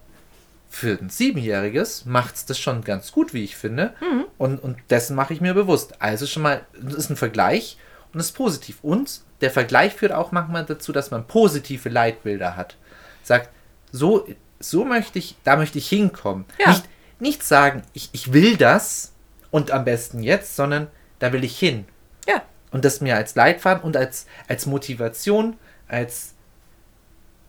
für 0.70 0.98
ein 1.02 1.10
Siebenjähriges 1.10 2.06
macht 2.06 2.36
es 2.36 2.46
das 2.46 2.60
schon 2.60 2.84
ganz 2.84 3.12
gut, 3.12 3.34
wie 3.34 3.44
ich 3.44 3.56
finde. 3.58 3.94
Und, 4.38 4.60
und 4.60 4.78
dessen 4.90 5.16
mache 5.16 5.34
ich 5.34 5.42
mir 5.42 5.54
bewusst. 5.54 6.00
Also 6.00 6.28
schon 6.28 6.44
mal, 6.44 6.62
das 6.80 6.94
ist 6.94 7.10
ein 7.10 7.16
Vergleich 7.16 7.78
und 8.14 8.20
ist 8.20 8.34
positiv. 8.34 8.78
Und 8.84 9.22
der 9.42 9.52
Vergleich 9.52 9.94
führt 9.94 10.12
auch 10.12 10.32
manchmal 10.32 10.66
dazu, 10.66 10.92
dass 10.92 11.12
man 11.12 11.26
positive 11.26 11.90
Leitbilder 11.90 12.56
hat. 12.56 12.76
Sagt, 13.24 13.50
so, 13.92 14.28
so 14.60 14.86
möchte 14.86 15.18
ich, 15.18 15.36
da 15.44 15.56
möchte 15.56 15.80
ich 15.80 15.90
hinkommen. 15.90 16.46
Ja. 16.60 16.70
Nicht, 16.70 16.84
nicht 17.20 17.44
sagen, 17.44 17.82
ich, 17.94 18.10
ich 18.12 18.34
will 18.34 18.58
das 18.58 19.14
und 19.52 19.72
am 19.72 19.86
besten 19.86 20.22
jetzt, 20.22 20.56
sondern 20.56 20.88
da 21.18 21.34
will 21.34 21.44
ich 21.44 21.58
hin. 21.58 21.86
Ja. 22.28 22.44
Und 22.72 22.86
das 22.86 23.02
mir 23.02 23.16
als 23.16 23.36
Leitfaden 23.36 23.84
und 23.84 23.98
als, 23.98 24.28
als 24.48 24.66
Motivation, 24.66 25.58
als, 25.88 26.34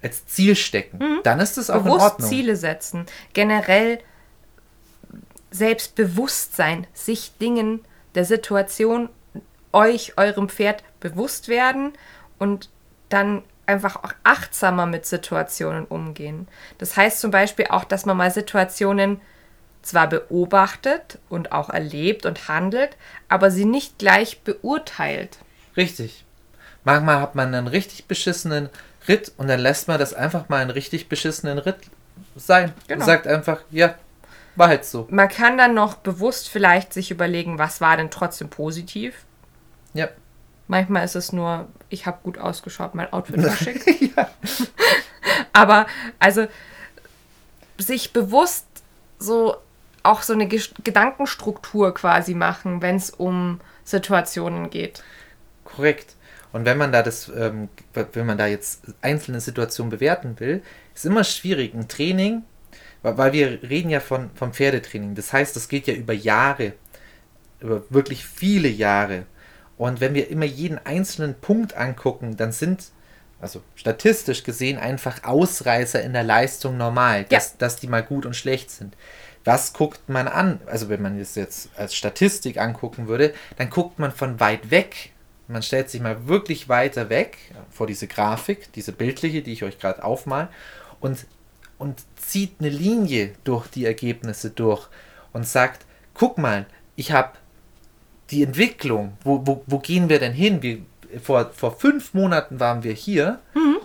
als 0.03 0.27
Ziel 0.27 0.57
stecken. 0.57 1.21
Dann 1.25 1.41
ist 1.41 1.57
das 1.59 1.69
auch 1.71 1.79
in 1.79 1.85
Bewusst 1.85 2.05
Ordnung. 2.05 2.29
Ziele 2.29 2.57
setzen. 2.57 3.07
Generell 3.33 3.99
Selbstbewusstsein, 5.51 6.87
sich 6.95 7.37
Dingen 7.39 7.85
der 8.15 8.25
Situation, 8.25 9.09
euch, 9.73 10.15
eurem 10.17 10.49
Pferd 10.49 10.83
bewusst 11.01 11.49
werden 11.49 11.93
und 12.39 12.71
dann 13.09 13.43
einfach 13.67 13.97
auch 13.97 14.13
achtsamer 14.25 14.87
mit 14.87 15.07
Situationen 15.07 15.85
umgehen. 15.85 16.49
Das 16.79 16.97
heißt 16.97 17.21
zum 17.21 17.31
Beispiel 17.31 17.67
auch, 17.69 17.85
dass 17.85 18.05
man 18.05 18.17
mal 18.17 18.31
Situationen 18.31 19.21
zwar 19.83 20.09
beobachtet 20.09 21.19
und 21.29 21.53
auch 21.53 21.71
erlebt 21.71 22.27
und 22.27 22.49
handelt, 22.49 22.97
aber 23.29 23.51
sie 23.51 23.65
nicht 23.65 23.99
gleich 23.99 24.41
beurteilt. 24.43 25.39
Richtig. 25.77 26.25
Manchmal 26.85 27.21
hat 27.21 27.35
man 27.35 27.55
einen 27.55 27.67
richtig 27.67 28.07
beschissenen 28.07 28.69
Ritt 29.09 29.33
und 29.37 29.49
dann 29.49 29.61
lässt 29.61 29.89
man 29.89 29.99
das 29.99 30.15
einfach 30.15 30.49
mal 30.49 30.61
einen 30.61 30.71
richtig 30.71 31.09
beschissenen 31.09 31.59
Ritt 31.59 31.79
sein. 32.37 32.73
Genau. 32.87 33.01
Und 33.01 33.07
sagt 33.07 33.27
einfach, 33.27 33.61
ja, 33.71 33.95
war 34.57 34.69
halt 34.69 34.85
so. 34.85 35.07
Man 35.11 35.29
kann 35.29 35.57
dann 35.59 35.75
noch 35.75 35.95
bewusst 35.95 36.49
vielleicht 36.49 36.93
sich 36.93 37.11
überlegen, 37.11 37.59
was 37.59 37.81
war 37.81 37.97
denn 37.97 38.11
trotzdem 38.11 38.51
positiv. 38.51 39.15
Ja. 39.95 40.09
Manchmal 40.69 41.05
ist 41.05 41.17
es 41.17 41.33
nur, 41.33 41.69
ich 41.89 42.07
habe 42.07 42.19
gut 42.23 42.39
ausgeschaut, 42.39 42.95
mein 42.95 43.13
Outfit 43.13 43.43
war 43.43 43.57
schick. 43.57 44.15
Aber 45.53 45.87
also 46.19 46.47
sich 47.79 48.13
bewusst 48.13 48.67
so 49.19 49.57
auch 50.03 50.23
so 50.23 50.33
eine 50.33 50.45
Ges- 50.45 50.73
Gedankenstruktur 50.83 51.95
quasi 51.95 52.35
machen, 52.35 52.83
wenn 52.83 52.97
es 52.97 53.11
um 53.11 53.61
Situationen 53.85 54.71
geht. 54.71 55.03
Korrekt. 55.65 56.17
Und 56.53 56.65
wenn 56.65 56.79
man 56.79 56.91
da 56.91 57.03
das, 57.03 57.31
ähm, 57.37 57.69
wenn 57.93 58.27
man 58.27 58.39
da 58.39 58.47
jetzt 58.47 58.83
einzelne 59.03 59.41
Situationen 59.41 59.91
bewerten 59.91 60.41
will, 60.41 60.63
ist 60.95 61.07
immer 61.07 61.23
schwierig. 61.23 61.75
Ein 61.75 61.87
Training, 61.87 62.43
weil 63.03 63.19
weil 63.19 63.33
wir 63.33 63.63
reden 63.63 63.91
ja 63.91 64.01
von, 64.01 64.31
vom 64.35 64.53
Pferdetraining. 64.53 65.15
Das 65.15 65.33
heißt, 65.33 65.55
das 65.55 65.69
geht 65.69 65.87
ja 65.87 65.95
über 65.95 66.13
Jahre, 66.13 66.73
über 67.61 67.83
wirklich 67.91 68.25
viele 68.27 68.69
Jahre. 68.69 69.27
Und 69.79 70.01
wenn 70.01 70.15
wir 70.15 70.29
immer 70.29 70.45
jeden 70.45 70.79
einzelnen 70.85 71.35
Punkt 71.35 71.77
angucken, 71.77 72.37
dann 72.37 72.53
sind, 72.53 72.91
also 73.41 73.63
statistisch 73.77 74.43
gesehen, 74.43 74.77
einfach 74.77 75.25
Ausreißer 75.25 76.03
in 76.03 76.13
der 76.13 76.25
Leistung 76.25 76.77
normal, 76.77 77.25
dass, 77.25 77.57
dass 77.57 77.77
die 77.77 77.87
mal 77.87 78.03
gut 78.03 78.27
und 78.27 78.35
schlecht 78.35 78.71
sind. 78.71 78.97
Was 79.45 79.73
guckt 79.73 80.09
man 80.09 80.29
an? 80.29 80.61
Also 80.67 80.89
wenn 80.89 81.03
man 81.03 81.19
das 81.19 81.35
jetzt 81.35 81.71
als 81.77 81.95
Statistik 81.95 82.59
angucken 82.59 83.09
würde, 83.09 83.33
dann 83.57 83.71
guckt 83.71 83.99
man 83.99 84.13
von 84.13 84.39
weit 84.39 84.71
weg. 84.71 85.13
Man 85.49 85.63
stellt 85.63 85.91
sich 85.91 86.01
mal 86.01 86.29
wirklich 86.29 86.69
weiter 86.69 87.09
weg 87.09 87.39
vor 87.71 87.87
diese 87.87 88.07
Grafik, 88.07 88.73
diese 88.73 88.93
bildliche, 88.93 89.43
die 89.43 89.53
ich 89.53 89.65
euch 89.65 89.79
gerade 89.79 90.05
aufmal, 90.05 90.49
und, 91.01 91.27
und 91.79 92.01
zieht 92.17 92.57
eine 92.61 92.69
Linie 92.69 93.33
durch 93.45 93.67
die 93.67 93.87
Ergebnisse 93.87 94.51
durch 94.51 94.87
und 95.33 95.47
sagt, 95.47 95.87
guck 96.15 96.39
mal, 96.39 96.67
ich 96.95 97.13
habe 97.13 97.33
die 98.31 98.43
Entwicklung, 98.43 99.17
wo, 99.25 99.45
wo, 99.47 99.65
wo 99.67 99.79
gehen 99.79 100.09
wir 100.09 100.21
denn 100.21 100.33
hin? 100.33 100.63
Wir, 100.63 100.79
vor, 101.21 101.51
vor 101.53 101.77
fünf 101.77 102.15
Monaten 102.15 102.61
waren 102.61 102.83
wir 102.85 102.93
hier 102.93 103.41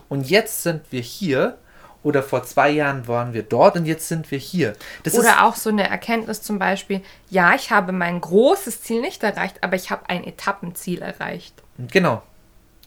und 0.10 0.30
jetzt 0.30 0.64
sind 0.64 0.84
wir 0.91 1.01
hier. 1.01 1.58
Oder 2.06 2.22
vor 2.22 2.43
zwei 2.43 2.70
Jahren 2.70 3.08
waren 3.08 3.34
wir 3.34 3.41
dort 3.41 3.76
und 3.78 3.86
jetzt 3.86 4.08
sind 4.08 4.30
wir 4.30 4.38
hier. 4.38 4.76
Das 5.01 5.16
Oder 5.18 5.43
auch 5.43 5.56
so 5.56 5.72
eine 5.72 5.89
Erkenntnis 5.89 6.39
zum 6.43 6.60
Beispiel, 6.60 7.01
ja, 7.32 7.56
ich 7.56 7.72
habe 7.72 7.93
mein 7.93 8.22
großes 8.22 8.84
Ziel 8.84 9.01
nicht 9.01 9.24
erreicht, 9.24 9.64
aber 9.64 9.76
ich 9.76 9.89
habe 9.89 10.08
ein 10.08 10.24
Etappenziel 10.24 11.01
erreicht. 11.01 11.64
Genau. 11.91 12.22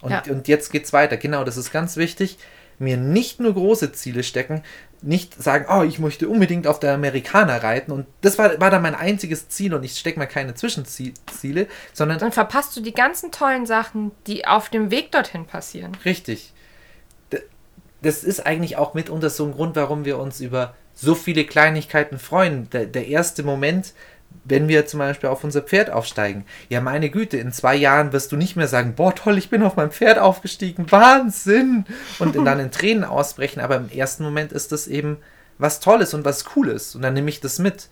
Und, 0.03 0.12
Ja. 0.12 0.23
und 0.29 0.47
jetzt 0.47 0.71
geht's 0.71 0.93
weiter. 0.93 1.16
Genau, 1.16 1.43
das 1.43 1.57
ist 1.57 1.73
ganz 1.73 1.97
wichtig. 1.97 2.39
Mir 2.79 2.97
nicht 2.97 3.41
nur 3.41 3.55
große 3.55 3.91
Ziele 3.91 4.23
stecken, 4.23 4.62
nicht 5.03 5.35
sagen, 5.35 5.66
oh, 5.69 5.83
ich 5.83 5.99
möchte 5.99 6.29
unbedingt 6.29 6.69
auf 6.69 6.79
der 6.79 6.95
Amerikaner 6.95 7.61
reiten 7.64 7.91
und 7.91 8.07
das 8.21 8.39
war, 8.39 8.61
war 8.61 8.71
dann 8.71 8.83
mein 8.83 8.95
einziges 8.95 9.49
Ziel 9.49 9.75
und 9.75 9.83
ich 9.83 9.99
stecke 9.99 10.21
mal 10.21 10.27
keine 10.27 10.55
Zwischenziele, 10.55 11.66
sondern 11.93 12.21
Dann 12.21 12.31
verpasst 12.31 12.77
du 12.77 12.81
die 12.81 12.95
ganzen 12.95 13.33
tollen 13.33 13.66
Sachen, 13.66 14.12
die 14.29 14.47
auf 14.47 14.69
dem 14.69 14.93
Weg 14.93 15.11
dorthin 15.11 15.45
passieren. 15.45 15.97
Richtig. 16.05 16.53
Das 18.03 18.22
ist 18.24 18.46
eigentlich 18.46 18.76
auch 18.76 18.94
mitunter 18.94 19.30
so 19.30 19.44
ein 19.44 19.53
Grund, 19.53 19.76
warum 19.76 20.05
wir 20.05 20.18
uns 20.18 20.40
über 20.40 20.74
so 20.94 21.14
viele 21.14 21.44
Kleinigkeiten 21.44 22.18
freuen. 22.18 22.70
Der, 22.70 22.86
der 22.86 23.09
erste 23.09 23.42
Moment, 23.42 23.92
wenn 24.44 24.68
wir 24.68 24.86
zum 24.86 24.99
Beispiel 24.99 25.28
auf 25.30 25.42
unser 25.42 25.62
Pferd 25.62 25.90
aufsteigen. 25.90 26.44
Ja, 26.68 26.80
meine 26.80 27.11
Güte, 27.11 27.38
in 27.38 27.53
zwei 27.53 27.74
Jahren 27.74 28.12
wirst 28.12 28.30
du 28.32 28.36
nicht 28.36 28.57
mehr 28.57 28.68
sagen, 28.68 28.94
boah, 28.94 29.14
toll, 29.14 29.38
ich 29.38 29.51
bin 29.51 29.62
auf 29.62 29.76
mein 29.76 29.90
Pferd 29.90 30.18
aufgestiegen, 30.18 30.90
Wahnsinn! 30.90 31.86
Und 32.18 32.34
dann 32.46 32.61
in 32.61 32.70
Tränen 32.70 33.05
ausbrechen. 33.05 33.61
Aber 33.61 33.76
im 33.76 33.90
ersten 33.90 34.22
Moment 34.22 34.53
ist 34.53 34.70
das 34.72 34.86
eben 34.86 35.18
was 35.59 35.80
Tolles 35.80 36.14
und 36.14 36.24
was 36.24 36.44
Cooles. 36.44 36.94
Und 36.94 37.03
dann 37.03 37.14
nehme 37.14 37.30
ich 37.30 37.40
das 37.40 37.59
mit. 37.59 37.88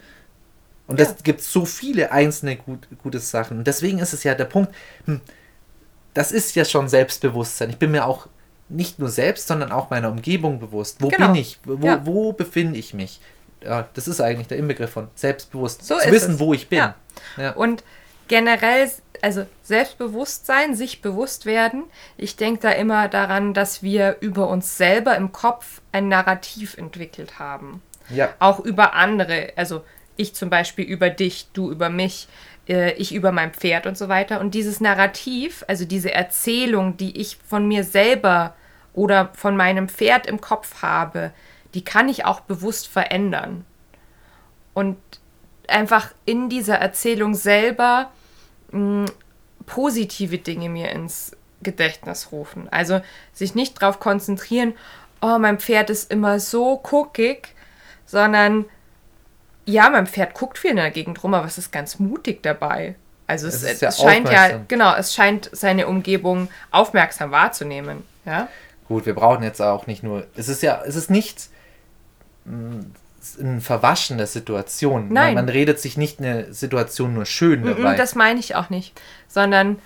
Und 0.86 1.00
das 1.00 1.08
Ja. 1.08 1.14
gibt 1.24 1.40
so 1.42 1.64
viele 1.64 2.12
einzelne 2.12 2.56
gut, 2.56 2.86
gute 3.02 3.18
Sachen. 3.18 3.58
Und 3.58 3.66
deswegen 3.66 3.98
ist 3.98 4.12
es 4.12 4.22
ja 4.22 4.34
der 4.36 4.44
Punkt, 4.44 4.72
hm, 5.06 5.20
das 6.14 6.32
ist 6.32 6.54
ja 6.54 6.64
schon 6.64 6.88
Selbstbewusstsein. 6.88 7.70
Ich 7.70 7.78
bin 7.78 7.90
mir 7.90 8.06
auch 8.06 8.28
nicht 8.68 8.98
nur 8.98 9.08
selbst, 9.08 9.46
sondern 9.48 9.70
auch 9.72 9.90
meiner 9.90 10.10
Umgebung 10.10 10.58
bewusst. 10.58 11.00
Wo 11.00 11.08
Genau. 11.08 11.28
bin 11.28 11.36
ich? 11.36 11.58
Wo, 11.64 11.86
Ja. 11.86 12.04
wo 12.04 12.32
befinde 12.32 12.78
ich 12.78 12.94
mich? 12.94 13.20
Ja, 13.62 13.88
das 13.94 14.06
ist 14.08 14.20
eigentlich 14.20 14.48
der 14.48 14.58
Inbegriff 14.58 14.90
von 14.90 15.08
selbstbewusst. 15.14 15.84
So 15.84 15.96
Zu 15.98 16.10
wissen, 16.10 16.34
es. 16.34 16.40
wo 16.40 16.52
ich 16.54 16.68
bin. 16.68 16.78
Ja. 16.78 16.94
Ja. 17.36 17.52
Und 17.52 17.82
generell, 18.28 18.90
also 19.22 19.46
Selbstbewusstsein, 19.62 20.74
sich 20.74 21.00
bewusst 21.00 21.46
werden. 21.46 21.84
Ich 22.16 22.36
denke 22.36 22.60
da 22.62 22.70
immer 22.70 23.08
daran, 23.08 23.54
dass 23.54 23.82
wir 23.82 24.16
über 24.20 24.48
uns 24.48 24.76
selber 24.76 25.16
im 25.16 25.32
Kopf 25.32 25.80
ein 25.92 26.08
Narrativ 26.08 26.76
entwickelt 26.76 27.38
haben. 27.38 27.82
ja. 28.10 28.28
Auch 28.38 28.60
über 28.60 28.94
andere. 28.94 29.52
Also 29.56 29.82
ich 30.16 30.34
zum 30.34 30.48
Beispiel 30.50 30.84
über 30.84 31.10
dich, 31.10 31.48
du 31.54 31.70
über 31.70 31.88
mich, 31.88 32.28
äh, 32.68 32.92
ich 32.92 33.14
über 33.14 33.32
mein 33.32 33.52
Pferd 33.52 33.86
und 33.86 33.96
so 33.96 34.08
weiter. 34.08 34.40
Und 34.40 34.54
dieses 34.54 34.80
Narrativ, 34.80 35.64
also 35.68 35.84
diese 35.84 36.12
Erzählung, 36.12 36.96
die 36.96 37.20
ich 37.20 37.36
von 37.36 37.66
mir 37.66 37.84
selber 37.84 38.54
oder 38.92 39.30
von 39.34 39.56
meinem 39.56 39.88
Pferd 39.88 40.26
im 40.26 40.40
Kopf 40.40 40.82
habe, 40.82 41.32
die 41.74 41.84
kann 41.84 42.08
ich 42.08 42.24
auch 42.24 42.40
bewusst 42.40 42.88
verändern. 42.88 43.64
Und 44.74 44.96
einfach 45.68 46.12
in 46.24 46.48
dieser 46.48 46.76
Erzählung 46.76 47.34
selber 47.34 48.10
mh, 48.70 49.06
positive 49.66 50.38
Dinge 50.38 50.68
mir 50.68 50.90
ins 50.90 51.36
Gedächtnis 51.62 52.30
rufen. 52.32 52.68
Also 52.70 53.00
sich 53.32 53.54
nicht 53.54 53.80
darauf 53.80 54.00
konzentrieren, 54.00 54.74
oh, 55.20 55.38
mein 55.38 55.58
Pferd 55.58 55.90
ist 55.90 56.10
immer 56.10 56.38
so 56.40 56.78
guckig, 56.78 57.54
sondern 58.04 58.66
ja, 59.66 59.90
mein 59.90 60.06
Pferd 60.06 60.34
guckt 60.34 60.58
viel 60.58 60.70
in 60.70 60.76
der 60.76 60.90
Gegend 60.90 61.22
rum, 61.22 61.34
aber 61.34 61.46
es 61.46 61.58
ist 61.58 61.72
ganz 61.72 61.98
mutig 61.98 62.42
dabei. 62.42 62.94
Also 63.26 63.48
es, 63.48 63.62
Es 63.62 63.82
es 63.82 63.98
scheint 64.00 64.30
ja, 64.30 64.60
genau, 64.68 64.94
es 64.94 65.14
scheint 65.14 65.50
seine 65.52 65.88
Umgebung 65.88 66.48
aufmerksam 66.70 67.30
wahrzunehmen. 67.32 68.04
Ja, 68.24 68.48
Gut, 68.88 69.04
wir 69.04 69.14
brauchen 69.14 69.42
jetzt 69.42 69.60
auch 69.60 69.86
nicht 69.88 70.02
nur. 70.02 70.26
Es 70.36 70.48
ist 70.48 70.62
ja, 70.62 70.80
es 70.86 70.94
ist 70.94 71.10
nicht 71.10 71.48
mh, 72.44 72.84
ein 73.40 73.60
Verwaschen 73.60 74.18
der 74.18 74.28
Situation. 74.28 75.08
Nein. 75.12 75.34
Man, 75.34 75.46
man 75.46 75.48
redet 75.48 75.80
sich 75.80 75.96
nicht 75.96 76.20
eine 76.20 76.52
Situation 76.52 77.14
nur 77.14 77.26
schön 77.26 77.64
dabei. 77.64 77.94
Mm, 77.94 77.96
Das 77.96 78.14
meine 78.14 78.38
ich 78.38 78.54
auch 78.54 78.70
nicht, 78.70 79.00
sondern 79.26 79.80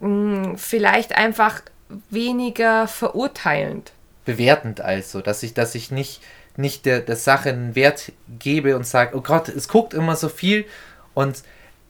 mh, 0.00 0.56
vielleicht 0.56 1.16
einfach 1.16 1.62
weniger 2.10 2.86
verurteilend. 2.86 3.92
Bewertend 4.24 4.80
also, 4.80 5.20
dass 5.20 5.42
ich, 5.42 5.54
dass 5.54 5.74
ich 5.74 5.90
nicht, 5.90 6.22
nicht 6.56 6.84
der, 6.86 7.00
der 7.00 7.16
Sache 7.16 7.50
einen 7.50 7.74
Wert 7.74 8.12
gebe 8.38 8.76
und 8.76 8.86
sage, 8.86 9.16
oh 9.16 9.20
Gott, 9.20 9.48
es 9.48 9.68
guckt 9.68 9.94
immer 9.94 10.16
so 10.16 10.28
viel 10.28 10.64
und, 11.14 11.42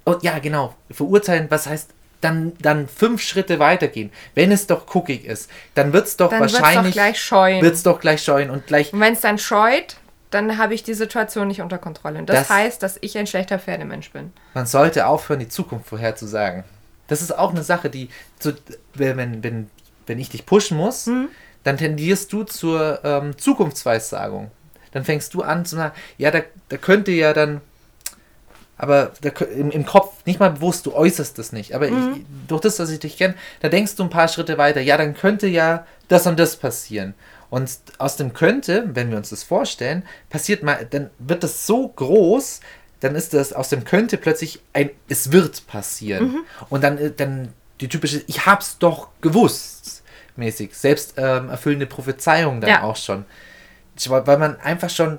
und 0.04 0.22
ja, 0.22 0.38
genau, 0.38 0.74
verurteilen, 0.90 1.46
was 1.50 1.66
heißt 1.66 1.90
dann, 2.20 2.52
dann 2.60 2.86
fünf 2.86 3.22
Schritte 3.22 3.58
weitergehen. 3.58 4.10
Wenn 4.34 4.52
es 4.52 4.66
doch 4.66 4.84
guckig 4.86 5.24
ist, 5.24 5.50
dann 5.74 5.92
wird 5.94 6.06
es 6.06 6.16
doch 6.18 6.28
Dann 6.30 6.40
wird's 6.40 6.52
doch 6.52 6.60
wahrscheinlich. 6.62 6.92
gleich 6.92 7.18
scheuen. 7.20 7.62
Wird 7.62 7.74
es 7.74 7.82
doch 7.82 7.98
gleich 7.98 8.22
scheuen 8.22 8.50
und 8.50 8.66
gleich. 8.66 8.92
Und 8.92 9.00
wenn 9.00 9.14
es 9.14 9.22
dann 9.22 9.38
scheut, 9.38 9.96
dann 10.30 10.58
habe 10.58 10.74
ich 10.74 10.82
die 10.82 10.92
Situation 10.94 11.48
nicht 11.48 11.62
unter 11.62 11.78
Kontrolle. 11.78 12.18
Und 12.18 12.28
das, 12.28 12.40
Das- 12.40 12.50
heißt, 12.50 12.82
dass 12.82 12.98
ich 13.00 13.16
ein 13.16 13.26
schlechter 13.26 13.58
Pferdemensch 13.58 14.10
bin. 14.12 14.32
Man 14.52 14.66
sollte 14.66 15.06
aufhören, 15.06 15.40
die 15.40 15.48
Zukunft 15.48 15.86
vorherzusagen. 15.88 16.64
Das 17.08 17.22
ist 17.22 17.36
auch 17.36 17.50
eine 17.50 17.62
Sache, 17.64 17.88
die, 17.88 18.10
zu, 18.38 18.52
wenn, 18.94 19.16
wenn, 19.16 19.42
wenn, 19.42 19.70
wenn 20.06 20.18
ich 20.18 20.28
dich 20.28 20.44
pushen 20.46 20.76
muss, 20.76 21.06
Mhm. 21.06 21.28
Dann 21.64 21.76
tendierst 21.76 22.32
du 22.32 22.44
zur 22.44 23.00
ähm, 23.04 23.36
Zukunftsweissagung. 23.36 24.50
Dann 24.92 25.04
fängst 25.04 25.34
du 25.34 25.42
an 25.42 25.64
zu 25.64 25.76
sagen, 25.76 25.94
ja, 26.18 26.30
da, 26.30 26.40
da 26.68 26.76
könnte 26.76 27.12
ja 27.12 27.32
dann, 27.32 27.60
aber 28.76 29.12
da, 29.20 29.28
im, 29.44 29.70
im 29.70 29.84
Kopf, 29.84 30.24
nicht 30.24 30.40
mal 30.40 30.50
bewusst, 30.50 30.86
du 30.86 30.94
äußerst 30.94 31.38
das 31.38 31.52
nicht, 31.52 31.74
aber 31.74 31.90
Mhm. 31.90 32.14
ich, 32.14 32.22
durch 32.48 32.62
das, 32.62 32.76
dass 32.76 32.90
ich 32.90 32.98
dich 32.98 33.16
kenne, 33.16 33.34
da 33.60 33.68
denkst 33.68 33.94
du 33.96 34.02
ein 34.02 34.10
paar 34.10 34.28
Schritte 34.28 34.58
weiter, 34.58 34.80
ja, 34.80 34.96
dann 34.96 35.14
könnte 35.14 35.46
ja 35.46 35.86
das 36.08 36.26
und 36.26 36.38
das 36.38 36.56
passieren. 36.56 37.14
Und 37.50 37.70
aus 37.98 38.16
dem 38.16 38.32
könnte, 38.32 38.88
wenn 38.94 39.10
wir 39.10 39.16
uns 39.16 39.30
das 39.30 39.42
vorstellen, 39.42 40.04
passiert 40.28 40.62
mal, 40.62 40.86
dann 40.88 41.10
wird 41.18 41.42
das 41.42 41.66
so 41.66 41.88
groß, 41.88 42.60
dann 43.00 43.14
ist 43.16 43.34
das 43.34 43.52
aus 43.52 43.70
dem 43.70 43.84
könnte 43.84 44.16
plötzlich 44.18 44.60
ein 44.72 44.90
es 45.08 45.32
wird 45.32 45.66
passieren. 45.66 46.32
Mhm. 46.32 46.38
Und 46.68 46.84
dann, 46.84 46.98
äh, 46.98 47.10
dann 47.10 47.52
die 47.80 47.88
typische, 47.88 48.22
ich 48.26 48.46
hab's 48.46 48.78
doch 48.78 49.08
gewusst, 49.20 49.99
mäßig. 50.40 50.74
Selbst 50.76 51.14
ähm, 51.16 51.48
erfüllende 51.50 51.86
Prophezeiung 51.86 52.60
dann 52.60 52.70
Ja. 52.70 52.82
auch 52.82 52.96
schon. 52.96 53.24
Weil 54.08 54.38
man 54.38 54.58
einfach 54.60 54.90
schon, 54.90 55.18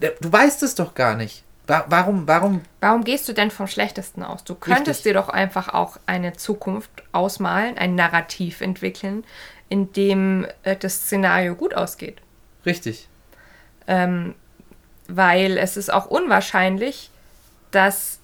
du 0.00 0.32
weißt 0.32 0.62
es 0.62 0.74
doch 0.76 0.94
gar 0.94 1.16
nicht. 1.16 1.42
Wa- 1.66 1.84
Warum, 1.88 2.26
warum 2.28 2.62
Warum 2.80 3.04
gehst 3.04 3.28
du 3.28 3.32
denn 3.32 3.50
vom 3.50 3.66
Schlechtesten 3.66 4.22
aus? 4.22 4.44
Du 4.44 4.54
könntest 4.54 4.88
Richtig. 5.00 5.02
dir 5.04 5.14
doch 5.14 5.28
einfach 5.28 5.74
auch 5.74 5.98
eine 6.06 6.32
Zukunft 6.34 6.90
ausmalen, 7.12 7.76
ein 7.76 7.94
Narrativ 7.94 8.60
entwickeln, 8.60 9.24
in 9.68 9.92
dem 9.92 10.46
äh, 10.62 10.76
das 10.76 10.94
Szenario 11.02 11.54
gut 11.56 11.74
ausgeht. 11.74 12.18
richtig? 12.64 13.08
Ähm, 13.86 14.34
weil 15.08 15.56
es 15.58 15.76
ist 15.78 15.90
auch 15.92 16.06
unwahrscheinlich, 16.06 17.10
dass 17.70 18.18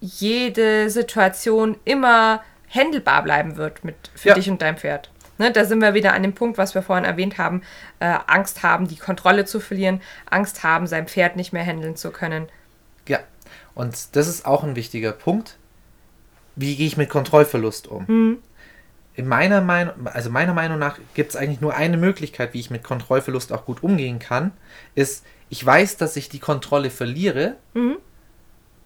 jede 0.00 0.90
Situation 0.90 1.76
immer 1.84 2.42
händelbar 2.68 3.22
bleiben 3.22 3.56
wird 3.56 3.82
mit, 3.84 3.96
für 4.14 4.28
Ja. 4.28 4.34
dich 4.34 4.50
und 4.50 4.60
dein 4.62 4.76
Pferd. 4.76 5.10
Ne, 5.38 5.52
da 5.52 5.64
sind 5.64 5.80
wir 5.80 5.94
wieder 5.94 6.12
an 6.12 6.22
dem 6.22 6.34
Punkt, 6.34 6.58
was 6.58 6.74
wir 6.74 6.82
vorhin 6.82 7.04
erwähnt 7.04 7.38
haben. 7.38 7.62
Äh, 8.00 8.18
Angst 8.26 8.62
haben, 8.62 8.88
die 8.88 8.96
Kontrolle 8.96 9.44
zu 9.44 9.60
verlieren, 9.60 10.00
Angst 10.28 10.64
haben, 10.64 10.86
sein 10.86 11.06
Pferd 11.06 11.36
nicht 11.36 11.52
mehr 11.52 11.64
handeln 11.64 11.96
zu 11.96 12.10
können. 12.10 12.48
Ja. 13.06 13.20
Und 13.74 14.16
das 14.16 14.26
ist 14.26 14.44
auch 14.44 14.64
ein 14.64 14.74
wichtiger 14.74 15.12
Punkt. 15.12 15.56
Wie 16.56 16.74
gehe 16.74 16.86
ich 16.86 16.96
mit 16.96 17.08
Kontrollverlust 17.08 17.86
um? 17.86 18.38
In 19.14 19.28
meiner 19.28 19.60
Meinung, 19.60 20.08
also 20.08 20.30
meiner 20.30 20.54
Meinung 20.54 20.78
nach 20.78 20.98
gibt 21.14 21.30
es 21.30 21.36
eigentlich 21.36 21.60
nur 21.60 21.74
eine 21.74 21.96
Möglichkeit, 21.96 22.52
wie 22.54 22.60
ich 22.60 22.70
mit 22.70 22.82
Kontrollverlust 22.82 23.52
auch 23.52 23.64
gut 23.64 23.82
umgehen 23.84 24.18
kann, 24.18 24.52
ist, 24.96 25.24
ich 25.48 25.64
weiß, 25.64 25.96
dass 25.96 26.16
ich 26.16 26.28
die 26.28 26.40
Kontrolle 26.40 26.90
verliere. 26.90 27.56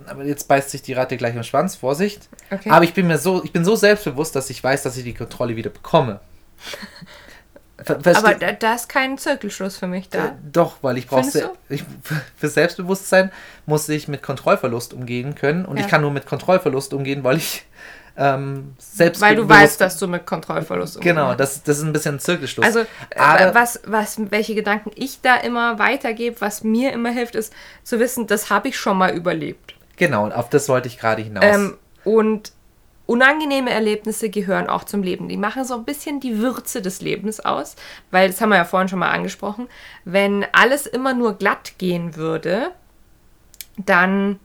Aber 0.07 0.25
jetzt 0.25 0.49
beißt 0.49 0.71
sich 0.71 0.83
die 0.83 0.93
Ratte 0.93 1.17
gleich 1.17 1.35
im 1.35 1.43
Schwanz, 1.43 1.77
Vorsicht. 1.77 2.29
Okay. 2.51 2.71
Aber 2.71 2.85
ich 2.85 2.93
bin 2.93 3.07
mir 3.07 3.19
so, 3.19 3.43
ich 3.45 3.53
bin 3.53 3.65
so 3.65 3.77
selbstbewusst, 3.77 4.37
dass 4.37 4.51
ich 4.51 4.63
weiß, 4.63 4.83
dass 4.83 4.97
ich 4.97 5.05
die 5.05 5.15
Kontrolle 5.15 5.57
wieder 5.57 5.71
bekomme. 5.71 6.21
Verste- 7.85 8.17
Aber 8.17 8.35
da, 8.35 8.53
da 8.53 8.75
ist 8.75 8.89
kein 8.89 9.19
Zirkelschluss 9.19 9.77
für 9.77 9.89
mich 9.89 10.05
Äh, 10.07 10.09
da. 10.13 10.37
Doch, 10.53 10.77
weil 10.83 10.99
ich 10.99 11.09
brauche 11.09 11.25
für 12.37 12.49
Selbstbewusstsein 12.49 13.33
muss 13.67 13.89
ich 13.89 14.07
mit 14.07 14.23
Kontrollverlust 14.23 14.95
umgehen 14.95 15.35
können 15.35 15.65
und 15.65 15.77
Ja. 15.79 15.85
ich 15.85 15.91
kann 15.91 16.01
nur 16.01 16.13
mit 16.13 16.25
Kontrollverlust 16.27 16.95
umgehen, 16.95 17.25
weil 17.25 17.39
ich 17.39 17.65
ähm, 18.17 18.75
selbst 18.79 19.21
Weil 19.23 19.35
du 19.37 19.49
weißt, 19.49 19.81
dass 19.81 19.97
du 19.99 20.07
mit 20.07 20.27
Kontrollverlust 20.27 21.01
genau, 21.01 21.31
umgehst. 21.31 21.41
das, 21.41 21.63
das 21.65 21.79
ist 21.79 21.83
ein 21.85 21.93
bisschen 21.95 22.17
ein 22.17 22.21
Zirkelschluss. 22.21 22.65
Also, 22.67 22.85
Aber- 23.19 23.41
äh, 23.41 23.55
was, 23.55 23.81
was, 23.87 24.17
welche 24.31 24.55
Gedanken 24.55 24.91
ich 24.95 25.21
da 25.23 25.37
immer 25.37 25.79
weitergebe, 25.79 26.41
was 26.41 26.63
mir 26.63 26.93
immer 26.93 27.11
hilft, 27.11 27.35
ist 27.35 27.53
zu 27.83 27.99
wissen, 27.99 28.27
das 28.27 28.51
habe 28.51 28.69
ich 28.69 28.77
schon 28.79 28.99
mal 28.99 29.13
überlebt. 29.15 29.75
genau, 29.97 30.25
und 30.25 30.33
auf 30.33 30.51
das 30.51 30.69
wollte 30.69 30.89
ich 30.89 30.99
gerade 30.99 31.23
hinaus. 31.23 31.43
Ähm, 31.45 31.79
und 32.05 32.53
unangenehme 33.07 33.71
Erlebnisse 33.71 34.31
gehören 34.31 34.69
auch 34.69 34.85
zum 34.85 35.03
Leben. 35.03 35.29
Die 35.29 35.37
machen 35.37 35.65
so 35.65 35.75
ein 35.75 35.85
bisschen 35.85 36.21
die 36.21 36.39
Würze 36.39 36.81
des 36.83 37.01
Lebens 37.01 37.41
aus, 37.41 37.77
weil 38.11 38.29
das 38.29 38.41
haben 38.41 38.51
wir 38.51 38.57
ja 38.57 38.65
vorhin 38.65 38.89
schon 38.89 38.99
mal 39.01 39.11
angesprochen. 39.11 39.69
Wenn 40.05 40.47
alles 40.53 40.87
immer 40.87 41.13
nur 41.15 41.35
glatt 41.37 41.73
gehen 41.79 42.15
würde, 42.17 42.71
dann 43.77 44.39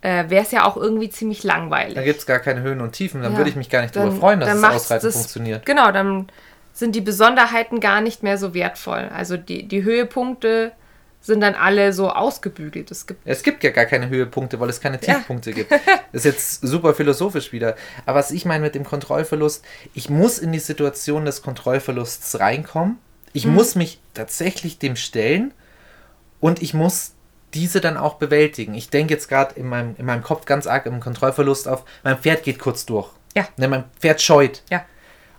äh, 0.00 0.28
wäre 0.30 0.44
es 0.44 0.50
ja 0.52 0.64
auch 0.64 0.76
irgendwie 0.76 1.10
ziemlich 1.10 1.42
langweilig. 1.42 1.94
da 1.94 2.02
gibt 2.02 2.20
es 2.20 2.26
gar 2.26 2.38
keine 2.38 2.62
Höhen 2.62 2.80
und 2.80 2.92
Tiefen, 2.92 3.22
dann 3.22 3.32
Ja, 3.32 3.38
würde 3.38 3.50
ich 3.50 3.56
mich 3.56 3.70
gar 3.70 3.82
nicht 3.82 3.96
darüber 3.96 4.12
freuen, 4.14 4.40
dass 4.40 4.54
es 4.54 4.60
macht's 4.60 4.76
ausreichend 4.84 5.04
das- 5.04 5.14
funktioniert. 5.14 5.66
Genau, 5.66 5.90
dann 5.90 6.28
sind 6.72 6.94
die 6.94 7.00
Besonderheiten 7.00 7.80
gar 7.80 8.00
nicht 8.00 8.22
mehr 8.22 8.38
so 8.38 8.54
wertvoll. 8.54 9.10
Also 9.12 9.36
die, 9.36 9.66
die 9.66 9.82
Höhepunkte 9.82 10.70
sind 11.20 11.40
dann 11.40 11.54
alle 11.54 11.92
so 11.92 12.10
ausgebügelt. 12.10 12.90
Es 12.90 13.06
gibt 13.06 13.20
Es 13.26 13.42
gibt 13.42 13.62
ja 13.64 13.70
gar 13.70 13.84
keine 13.86 14.08
Höhepunkte, 14.08 14.58
weil 14.60 14.68
es 14.70 14.80
keine 14.80 14.98
Ja. 15.02 15.14
Tiefpunkte 15.14 15.52
gibt. 15.52 15.70
Das 15.72 15.80
ist 16.12 16.24
jetzt 16.24 16.60
super 16.66 16.94
philosophisch 16.94 17.52
wieder. 17.52 17.76
Aber 18.06 18.18
was 18.20 18.30
ich 18.30 18.44
meine 18.44 18.64
mit 18.64 18.74
dem 18.74 18.84
Kontrollverlust, 18.84 19.64
ich 19.94 20.08
muss 20.08 20.38
in 20.38 20.52
die 20.52 20.58
Situation 20.58 21.24
des 21.24 21.42
Kontrollverlusts 21.42 22.38
reinkommen. 22.40 22.98
Ich 23.32 23.46
Mhm. 23.46 23.54
muss 23.54 23.74
mich 23.74 24.00
tatsächlich 24.14 24.78
dem 24.78 24.96
stellen 24.96 25.52
und 26.40 26.62
ich 26.62 26.72
muss 26.72 27.12
diese 27.54 27.80
dann 27.80 27.96
auch 27.96 28.14
bewältigen. 28.14 28.74
Ich 28.74 28.90
denke 28.90 29.14
jetzt 29.14 29.28
gerade 29.28 29.54
in 29.58 29.66
meinem, 29.68 29.96
in 29.98 30.06
meinem 30.06 30.22
Kopf 30.22 30.44
ganz 30.46 30.66
arg 30.66 30.86
im 30.86 31.00
Kontrollverlust 31.00 31.66
auf, 31.68 31.84
mein 32.04 32.18
Pferd 32.18 32.42
geht 32.42 32.58
kurz 32.58 32.86
durch. 32.86 33.10
Ja. 33.34 33.46
Ne, 33.56 33.68
mein 33.68 33.84
Pferd 34.00 34.20
scheut. 34.22 34.62
ja 34.70 34.84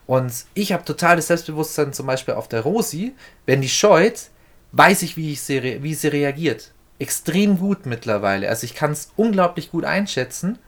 Und 0.08 0.32
ich 0.54 0.72
habe 0.74 0.84
totales 0.86 1.28
Selbstbewusstsein 1.28 1.94
zum 1.94 2.06
Beispiel 2.08 2.34
auf 2.36 2.48
der 2.48 2.62
Rosi. 2.62 3.14
Wenn 3.46 3.62
die 3.62 3.70
scheut, 3.70 4.30
weiß 4.72 5.02
ich, 5.04 5.18
wie, 5.18 5.34
ich 5.34 5.42
sie, 5.42 5.82
wie 5.84 5.94
sie 5.94 6.08
reagiert. 6.10 6.72
Extrem 7.00 7.58
gut 7.60 7.86
mittlerweile. 7.86 8.50
Also 8.50 8.66
ich 8.66 8.76
kann 8.76 8.92
es 8.92 9.12
unglaublich 9.16 9.72
gut 9.72 9.86
einschätzen, 9.86 10.60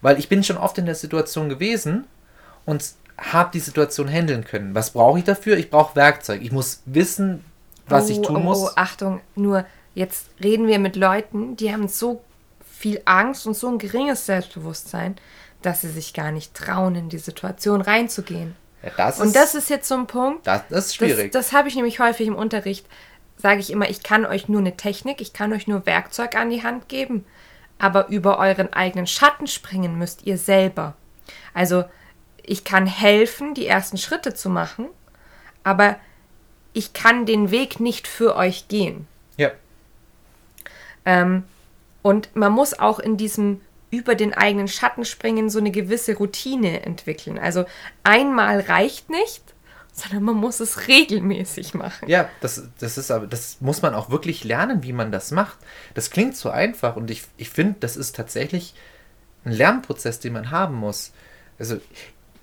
weil 0.00 0.18
ich 0.18 0.28
bin 0.28 0.44
schon 0.44 0.56
oft 0.56 0.78
in 0.78 0.86
der 0.86 0.94
Situation 0.94 1.48
gewesen 1.48 2.04
und 2.64 2.84
habe 3.18 3.50
die 3.52 3.60
Situation 3.60 4.08
handeln 4.08 4.44
können. 4.44 4.74
Was 4.74 4.92
brauche 4.92 5.18
ich 5.18 5.24
dafür? 5.24 5.58
Ich 5.58 5.68
brauche 5.68 5.96
Werkzeug. 5.96 6.40
Ich 6.42 6.52
muss 6.52 6.82
wissen, 6.86 7.44
was 7.86 8.08
ich 8.08 8.18
Oh, 8.18 8.22
tun 8.22 8.36
oh, 8.36 8.40
muss. 8.40 8.58
Oh, 8.62 8.70
Achtung, 8.76 9.20
nur 9.34 9.66
jetzt 9.94 10.26
reden 10.42 10.66
wir 10.68 10.78
mit 10.78 10.96
Leuten, 10.96 11.56
die 11.56 11.72
haben 11.72 11.88
so 11.88 12.22
viel 12.64 13.02
Angst 13.04 13.46
und 13.46 13.54
so 13.54 13.68
ein 13.68 13.78
geringes 13.78 14.24
Selbstbewusstsein, 14.26 15.16
dass 15.60 15.82
sie 15.82 15.90
sich 15.90 16.14
gar 16.14 16.32
nicht 16.32 16.54
trauen, 16.54 16.94
in 16.94 17.08
die 17.10 17.18
Situation 17.18 17.82
reinzugehen. 17.82 18.56
Ja, 18.82 18.90
das 18.96 19.16
ist, 19.16 19.22
Und 19.22 19.36
das 19.36 19.54
ist 19.54 19.68
jetzt 19.68 19.88
so 19.88 19.96
ein 19.96 20.06
Punkt, 20.06 20.46
das, 20.46 20.62
das 20.70 20.78
ist 20.78 20.86
das, 20.86 20.94
schwierig. 20.94 21.32
das 21.32 21.52
habe 21.52 21.68
ich 21.68 21.74
nämlich 21.74 22.00
häufig 22.00 22.26
im 22.26 22.36
Unterricht, 22.36 22.86
sage 23.40 23.60
ich 23.60 23.70
immer, 23.70 23.88
ich 23.88 24.02
kann 24.02 24.26
euch 24.26 24.48
nur 24.48 24.60
eine 24.60 24.76
Technik, 24.76 25.20
ich 25.20 25.32
kann 25.32 25.52
euch 25.52 25.66
nur 25.66 25.86
Werkzeug 25.86 26.36
an 26.36 26.50
die 26.50 26.62
Hand 26.62 26.88
geben, 26.88 27.24
aber 27.78 28.08
über 28.08 28.38
euren 28.38 28.72
eigenen 28.72 29.06
Schatten 29.06 29.46
springen 29.46 29.98
müsst 29.98 30.26
ihr 30.26 30.38
selber. 30.38 30.94
Also 31.54 31.84
ich 32.42 32.64
kann 32.64 32.86
helfen, 32.86 33.54
die 33.54 33.66
ersten 33.66 33.96
Schritte 33.96 34.34
zu 34.34 34.50
machen, 34.50 34.86
aber 35.64 35.96
ich 36.72 36.92
kann 36.92 37.26
den 37.26 37.50
Weg 37.50 37.80
nicht 37.80 38.06
für 38.06 38.36
euch 38.36 38.68
gehen. 38.68 39.06
ja. 39.36 39.50
Ähm, 41.04 41.44
und 42.02 42.34
man 42.34 42.52
muss 42.52 42.78
auch 42.78 42.98
in 42.98 43.16
diesem 43.16 43.60
über 43.90 44.14
den 44.14 44.32
eigenen 44.34 44.68
Schatten 44.68 45.04
springen 45.04 45.50
so 45.50 45.58
eine 45.58 45.70
gewisse 45.70 46.16
Routine 46.16 46.82
entwickeln. 46.82 47.38
Also 47.38 47.64
einmal 48.04 48.60
reicht 48.60 49.10
nicht, 49.10 49.42
sondern 50.00 50.24
man 50.24 50.36
muss 50.36 50.60
es 50.60 50.88
regelmäßig 50.88 51.74
machen. 51.74 52.08
Ja, 52.08 52.28
das, 52.40 52.62
das 52.78 52.98
ist 52.98 53.10
aber, 53.10 53.26
das 53.26 53.60
muss 53.60 53.82
man 53.82 53.94
auch 53.94 54.10
wirklich 54.10 54.44
lernen, 54.44 54.82
wie 54.82 54.92
man 54.92 55.12
das 55.12 55.30
macht. 55.30 55.58
Das 55.94 56.10
klingt 56.10 56.36
so 56.36 56.50
einfach 56.50 56.96
und 56.96 57.10
ich, 57.10 57.24
ich 57.36 57.50
finde, 57.50 57.76
das 57.80 57.96
ist 57.96 58.16
tatsächlich 58.16 58.74
ein 59.44 59.52
Lernprozess, 59.52 60.20
den 60.20 60.32
man 60.32 60.50
haben 60.50 60.74
muss. 60.74 61.12
Also 61.58 61.80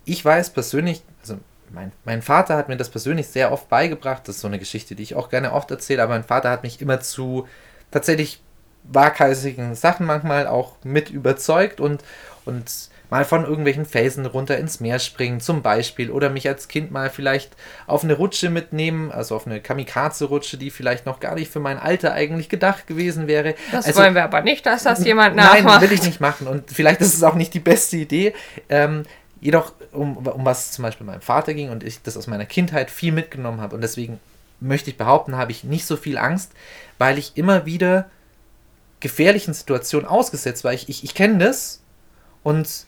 ich 0.05 0.23
weiß 0.23 0.51
persönlich, 0.51 1.03
also 1.21 1.37
mein, 1.71 1.91
mein 2.05 2.21
Vater 2.21 2.55
hat 2.55 2.69
mir 2.69 2.77
das 2.77 2.89
persönlich 2.89 3.27
sehr 3.27 3.51
oft 3.51 3.69
beigebracht. 3.69 4.27
Das 4.27 4.35
ist 4.35 4.41
so 4.41 4.47
eine 4.47 4.59
Geschichte, 4.59 4.95
die 4.95 5.03
ich 5.03 5.15
auch 5.15 5.29
gerne 5.29 5.51
oft 5.51 5.69
erzähle, 5.69 6.03
aber 6.03 6.13
mein 6.13 6.23
Vater 6.23 6.49
hat 6.49 6.63
mich 6.63 6.81
immer 6.81 7.01
zu 7.01 7.47
tatsächlich 7.91 8.41
waghalsigen 8.83 9.75
Sachen 9.75 10.05
manchmal 10.05 10.47
auch 10.47 10.77
mit 10.83 11.09
überzeugt 11.09 11.81
und, 11.81 12.03
und 12.45 12.89
mal 13.09 13.25
von 13.25 13.45
irgendwelchen 13.45 13.85
Felsen 13.85 14.25
runter 14.25 14.57
ins 14.57 14.79
Meer 14.79 14.99
springen 14.99 15.39
zum 15.39 15.61
Beispiel 15.61 16.11
oder 16.11 16.29
mich 16.29 16.47
als 16.47 16.67
Kind 16.67 16.91
mal 16.91 17.09
vielleicht 17.09 17.55
auf 17.85 18.03
eine 18.03 18.13
Rutsche 18.13 18.49
mitnehmen, 18.49 19.11
also 19.11 19.35
auf 19.35 19.45
eine 19.45 19.61
Kamikaze-Rutsche, 19.61 20.57
die 20.57 20.71
vielleicht 20.71 21.05
noch 21.05 21.19
gar 21.19 21.35
nicht 21.35 21.51
für 21.51 21.59
mein 21.59 21.79
Alter 21.79 22.13
eigentlich 22.13 22.49
gedacht 22.49 22.87
gewesen 22.87 23.27
wäre. 23.27 23.55
Das 23.71 23.85
also, 23.85 24.01
wollen 24.01 24.15
wir 24.15 24.23
aber 24.23 24.41
nicht, 24.41 24.65
dass 24.65 24.83
das 24.83 25.03
jemand 25.05 25.35
nachmacht. 25.35 25.63
Nein, 25.63 25.81
will 25.81 25.91
ich 25.91 26.03
nicht 26.03 26.19
machen 26.19 26.47
und 26.47 26.69
vielleicht 26.71 27.01
ist 27.01 27.13
es 27.13 27.23
auch 27.23 27.35
nicht 27.35 27.53
die 27.53 27.59
beste 27.59 27.97
Idee. 27.97 28.33
Ähm, 28.69 29.03
Jedoch, 29.39 29.73
um, 29.91 30.17
um 30.17 30.45
was 30.45 30.71
zum 30.71 30.83
Beispiel 30.83 31.05
meinem 31.05 31.21
Vater 31.21 31.53
ging 31.53 31.69
und 31.69 31.83
ich 31.83 32.01
das 32.01 32.17
aus 32.17 32.27
meiner 32.27 32.45
Kindheit 32.45 32.89
viel 32.89 33.11
mitgenommen 33.11 33.61
habe 33.61 33.75
und 33.75 33.81
deswegen 33.81 34.19
möchte 34.59 34.89
ich 34.89 34.97
behaupten, 34.97 35.37
habe 35.37 35.51
ich 35.51 35.63
nicht 35.63 35.85
so 35.85 35.95
viel 35.95 36.17
Angst, 36.17 36.53
weil 36.97 37.19
ich 37.19 37.33
immer 37.37 37.65
wieder 37.65 38.09
gefährlichen 38.99 39.53
Situationen 39.53 40.07
ausgesetzt 40.07 40.63
war. 40.63 40.73
Ich, 40.73 40.89
ich, 40.89 41.03
ich 41.03 41.13
kenne 41.13 41.37
das 41.37 41.81
und 42.41 42.86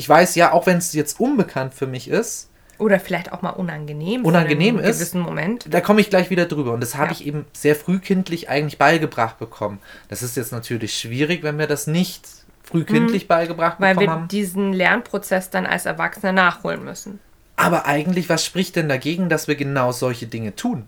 ich 0.00 0.08
weiß 0.08 0.34
ja, 0.34 0.52
auch 0.52 0.64
wenn 0.66 0.78
es 0.78 0.94
jetzt 0.94 1.20
unbekannt 1.20 1.74
für 1.74 1.86
mich 1.86 2.08
ist, 2.08 2.48
Oder 2.78 2.98
vielleicht 2.98 3.32
auch 3.32 3.42
mal 3.42 3.50
unangenehm. 3.50 4.24
Unangenehm 4.24 4.78
ist. 4.78 4.96
gewissen 4.98 5.20
Moment. 5.20 5.66
da 5.68 5.82
komme 5.82 6.00
ich 6.00 6.08
gleich 6.08 6.30
wieder 6.30 6.46
drüber. 6.46 6.72
Und 6.72 6.80
das 6.80 6.94
habe 6.94 7.08
Ja. 7.08 7.12
ich 7.12 7.26
eben 7.26 7.44
sehr 7.52 7.76
frühkindlich 7.76 8.48
eigentlich 8.48 8.78
beigebracht 8.78 9.38
bekommen. 9.38 9.78
Das 10.08 10.22
ist 10.22 10.34
jetzt 10.38 10.52
natürlich 10.52 10.94
schwierig, 10.98 11.42
wenn 11.42 11.58
wir 11.58 11.66
das 11.66 11.86
nicht 11.86 12.26
frühkindlich 12.62 13.28
beigebracht 13.28 13.78
Mhm. 13.80 13.84
Weil 13.84 13.94
bekommen 13.96 14.06
wir 14.08 14.12
haben. 14.22 14.28
diesen 14.28 14.72
Lernprozess 14.72 15.50
dann 15.50 15.66
als 15.66 15.84
Erwachsene 15.84 16.32
nachholen 16.32 16.82
müssen. 16.82 17.20
Aber 17.56 17.84
eigentlich, 17.84 18.30
was 18.30 18.42
spricht 18.46 18.76
denn 18.76 18.88
dagegen, 18.88 19.28
dass 19.28 19.46
wir 19.46 19.56
genau 19.56 19.92
solche 19.92 20.26
Dinge 20.26 20.56
tun? 20.56 20.84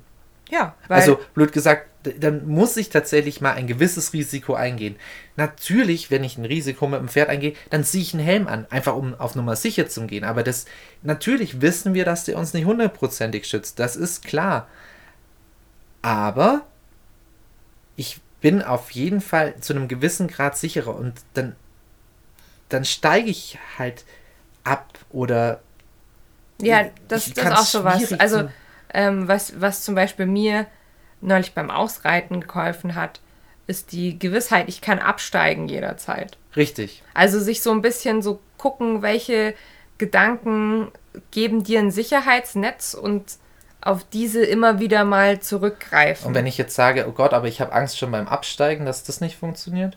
Ja, 0.53 0.74
Also, 0.90 1.18
blöd 1.32 1.50
gesagt, 1.53 1.88
dann 2.18 2.46
muss 2.46 2.76
ich 2.76 2.90
tatsächlich 2.90 3.40
mal 3.40 3.53
ein 3.55 3.66
gewisses 3.66 4.12
Risiko 4.12 4.53
eingehen. 4.53 4.96
Natürlich, 5.36 6.11
wenn 6.11 6.24
ich 6.24 6.36
ein 6.36 6.44
Risiko 6.44 6.86
mit 6.88 7.00
dem 7.00 7.09
Pferd 7.09 7.30
eingehe, 7.30 7.55
dann 7.70 7.84
ziehe 7.84 8.03
ich 8.03 8.12
einen 8.12 8.22
Helm 8.22 8.46
an, 8.48 8.66
einfach 8.68 8.94
um 8.94 9.14
auf 9.18 9.34
Nummer 9.34 9.57
sicher 9.57 9.88
zu 9.88 10.07
gehen. 10.07 10.24
Aber 10.24 10.42
das, 10.42 10.66
natürlich 11.03 11.62
wissen 11.62 11.94
wir, 11.94 12.05
dass 12.05 12.24
der 12.24 12.36
uns 12.36 12.53
nicht 12.53 12.66
hundertprozentig 12.66 13.46
schützt. 13.46 13.78
Das 13.78 13.96
ist 13.96 14.24
klar. 14.24 14.68
Aber 16.03 16.66
ich 17.96 18.20
bin 18.42 18.61
auf 18.61 18.90
jeden 18.90 19.22
Fall 19.22 19.55
zu 19.61 19.72
einem 19.72 19.88
gewissen 19.88 20.28
Grad 20.28 20.59
sicherer 20.59 20.96
und 20.96 21.14
dann, 21.32 21.57
dann 22.68 22.84
steige 22.84 23.30
ich 23.30 23.59
halt 23.78 24.05
ab 24.64 24.98
oder 25.11 25.61
Ja, 26.61 26.86
das, 27.09 27.28
ist 27.28 27.40
auch 27.40 27.64
so 27.64 27.84
was. 27.84 27.98
schwierig 28.03 28.20
Also, 28.20 28.50
ähm, 28.95 29.28
was, 29.28 29.61
was 29.61 29.82
zum 29.82 29.95
Beispiel 29.95 30.26
mir 30.26 30.66
neulich 31.20 31.55
beim 31.55 31.70
Ausreiten 31.70 32.40
geholfen 32.40 32.95
hat, 32.95 33.20
ist 33.66 33.93
die 33.93 34.18
Gewissheit, 34.18 34.68
ich 34.68 34.80
kann 34.80 34.99
absteigen 34.99 35.68
jederzeit. 35.68 36.36
richtig. 36.57 37.03
Also 37.14 37.40
sich 37.40 37.62
so 37.62 37.70
ein 37.70 37.82
bisschen 37.82 38.22
so 38.22 38.40
gucken, 38.59 39.03
welche 39.03 39.55
Gedanken 39.99 40.90
geben 41.30 41.62
dir 41.62 41.78
ein 41.78 41.90
Sicherheitsnetz 41.90 42.95
und 42.95 43.38
auf 43.80 44.05
diese 44.05 44.45
immer 44.45 44.78
wieder 44.78 45.05
mal 45.05 45.40
zurückgreifen. 45.40 46.28
Und 46.28 46.34
wenn 46.34 46.47
ich 46.47 46.59
jetzt 46.59 46.74
sage, 46.74 47.07
oh 47.09 47.12
Gott, 47.12 47.32
aber 47.34 47.49
ich 47.49 47.61
habe 47.61 47.72
Angst 47.72 47.99
schon 47.99 48.12
beim 48.12 48.28
Absteigen, 48.28 48.86
dass 48.86 49.03
das 49.03 49.20
nicht 49.20 49.36
funktioniert? 49.36 49.97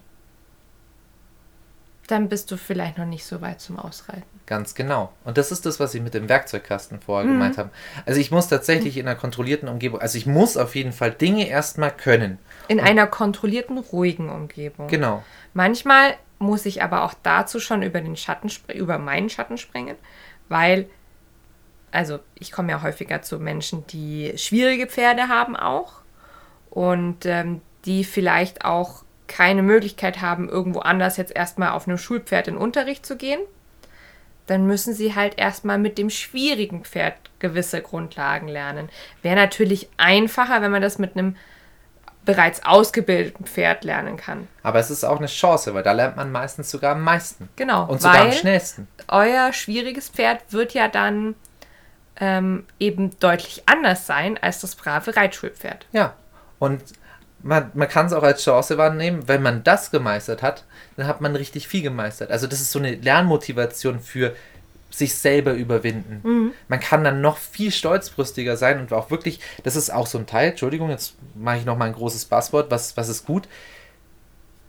Dann 2.08 2.30
bist 2.30 2.52
du 2.52 2.58
vielleicht 2.58 2.98
noch 2.98 3.06
nicht 3.06 3.26
so 3.26 3.42
weit 3.42 3.62
zum 3.62 3.80
Ausreiten. 3.80 4.24
Ganz 4.46 4.76
genau. 4.76 5.12
Und 5.24 5.38
das 5.40 5.52
ist 5.52 5.66
das, 5.66 5.80
was 5.80 5.96
ich 5.96 6.02
mit 6.02 6.14
dem 6.14 6.30
Werkzeugkasten 6.30 7.00
vorher 7.02 7.26
Mhm. 7.26 7.34
gemeint 7.34 7.58
habe. 7.58 7.72
Also 8.06 8.20
ich 8.20 8.30
muss 8.30 8.48
tatsächlich 8.48 8.98
in 8.98 9.08
einer 9.08 9.18
kontrollierten 9.18 9.68
Umgebung, 9.68 10.00
also 10.00 10.18
ich 10.18 10.28
muss 10.28 10.56
auf 10.56 10.76
jeden 10.76 10.94
Fall 10.94 11.12
Dinge 11.12 11.48
erstmal 11.48 11.92
können. 11.92 12.38
In 12.68 12.80
einer 12.80 13.08
kontrollierten, 13.08 13.78
ruhigen 13.80 14.30
Umgebung. 14.30 14.88
Genau. 14.88 15.24
Manchmal 15.54 16.16
muss 16.38 16.66
ich 16.66 16.84
aber 16.84 17.04
auch 17.04 17.16
dazu 17.24 17.60
schon 17.60 17.82
über 17.82 18.02
den 18.02 18.16
Schatten 18.16 18.52
über 18.74 19.00
meinen 19.00 19.30
Schatten 19.30 19.58
springen, 19.58 19.96
weil 20.50 20.88
also 21.92 22.20
ich 22.36 22.52
komme 22.52 22.72
ja 22.74 22.82
häufiger 22.82 23.22
zu 23.22 23.40
Menschen, 23.40 23.88
die 23.88 24.34
schwierige 24.36 24.86
Pferde 24.86 25.30
haben 25.30 25.56
auch 25.56 26.02
und 26.70 27.26
ähm, 27.26 27.62
die 27.86 28.04
vielleicht 28.04 28.66
auch 28.66 29.05
keine 29.28 29.64
Möglichkeit 29.64 30.22
haben, 30.22 30.50
irgendwo 30.50 30.80
anders 30.80 31.18
jetzt 31.18 31.36
erstmal 31.36 31.72
auf 31.72 31.88
einem 31.88 31.98
Schulpferd 31.98 32.48
in 32.48 32.58
Unterricht 32.58 33.06
zu 33.06 33.18
gehen. 33.18 33.40
Dann 34.48 34.68
müssen 34.68 34.94
sie 34.94 35.16
halt 35.16 35.40
erstmal 35.40 35.80
mit 35.80 35.98
dem 35.98 36.10
schwierigen 36.12 36.86
Pferd 36.86 37.16
gewisse 37.40 37.82
Grundlagen 37.82 38.48
lernen. 38.48 38.90
Wäre 39.24 39.36
natürlich 39.36 39.90
einfacher, 39.98 40.62
wenn 40.62 40.72
man 40.72 40.84
das 40.84 41.00
mit 41.00 41.18
einem 41.18 41.36
bereits 42.26 42.66
ausgebildeten 42.66 43.46
Pferd 43.46 43.84
lernen 43.84 44.18
kann. 44.18 44.48
Aber 44.64 44.80
es 44.80 44.90
ist 44.90 45.04
auch 45.04 45.18
eine 45.18 45.28
Chance, 45.28 45.74
weil 45.74 45.84
da 45.84 45.92
lernt 45.92 46.16
man 46.18 46.32
meistens 46.32 46.72
sogar 46.72 46.94
am 46.94 47.04
meisten. 47.04 47.50
Genau, 47.56 47.86
Und 47.88 48.02
sogar 48.02 48.22
am 48.22 48.32
schnellsten. 48.32 48.88
euer 49.08 49.54
schwieriges 49.54 50.10
Pferd 50.10 50.42
wird 50.52 50.74
ja 50.74 50.88
dann 50.88 51.36
ähm, 52.20 52.66
eben 52.80 53.18
deutlich 53.20 53.64
anders 53.68 54.08
sein 54.08 54.40
als 54.42 54.62
das 54.62 54.76
brave 54.76 55.16
Reitschulpferd. 55.16 55.86
Ja. 55.92 56.14
Und 56.58 56.82
man, 57.46 57.70
man 57.76 57.88
kann 57.88 58.08
es 58.08 58.14
auch 58.14 58.24
als 58.24 58.44
Chance 58.44 58.78
wahrnehmen, 58.80 59.28
wenn 59.28 59.44
man 59.44 59.64
das 59.64 59.92
gemeistert 59.92 60.42
hat, 60.42 60.64
dann 60.98 61.06
hat 61.06 61.22
man 61.22 61.36
richtig 61.36 61.68
viel 61.68 61.84
gemeistert. 61.84 62.32
Also 62.32 62.48
das 62.48 62.60
ist 62.60 62.72
so 62.72 62.80
eine 62.80 62.96
Lernmotivation 62.96 64.00
für 64.00 64.36
sich 64.90 65.14
selber 65.14 65.54
überwinden. 65.54 66.22
Mhm. 66.24 66.52
Man 66.68 66.80
kann 66.80 67.04
dann 67.04 67.22
noch 67.22 67.38
viel 67.38 67.72
stolzbrüstiger 67.72 68.58
sein 68.58 68.80
und 68.80 68.92
auch 68.94 69.12
wirklich, 69.12 69.42
das 69.64 69.76
ist 69.76 69.94
auch 69.94 70.08
so 70.08 70.18
ein 70.18 70.26
Teil, 70.26 70.52
Entschuldigung, 70.52 70.90
jetzt 70.90 71.14
mache 71.36 71.58
ich 71.58 71.66
noch 71.66 71.78
mal 71.78 71.86
ein 71.86 71.94
großes 71.94 72.26
Passwort, 72.26 72.72
was, 72.72 72.98
was 72.98 73.10
ist 73.10 73.28
gut? 73.28 73.48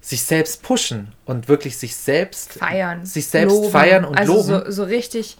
Sich 0.02 0.24
selbst 0.24 0.62
pushen 0.62 1.14
und 1.24 1.48
wirklich 1.48 1.78
sich 1.78 1.96
selbst 1.96 2.54
Feiern. 2.54 3.06
sich 3.06 3.26
selbst 3.28 3.54
loben. 3.54 3.70
feiern 3.70 4.04
und 4.04 4.18
also 4.18 4.34
loben. 4.34 4.64
So, 4.66 4.70
so 4.70 4.84
richtig, 4.84 5.38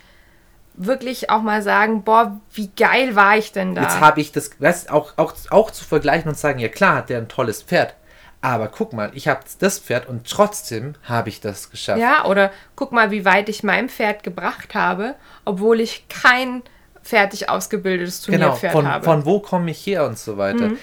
wirklich 0.77 1.31
auch 1.31 1.43
mal 1.43 1.62
sagen, 1.62 2.03
boah, 2.03 2.41
wie 2.53 2.68
geil 2.77 3.16
war 3.16 3.37
ich 3.37 3.53
denn 3.53 3.74
da? 3.74 3.83
Jetzt 3.83 4.01
habe 4.01 4.20
ich 4.20 4.33
das, 4.33 4.51
weißt, 4.59 4.91
auch, 4.91 5.14
auch, 5.16 5.35
auch 5.51 5.70
zu 5.70 5.85
vergleichen 5.85 6.29
und 6.29 6.37
sagen, 6.37 6.59
ja 6.59 6.68
klar, 6.68 6.97
hat 6.97 7.09
der 7.09 7.18
ein 7.18 7.29
tolles 7.29 7.62
Pferd. 7.62 7.95
Aber 8.43 8.68
guck 8.68 8.93
mal, 8.93 9.11
ich 9.14 9.29
habe 9.29 9.41
das 9.59 9.79
Pferd 9.79 10.09
und 10.09 10.29
trotzdem 10.29 10.95
habe 11.03 11.31
ich 11.31 11.41
das 11.41 11.70
geschafft. 11.70 12.01
ja, 12.01 12.27
oder 12.27 12.53
guck 12.77 12.93
mal, 12.93 13.11
wie 13.11 13.24
weit 13.24 13.49
ich 13.49 13.62
mein 13.62 13.89
Pferd 13.89 14.22
gebracht 14.22 14.74
habe, 14.74 15.14
obwohl 15.45 15.81
ich 15.81 16.07
kein 16.09 16.62
fertig 17.03 17.49
ausgebildetes 17.49 18.27
genau, 18.27 18.39
Turnierpferd 18.39 18.72
von, 18.72 18.89
habe. 18.89 19.05
von 19.05 19.24
wo 19.24 19.41
komme 19.41 19.70
ich 19.70 19.85
her 19.87 20.05
und 20.07 20.18
so 20.18 20.37
weiter. 20.37 20.68
Mhm. 20.68 20.79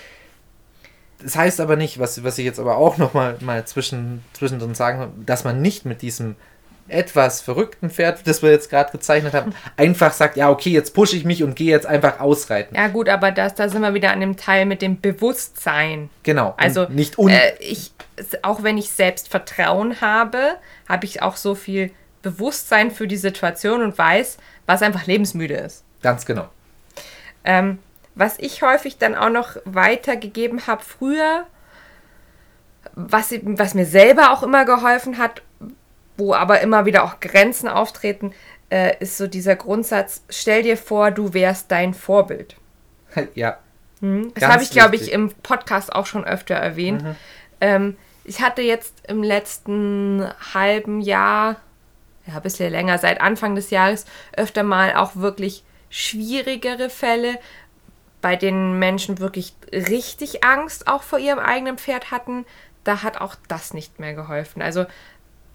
Das 1.22 1.38
heißt 1.38 1.62
aber 1.62 1.76
nicht, 1.76 2.00
was, 2.00 2.24
was 2.24 2.38
ich 2.38 2.46
jetzt 2.46 2.60
aber 2.60 2.78
auch 2.78 2.98
noch 2.98 3.14
mal, 3.14 3.38
mal 3.39 3.66
zwischen, 3.66 4.24
zwischendrin 4.34 4.76
sagen 4.76 5.00
will, 5.00 5.10
dass 5.26 5.44
man 5.44 5.62
nicht 5.62 5.86
mit 5.86 6.02
diesem 6.02 6.36
etwas 6.88 7.41
verrückten 7.41 7.89
Pferd, 7.89 8.27
das 8.27 8.41
wir 8.41 8.51
jetzt 8.51 8.69
gerade 8.69 8.91
gezeichnet 8.91 9.34
haben, 9.34 9.53
einfach 9.77 10.13
sagt, 10.13 10.38
ja, 10.38 10.49
okay, 10.49 10.69
jetzt 10.69 10.93
pushe 10.93 11.15
ich 11.15 11.25
mich 11.25 11.43
und 11.43 11.55
gehe 11.55 11.69
jetzt 11.69 11.86
einfach 11.86 12.19
ausreiten. 12.19 12.75
ja 12.75 12.88
gut, 12.88 13.09
aber 13.09 13.31
das, 13.31 13.55
da 13.55 13.69
sind 13.69 13.81
wir 13.81 13.93
wieder 13.93 14.11
an 14.11 14.19
dem 14.19 14.38
Teil 14.38 14.65
mit 14.65 14.81
dem 14.81 14.99
Bewusstsein. 14.99 16.09
Genau. 16.23 16.49
und 16.49 16.59
Also 16.59 16.88
nicht 16.89 17.17
un 17.17 17.29
äh, 17.29 17.53
ich, 17.59 17.91
auch 18.41 18.63
wenn 18.63 18.77
ich 18.77 18.89
Selbstvertrauen 18.89 20.01
habe, 20.01 20.57
habe 20.88 21.05
ich 21.05 21.21
auch 21.21 21.36
so 21.36 21.55
viel 21.55 21.91
Bewusstsein 22.21 22.91
für 22.91 23.07
die 23.07 23.17
Situation 23.17 23.81
und 23.81 23.97
weiß, 23.97 24.38
was 24.65 24.81
einfach 24.81 25.05
lebensmüde 25.05 25.55
ist. 25.55 25.84
ganz 26.01 26.25
genau. 26.25 26.47
Ähm, 27.45 27.79
was 28.15 28.38
ich 28.39 28.61
häufig 28.61 28.97
dann 28.97 29.15
auch 29.15 29.29
noch 29.29 29.57
weitergegeben 29.65 30.67
habe 30.67 30.84
früher, 30.84 31.45
was, 32.93 33.34
was 33.41 33.73
mir 33.73 33.86
selber 33.86 34.31
auch 34.31 34.43
immer 34.43 34.65
geholfen 34.65 35.17
hat, 35.17 35.41
wo 36.18 36.34
aber 36.34 36.61
immer 36.61 36.86
wieder 36.86 37.03
auch 37.03 37.20
Grenzen 37.20 37.68
auftreten, 37.68 38.34
äh, 38.70 38.97
ist 38.99 39.18
so 39.18 39.28
dieser 39.28 39.55
Grundsatz, 39.55 40.24
stell 40.30 40.64
dir 40.64 40.78
vor, 40.78 41.11
du 41.11 41.34
wärst 41.34 41.72
dein 41.72 41.93
Vorbild. 41.93 42.55
ja. 43.36 43.57
Das 44.01 44.41
Ganz 44.41 44.53
habe 44.53 44.64
ich, 44.64 44.72
glaube 44.72 44.95
ich, 44.97 45.14
im 45.14 45.30
Podcast 45.30 45.93
auch 45.93 46.05
schon 46.05 46.26
öfter 46.26 46.55
erwähnt. 46.55 47.03
Ähm, 47.61 47.95
ich 48.26 48.41
hatte 48.41 48.61
jetzt 48.61 49.07
im 49.07 49.24
letzten 49.24 50.28
halben 50.53 50.99
Jahr, 50.99 51.57
ja, 52.26 52.36
ein 52.36 52.41
bisschen 52.41 52.70
länger, 52.70 52.97
seit 52.97 53.22
Anfang 53.22 53.55
des 53.55 53.70
Jahres, 53.70 54.05
öfter 54.36 54.64
mal 54.64 54.95
auch 54.95 55.16
wirklich 55.16 55.64
schwierigere 55.89 56.89
Fälle, 56.89 57.39
bei 58.22 58.36
denen 58.36 58.80
Menschen 58.80 59.20
wirklich 59.20 59.53
richtig 59.72 60.43
Angst 60.43 60.88
auch 60.88 61.03
vor 61.03 61.20
ihrem 61.20 61.39
eigenen 61.39 61.78
Pferd 61.78 62.11
hatten. 62.11 62.45
Da 62.84 63.03
hat 63.03 63.22
auch 63.22 63.36
das 63.47 63.74
nicht 63.74 63.99
mehr 63.99 64.14
geholfen. 64.14 64.61
Also 64.61 64.86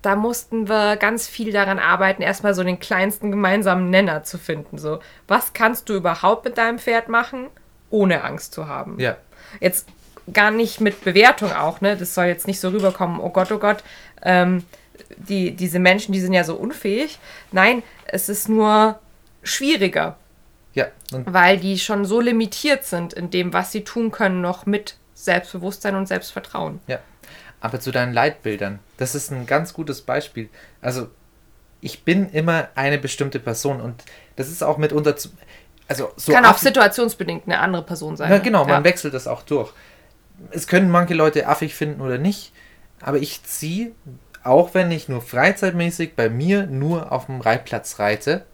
da 0.02 0.14
mussten 0.14 0.68
wir 0.68 0.96
ganz 0.96 1.26
viel 1.26 1.52
daran 1.52 1.78
arbeiten, 1.78 2.22
erstmal 2.22 2.54
so 2.54 2.62
den 2.62 2.78
kleinsten 2.78 3.30
gemeinsamen 3.30 3.90
Nenner 3.90 4.22
zu 4.22 4.38
finden. 4.38 4.78
So, 4.78 5.00
was 5.26 5.52
kannst 5.52 5.88
du 5.88 5.94
überhaupt 5.94 6.44
mit 6.44 6.56
deinem 6.58 6.78
Pferd 6.78 7.08
machen, 7.08 7.48
ohne 7.90 8.22
Angst 8.22 8.54
zu 8.54 8.68
haben? 8.68 9.00
Ja. 9.00 9.16
Jetzt 9.60 9.88
gar 10.32 10.50
nicht 10.50 10.80
mit 10.80 11.02
Bewertung 11.04 11.52
auch, 11.52 11.80
ne? 11.80 11.96
Das 11.96 12.14
soll 12.14 12.26
jetzt 12.26 12.46
nicht 12.46 12.60
so 12.60 12.68
rüberkommen, 12.68 13.18
oh 13.20 13.30
Gott, 13.30 13.50
oh 13.50 13.58
Gott, 13.58 13.82
ähm, 14.22 14.64
die, 15.16 15.52
diese 15.52 15.78
Menschen, 15.78 16.12
die 16.12 16.20
sind 16.20 16.32
ja 16.32 16.44
so 16.44 16.54
unfähig. 16.54 17.18
Nein, 17.50 17.82
es 18.04 18.28
ist 18.28 18.48
nur 18.48 18.98
schwieriger, 19.42 20.16
Ja. 20.74 20.86
Weil 21.10 21.58
die 21.58 21.78
schon 21.78 22.04
so 22.04 22.20
limitiert 22.20 22.84
sind 22.84 23.14
in 23.14 23.30
dem, 23.30 23.52
was 23.52 23.72
sie 23.72 23.84
tun 23.84 24.10
können, 24.10 24.40
noch 24.40 24.66
mit 24.66 24.96
Selbstbewusstsein 25.14 25.96
und 25.96 26.06
Selbstvertrauen. 26.06 26.80
Ja, 26.86 26.98
aber 27.60 27.80
zu 27.80 27.90
deinen 27.90 28.12
Leitbildern, 28.12 28.78
das 28.96 29.14
ist 29.14 29.30
ein 29.30 29.46
ganz 29.46 29.72
gutes 29.72 30.02
Beispiel. 30.02 30.48
Also, 30.80 31.08
ich 31.80 32.04
bin 32.04 32.28
immer 32.30 32.68
eine 32.74 32.98
bestimmte 32.98 33.38
Person 33.38 33.80
und 33.80 34.04
das 34.36 34.48
ist 34.48 34.62
auch 34.62 34.78
mitunter 34.78 35.16
zu. 35.16 35.30
Also, 35.88 36.12
so 36.16 36.32
Kann 36.32 36.44
auch 36.44 36.58
situationsbedingt 36.58 37.44
eine 37.46 37.60
andere 37.60 37.82
Person 37.82 38.16
sein. 38.16 38.30
Ja, 38.30 38.36
ne? 38.38 38.42
genau, 38.42 38.64
man 38.64 38.82
Ja. 38.82 38.84
wechselt 38.84 39.14
das 39.14 39.26
auch 39.26 39.42
durch. 39.42 39.72
Es 40.50 40.66
können 40.66 40.90
manche 40.90 41.14
Leute 41.14 41.46
affig 41.48 41.74
finden 41.74 42.00
oder 42.00 42.18
nicht, 42.18 42.52
aber 43.00 43.18
ich 43.18 43.42
ziehe, 43.44 43.92
auch 44.44 44.74
wenn 44.74 44.90
ich 44.90 45.08
nur 45.08 45.20
freizeitmäßig 45.22 46.14
bei 46.14 46.28
mir 46.28 46.66
nur 46.66 47.10
auf 47.10 47.26
dem 47.26 47.40
Reitplatz 47.40 47.98
reite, 47.98 48.44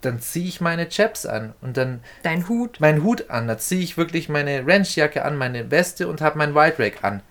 dann 0.00 0.20
ziehe 0.20 0.48
ich 0.48 0.60
meine 0.60 0.88
Chaps 0.88 1.26
an 1.26 1.54
und 1.60 1.76
dann 1.76 2.00
Dein 2.24 2.48
Hut. 2.48 2.80
meinen 2.80 3.04
Hut 3.04 3.30
an. 3.30 3.46
Da 3.46 3.56
ziehe 3.56 3.80
ich 3.82 3.96
wirklich 3.96 4.28
meine 4.28 4.66
Ranchjacke 4.66 5.24
an, 5.24 5.36
meine 5.36 5.70
Weste 5.70 6.08
und 6.08 6.20
habe 6.20 6.38
mein 6.38 6.56
White 6.56 6.80
Rack 6.82 7.04
an. 7.04 7.22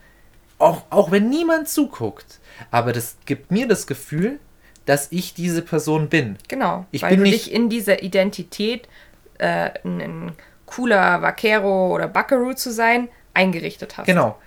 Auch, 0.61 0.83
auch 0.89 1.11
wenn 1.11 1.29
niemand 1.29 1.67
zuguckt. 1.69 2.39
Aber 2.69 2.93
das 2.93 3.17
gibt 3.25 3.51
mir 3.51 3.67
das 3.67 3.87
Gefühl, 3.87 4.39
dass 4.85 5.07
ich 5.11 5.33
diese 5.33 5.61
Person 5.61 6.09
bin. 6.09 6.37
Genau. 6.47 6.85
Ich 6.91 7.01
weil 7.01 7.11
bin 7.11 7.19
du 7.19 7.23
nicht- 7.25 7.47
dich 7.47 7.53
in 7.53 7.69
dieser 7.69 8.03
Identität, 8.03 8.87
äh, 9.39 9.71
ein, 9.83 10.01
ein 10.01 10.31
cooler 10.65 11.21
Vaquero 11.21 11.93
oder 11.93 12.07
Buckaroo 12.07 12.53
zu 12.53 12.71
sein, 12.71 13.09
eingerichtet 13.33 13.97
hast. 13.97 14.05
Genau. 14.05 14.37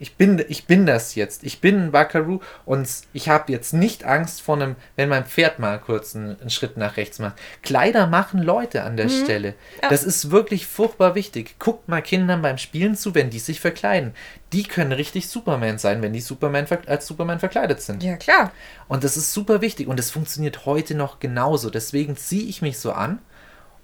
Ich 0.00 0.14
bin, 0.16 0.44
ich 0.48 0.66
bin 0.66 0.86
das 0.86 1.16
jetzt. 1.16 1.42
Ich 1.42 1.60
bin 1.60 1.84
ein 1.84 1.92
Buckaroo 1.92 2.40
und 2.64 2.88
ich 3.12 3.28
habe 3.28 3.50
jetzt 3.50 3.72
nicht 3.72 4.04
Angst 4.04 4.40
vor 4.40 4.56
einem, 4.56 4.76
wenn 4.94 5.08
mein 5.08 5.24
Pferd 5.24 5.58
mal 5.58 5.78
kurz 5.80 6.14
einen, 6.14 6.40
einen 6.40 6.50
Schritt 6.50 6.76
nach 6.76 6.96
rechts 6.96 7.18
macht. 7.18 7.36
Kleider 7.62 8.06
machen 8.06 8.40
Leute 8.40 8.84
an 8.84 8.96
der 8.96 9.08
Stelle. 9.08 9.50
Mhm. 9.50 9.82
Ja. 9.82 9.88
Das 9.88 10.04
ist 10.04 10.30
wirklich 10.30 10.66
furchtbar 10.66 11.16
wichtig. 11.16 11.56
Guckt 11.58 11.88
mal 11.88 12.00
Kindern 12.00 12.42
beim 12.42 12.58
Spielen 12.58 12.94
zu, 12.94 13.14
wenn 13.16 13.30
die 13.30 13.40
sich 13.40 13.60
verkleiden. 13.60 14.14
Die 14.52 14.62
können 14.62 14.92
richtig 14.92 15.28
Superman 15.28 15.78
sein, 15.78 16.00
wenn 16.00 16.12
die 16.12 16.20
Superman 16.20 16.66
als 16.86 17.06
Superman 17.06 17.40
verkleidet 17.40 17.82
sind. 17.82 18.02
Ja, 18.02 18.16
klar. 18.16 18.52
Und 18.86 19.02
das 19.02 19.16
ist 19.16 19.32
super 19.32 19.60
wichtig 19.60 19.88
und 19.88 19.98
es 19.98 20.10
funktioniert 20.10 20.64
heute 20.64 20.94
noch 20.94 21.18
genauso. 21.18 21.70
Deswegen 21.70 22.16
ziehe 22.16 22.48
ich 22.48 22.62
mich 22.62 22.78
so 22.78 22.92
an 22.92 23.18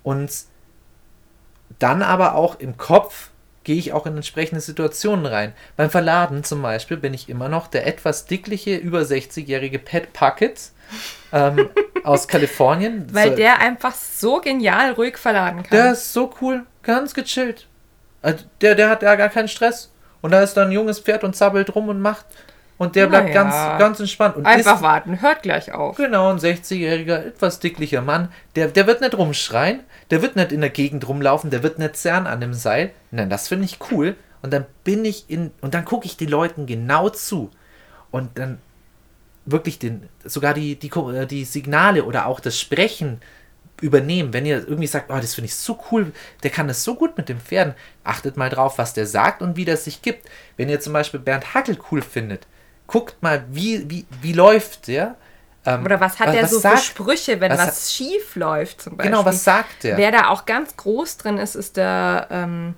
und 0.05 0.31
dann 1.79 2.03
aber 2.03 2.37
auch 2.37 2.61
im 2.61 2.77
Kopf 2.77 3.31
gehe 3.65 3.77
ich 3.77 3.93
auch 3.93 4.07
in 4.07 4.15
entsprechende 4.17 4.61
Situationen 4.61 5.27
rein. 5.27 5.53
Beim 5.77 5.91
Verladen 5.91 6.45
zum 6.45 6.63
Beispiel 6.63 6.97
bin 6.97 7.15
ich 7.15 7.29
immer 7.29 7.49
noch 7.49 7.67
der 7.67 7.87
etwas 7.87 8.27
dickliche, 8.27 8.77
über 8.77 9.01
60-jährige 9.01 9.79
Pat 9.79 10.13
Puckett 10.13 10.71
ähm, 11.33 11.69
aus 12.05 12.29
Kalifornien. 12.29 13.07
Weil 13.13 13.31
So- 13.31 13.37
der 13.37 13.59
einfach 13.61 13.95
so 13.95 14.41
genial 14.41 14.93
ruhig 14.93 15.17
verladen 15.19 15.63
kann. 15.63 15.71
der 15.79 15.93
ist 15.93 16.13
so 16.13 16.33
cool, 16.41 16.65
ganz 16.83 17.15
gechillt. 17.15 17.67
Also 18.23 18.45
Der, 18.61 18.75
der 18.75 18.89
hat 18.91 19.03
ja 19.03 19.15
gar 19.17 19.29
keinen 19.29 19.49
Stress. 19.49 19.91
Und 20.21 20.31
da 20.31 20.41
ist 20.43 20.55
da 20.55 20.63
ein 20.63 20.73
junges 20.73 21.01
Pferd 21.01 21.25
und 21.25 21.37
zappelt 21.37 21.75
rum 21.75 21.89
und 21.91 22.01
macht. 22.01 22.25
Und 22.79 22.97
der 22.97 23.07
bleibt 23.07 23.29
Naja. 23.29 23.43
ganz, 23.43 23.79
ganz 23.79 24.01
entspannt. 24.01 24.37
Und 24.37 24.47
einfach 24.47 24.77
ist, 24.77 24.83
warten, 24.83 25.21
hört 25.23 25.43
gleich 25.43 25.73
auf. 25.73 25.97
Genau, 25.97 26.31
ein 26.31 26.39
60-jähriger, 26.39 27.19
etwas 27.27 27.61
dicklicher 27.61 28.01
Mann, 28.01 28.33
der, 28.57 28.69
der 28.69 28.87
wird 28.87 29.01
nicht 29.01 29.17
rumschreien, 29.17 29.81
der 30.11 30.23
wird 30.23 30.37
nicht 30.37 30.53
in 30.53 30.61
der 30.61 30.71
Gegend 30.71 31.09
rumlaufen, 31.09 31.51
der 31.51 31.63
wird 31.63 31.79
nicht 31.79 31.97
zerren 31.97 32.27
an 32.27 32.41
dem 32.41 32.55
Seil. 32.55 32.93
Nein, 33.11 33.31
das 33.31 33.49
finde 33.49 33.65
ich 33.65 33.79
cool. 33.91 34.17
Und 34.43 34.53
dann 34.53 34.67
bin 34.85 35.05
ich 35.05 35.25
in, 35.29 35.53
und 35.61 35.75
dann 35.75 35.85
gucke 35.85 36.07
ich 36.07 36.17
die 36.17 36.27
Leuten 36.27 36.67
genau 36.67 37.09
zu. 37.09 37.51
Und 38.11 38.39
dann 38.39 38.59
wirklich 39.47 39.79
den, 39.79 40.09
sogar 40.25 40.55
die, 40.55 40.77
die, 40.77 40.89
äh, 40.89 41.27
die 41.27 41.45
Signale 41.45 42.05
oder 42.05 42.27
auch 42.27 42.41
das 42.41 42.59
Sprechen 42.59 43.21
übernehmen. 43.81 44.33
Wenn 44.33 44.47
ihr 44.47 44.59
irgendwie 44.59 44.87
sagt, 44.87 45.11
oh, 45.11 45.19
das 45.19 45.35
finde 45.35 45.47
ich 45.47 45.55
so 45.55 45.79
cool, 45.91 46.13
der 46.43 46.51
kann 46.51 46.69
das 46.69 46.85
so 46.85 46.95
gut 46.95 47.17
mit 47.17 47.29
den 47.29 47.41
Pferden, 47.41 47.75
achtet 48.03 48.37
mal 48.37 48.51
drauf, 48.51 48.79
was 48.79 48.95
der 48.95 49.07
sagt 49.07 49.43
und 49.43 49.57
wie 49.57 49.65
das 49.65 49.85
sich 49.85 50.03
gibt. 50.03 50.29
Wenn 50.57 50.69
ihr 50.69 50.81
zum 50.81 50.93
Beispiel 50.93 51.21
Bernd 51.21 51.55
Hackel 51.55 51.79
cool 51.91 52.03
findet, 52.03 52.47
guckt 52.87 53.23
mal, 53.23 53.45
wie, 53.51 53.89
wie, 53.91 54.07
wie 54.23 54.33
läuft 54.33 54.87
der. 54.89 55.17
Ähm, 55.67 55.85
Oder 55.85 56.01
was 56.01 56.19
hat 56.21 56.35
der 56.35 56.47
so 56.47 56.59
sagt- 56.59 56.79
für 56.79 56.85
Sprüche, 56.85 57.41
wenn 57.41 57.51
was 57.53 57.67
was, 57.67 57.93
schief 57.95 58.37
läuft 58.37 58.83
zum 58.83 58.97
Beispiel? 58.97 59.13
Genau, 59.13 59.25
was 59.25 59.45
sagt 59.45 59.85
der? 59.85 59.97
Wer 59.97 60.13
da 60.13 60.29
auch 60.29 60.45
ganz 60.45 60.77
groß 60.77 61.17
drin 61.17 61.39
ist, 61.39 61.55
ist 61.55 61.77
der 61.77 62.29
ähm, 62.31 62.75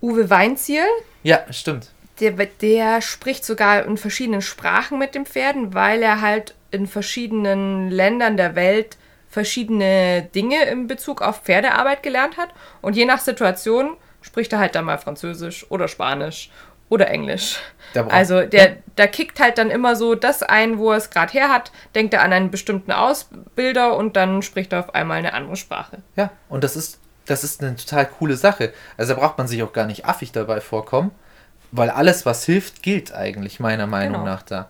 Uwe 0.00 0.30
Weinziel. 0.30 0.84
Ja, 1.22 1.40
stimmt. 1.50 1.90
Der, 2.20 2.32
der 2.32 3.00
spricht 3.00 3.44
sogar 3.44 3.84
in 3.84 3.96
verschiedenen 3.96 4.42
Sprachen 4.42 4.98
mit 4.98 5.14
den 5.14 5.26
Pferden, 5.26 5.74
weil 5.74 6.02
er 6.02 6.20
halt 6.20 6.54
in 6.70 6.86
verschiedenen 6.86 7.90
Ländern 7.90 8.36
der 8.36 8.54
Welt 8.54 8.96
verschiedene 9.30 10.22
Dinge 10.34 10.64
in 10.64 10.86
Bezug 10.86 11.22
auf 11.22 11.42
Pferdearbeit 11.42 12.02
gelernt 12.02 12.36
hat. 12.36 12.50
Und 12.80 12.96
je 12.96 13.04
nach 13.04 13.20
Situation 13.20 13.96
spricht 14.22 14.52
er 14.52 14.58
halt 14.58 14.74
dann 14.74 14.84
mal 14.84 14.98
Französisch 14.98 15.70
oder 15.70 15.86
Spanisch 15.88 16.50
oder 16.88 17.08
Englisch. 17.08 17.58
Also 18.08 18.42
der, 18.44 18.76
der 18.98 19.08
kickt 19.08 19.40
halt 19.40 19.56
dann 19.58 19.70
immer 19.70 19.96
so 19.96 20.14
das 20.14 20.42
ein, 20.42 20.78
wo 20.78 20.90
er 20.92 20.98
es 20.98 21.10
gerade 21.10 21.32
her 21.32 21.48
hat, 21.48 21.72
denkt 21.94 22.12
er 22.14 22.22
an 22.22 22.32
einen 22.32 22.50
bestimmten 22.50 22.92
Ausbilder 22.92 23.96
und 23.96 24.16
dann 24.16 24.42
spricht 24.42 24.72
er 24.72 24.80
auf 24.80 24.94
einmal 24.94 25.18
eine 25.18 25.32
andere 25.32 25.56
Sprache. 25.56 25.98
Ja, 26.16 26.30
und 26.48 26.64
das 26.64 26.76
ist, 26.76 27.00
das 27.26 27.44
ist 27.44 27.62
eine 27.62 27.76
total 27.76 28.06
coole 28.06 28.36
Sache. 28.36 28.72
Also 28.96 29.14
da 29.14 29.20
braucht 29.20 29.38
man 29.38 29.48
sich 29.48 29.62
auch 29.62 29.72
gar 29.72 29.86
nicht 29.86 30.04
affig 30.06 30.32
dabei 30.32 30.60
vorkommen, 30.60 31.10
weil 31.72 31.90
alles, 31.90 32.26
was 32.26 32.44
hilft, 32.44 32.82
gilt 32.82 33.12
eigentlich, 33.14 33.58
meiner 33.60 33.86
Meinung 33.86 34.20
Genau. 34.20 34.24
nach 34.24 34.42
da. 34.42 34.68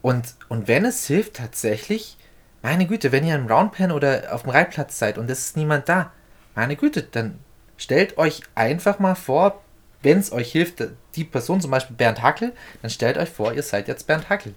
Und, 0.00 0.34
und 0.48 0.66
wenn 0.68 0.84
es 0.84 1.06
hilft, 1.06 1.34
tatsächlich, 1.36 2.16
meine 2.62 2.86
Güte, 2.86 3.10
wenn 3.12 3.24
ihr 3.26 3.34
im 3.34 3.46
Roundpen 3.46 3.90
oder 3.92 4.28
auf 4.32 4.42
dem 4.42 4.50
Reitplatz 4.50 4.98
seid 4.98 5.18
und 5.18 5.30
es 5.30 5.40
ist 5.46 5.56
niemand 5.56 5.88
da, 5.88 6.12
meine 6.54 6.76
Güte, 6.76 7.02
dann 7.02 7.38
stellt 7.76 8.18
euch 8.18 8.42
einfach 8.54 8.98
mal 9.00 9.14
vor, 9.16 9.61
wenn 10.02 10.18
es 10.18 10.32
euch 10.32 10.52
hilft, 10.52 10.82
die 11.14 11.24
Person, 11.24 11.60
zum 11.60 11.70
Beispiel 11.70 11.96
Bernd 11.96 12.22
Hackel, 12.22 12.52
dann 12.80 12.90
stellt 12.90 13.18
euch 13.18 13.28
vor, 13.28 13.52
ihr 13.52 13.62
seid 13.62 13.88
jetzt 13.88 14.06
Bernd 14.06 14.28
Hackel. 14.28 14.54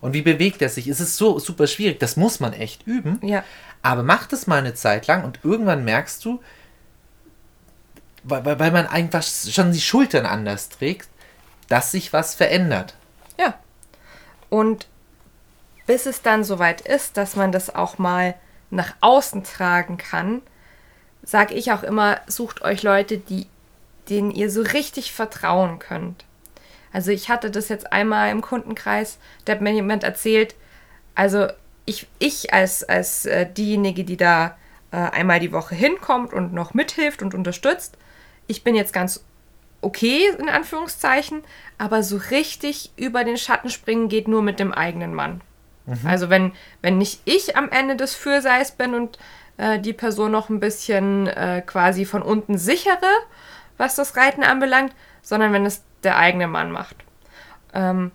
Und 0.00 0.12
wie 0.12 0.22
bewegt 0.22 0.60
er 0.60 0.68
sich? 0.68 0.88
Es 0.88 1.00
ist 1.00 1.16
so 1.16 1.38
super 1.38 1.66
schwierig, 1.66 2.00
das 2.00 2.16
muss 2.16 2.40
man 2.40 2.52
echt 2.52 2.86
üben. 2.86 3.20
Ja. 3.22 3.44
Aber 3.82 4.02
mach 4.02 4.26
das 4.26 4.46
mal 4.46 4.58
eine 4.58 4.74
Zeit 4.74 5.06
lang 5.06 5.24
und 5.24 5.40
irgendwann 5.44 5.84
merkst 5.84 6.24
du, 6.24 6.40
weil, 8.24 8.44
weil 8.44 8.58
weil 8.58 8.72
man 8.72 8.86
einfach 8.86 9.22
schon 9.22 9.72
die 9.72 9.80
Schultern 9.80 10.26
anders 10.26 10.68
trägt, 10.68 11.08
dass 11.68 11.92
sich 11.92 12.12
was 12.12 12.34
verändert. 12.34 12.94
Ja. 13.38 13.58
Und 14.50 14.88
bis 15.86 16.06
es 16.06 16.22
dann 16.22 16.44
soweit 16.44 16.80
ist, 16.80 17.16
dass 17.16 17.36
man 17.36 17.52
das 17.52 17.74
auch 17.74 17.98
mal 17.98 18.34
nach 18.70 18.94
außen 19.00 19.44
tragen 19.44 19.96
kann, 19.96 20.42
sage 21.22 21.54
ich 21.54 21.72
auch 21.72 21.82
immer, 21.82 22.20
sucht 22.26 22.62
euch 22.62 22.82
Leute, 22.82 23.18
die, 23.18 23.46
denen 24.10 24.30
ihr 24.30 24.50
so 24.50 24.62
richtig 24.62 25.12
vertrauen 25.12 25.78
könnt. 25.78 26.24
Also 26.92 27.10
ich 27.10 27.28
hatte 27.28 27.50
das 27.50 27.68
jetzt 27.68 27.92
einmal 27.92 28.30
im 28.30 28.40
Kundenkreis, 28.40 29.18
da 29.44 29.52
hat 29.52 29.60
mir 29.60 29.72
jemand 29.72 30.04
erzählt, 30.04 30.54
also 31.14 31.48
ich, 31.84 32.06
ich 32.18 32.52
als, 32.52 32.84
als 32.84 33.26
äh, 33.26 33.50
diejenige, 33.50 34.04
die 34.04 34.16
da 34.16 34.56
äh, 34.90 34.96
einmal 34.96 35.40
die 35.40 35.52
Woche 35.52 35.74
hinkommt 35.74 36.32
und 36.32 36.52
noch 36.52 36.74
mithilft 36.74 37.22
und 37.22 37.34
unterstützt, 37.34 37.96
ich 38.46 38.64
bin 38.64 38.74
jetzt 38.74 38.92
ganz 38.92 39.24
okay, 39.80 40.28
in 40.38 40.48
Anführungszeichen, 40.48 41.42
aber 41.76 42.02
so 42.02 42.16
richtig 42.30 42.90
über 42.96 43.24
den 43.24 43.36
Schatten 43.36 43.70
springen 43.70 44.08
geht 44.08 44.26
nur 44.26 44.42
mit 44.42 44.58
dem 44.58 44.72
eigenen 44.72 45.14
Mann. 45.14 45.40
Also 46.04 46.28
wenn, 46.28 46.52
wenn 46.82 46.98
nicht 46.98 47.22
ich 47.24 47.56
am 47.56 47.70
Ende 47.70 47.96
des 47.96 48.14
Fürseis 48.14 48.72
bin 48.72 48.94
und 48.94 49.18
äh, 49.56 49.78
die 49.78 49.94
Person 49.94 50.32
noch 50.32 50.50
ein 50.50 50.60
bisschen 50.60 51.26
äh, 51.28 51.62
quasi 51.64 52.04
von 52.04 52.22
unten 52.22 52.58
sichere, 52.58 52.98
was 53.78 53.94
das 53.94 54.16
Reiten 54.16 54.42
anbelangt, 54.42 54.94
sondern 55.22 55.52
wenn 55.52 55.64
es 55.64 55.82
der 56.02 56.18
eigene 56.18 56.46
Mann 56.46 56.70
macht. 56.70 56.96
Ähm, 57.72 58.12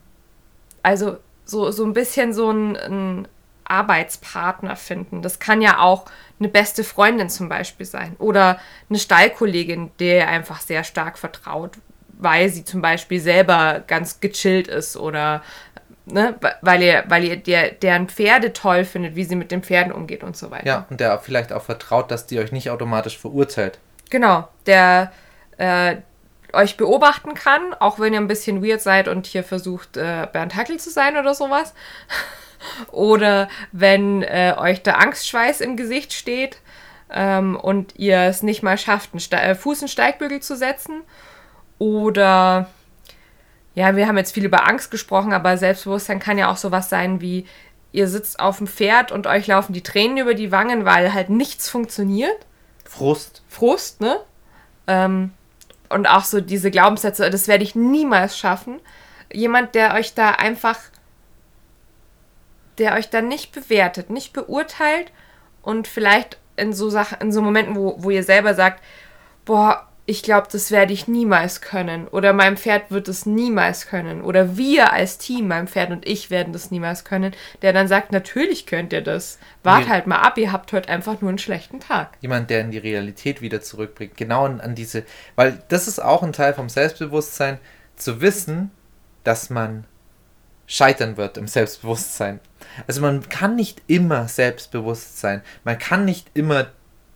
also 0.83 1.17
so, 1.45 1.71
so 1.71 1.83
ein 1.85 1.93
bisschen 1.93 2.33
so 2.33 2.51
ein, 2.51 2.77
ein 2.77 3.27
Arbeitspartner 3.65 4.75
finden. 4.75 5.21
Das 5.21 5.39
kann 5.39 5.61
ja 5.61 5.79
auch 5.79 6.05
eine 6.39 6.49
beste 6.49 6.83
Freundin 6.83 7.29
zum 7.29 7.49
Beispiel 7.49 7.85
sein 7.85 8.15
oder 8.19 8.59
eine 8.89 8.99
Stallkollegin, 8.99 9.91
der 9.99 10.17
ihr 10.17 10.27
einfach 10.27 10.59
sehr 10.61 10.83
stark 10.83 11.17
vertraut, 11.17 11.77
weil 12.09 12.49
sie 12.49 12.65
zum 12.65 12.81
Beispiel 12.81 13.19
selber 13.19 13.81
ganz 13.85 14.19
gechillt 14.19 14.67
ist 14.67 14.97
oder 14.97 15.41
ne, 16.05 16.35
weil 16.61 16.81
ihr, 16.81 17.03
weil 17.07 17.23
ihr 17.23 17.37
der, 17.37 17.71
deren 17.71 18.09
Pferde 18.09 18.53
toll 18.53 18.85
findet, 18.85 19.15
wie 19.15 19.23
sie 19.23 19.35
mit 19.35 19.51
den 19.51 19.63
Pferden 19.63 19.93
umgeht 19.93 20.23
und 20.23 20.35
so 20.35 20.51
weiter. 20.51 20.67
Ja, 20.67 20.85
und 20.89 20.99
der 20.99 21.17
vielleicht 21.19 21.53
auch 21.53 21.63
vertraut, 21.63 22.11
dass 22.11 22.27
die 22.27 22.39
euch 22.39 22.51
nicht 22.51 22.69
automatisch 22.69 23.17
verurteilt. 23.17 23.79
Genau, 24.09 24.47
der 24.65 25.11
äh, 25.57 25.97
euch 26.53 26.77
beobachten 26.77 27.33
kann, 27.33 27.73
auch 27.79 27.99
wenn 27.99 28.13
ihr 28.13 28.19
ein 28.19 28.27
bisschen 28.27 28.63
weird 28.63 28.81
seid 28.81 29.07
und 29.07 29.25
hier 29.25 29.43
versucht, 29.43 29.97
äh, 29.97 30.27
Bernd 30.31 30.55
Hackel 30.55 30.79
zu 30.79 30.91
sein 30.91 31.17
oder 31.17 31.33
sowas. 31.33 31.73
oder 32.91 33.49
wenn 33.71 34.21
äh, 34.23 34.55
euch 34.57 34.83
der 34.83 34.99
Angstschweiß 34.99 35.61
im 35.61 35.75
Gesicht 35.75 36.13
steht 36.13 36.57
ähm, 37.09 37.55
und 37.55 37.95
ihr 37.97 38.19
es 38.19 38.43
nicht 38.43 38.63
mal 38.63 38.77
schafft, 38.77 39.13
einen 39.13 39.19
Ste 39.19 39.37
äh, 39.37 39.55
Fuß 39.55 39.81
in 39.81 39.87
Steigbügel 39.87 40.41
zu 40.41 40.55
setzen. 40.55 41.01
Oder 41.79 42.69
ja, 43.75 43.95
wir 43.95 44.07
haben 44.07 44.17
jetzt 44.17 44.33
viel 44.33 44.45
über 44.45 44.67
Angst 44.67 44.91
gesprochen, 44.91 45.33
aber 45.33 45.57
Selbstbewusstsein 45.57 46.19
kann 46.19 46.37
ja 46.37 46.51
auch 46.51 46.57
sowas 46.57 46.89
sein 46.89 47.19
wie, 47.21 47.47
ihr 47.91 48.07
sitzt 48.07 48.39
auf 48.39 48.57
dem 48.57 48.67
Pferd 48.67 49.11
und 49.11 49.27
euch 49.27 49.47
laufen 49.47 49.73
die 49.73 49.83
Tränen 49.83 50.17
über 50.17 50.35
die 50.35 50.51
Wangen, 50.51 50.85
weil 50.85 51.13
halt 51.13 51.29
nichts 51.29 51.69
funktioniert. 51.69 52.45
Frust. 52.85 53.41
Frust, 53.47 54.01
ne? 54.01 54.19
Ähm, 54.87 55.31
und 55.93 56.07
auch 56.07 56.23
so 56.23 56.41
diese 56.41 56.71
Glaubenssätze, 56.71 57.29
das 57.29 57.47
werde 57.47 57.63
ich 57.63 57.75
niemals 57.75 58.37
schaffen. 58.37 58.79
Jemand, 59.31 59.75
der 59.75 59.93
euch 59.93 60.13
da 60.13 60.31
einfach, 60.31 60.79
der 62.77 62.93
euch 62.95 63.09
da 63.09 63.21
nicht 63.21 63.51
bewertet, 63.53 64.09
nicht 64.09 64.33
beurteilt 64.33 65.11
und 65.61 65.87
vielleicht 65.87 66.37
in 66.55 66.73
so 66.73 66.89
Sachen, 66.89 67.19
in 67.21 67.31
so 67.31 67.41
Momenten, 67.41 67.75
wo, 67.75 67.95
wo 67.97 68.09
ihr 68.09 68.23
selber 68.23 68.53
sagt, 68.53 68.83
boah, 69.45 69.87
ich 70.05 70.21
glaube, 70.21 70.47
das 70.51 70.69
werde 70.69 70.91
ich 70.91 71.07
niemals 71.07 71.61
können. 71.61 72.09
Oder 72.09 72.33
mein 72.33 72.57
Pferd 72.57 72.91
wird 72.91 73.07
es 73.07 73.25
niemals 73.25 73.87
können. 73.87 74.21
Oder 74.21 74.57
wir 74.57 74.91
als 74.91 75.17
Team, 75.17 75.47
mein 75.47 75.67
Pferd 75.69 75.91
und 75.91 76.05
ich, 76.05 76.29
werden 76.29 76.51
das 76.51 76.71
niemals 76.71 77.05
können. 77.05 77.33
Der 77.61 77.71
dann 77.71 77.87
sagt, 77.87 78.11
natürlich 78.11 78.65
könnt 78.65 78.91
ihr 78.91 79.01
das. 79.01 79.39
Wart 79.63 79.85
Nee. 79.85 79.89
halt 79.89 80.07
mal 80.07 80.17
ab, 80.17 80.37
ihr 80.37 80.51
habt 80.51 80.73
heute 80.73 80.89
einfach 80.89 81.21
nur 81.21 81.29
einen 81.29 81.37
schlechten 81.37 81.79
Tag. 81.79 82.17
Jemand, 82.19 82.49
der 82.49 82.61
in 82.61 82.71
die 82.71 82.79
Realität 82.79 83.41
wieder 83.41 83.61
zurückbringt. 83.61 84.17
Genau 84.17 84.45
an, 84.45 84.59
an 84.59 84.75
diese, 84.75 85.03
weil 85.35 85.63
das 85.69 85.87
ist 85.87 86.03
auch 86.03 86.21
ein 86.21 86.33
Teil 86.33 86.53
vom 86.53 86.67
Selbstbewusstsein, 86.67 87.59
zu 87.95 88.19
wissen, 88.19 88.71
dass 89.23 89.49
man 89.49 89.85
scheitern 90.67 91.15
wird 91.15 91.37
im 91.37 91.47
Selbstbewusstsein. 91.47 92.41
Also 92.87 92.99
man 92.99 93.29
kann 93.29 93.55
nicht 93.55 93.81
immer 93.87 94.27
selbstbewusst 94.27 95.19
sein. 95.19 95.41
Man 95.63 95.77
kann 95.77 96.03
nicht 96.03 96.31
immer 96.33 96.67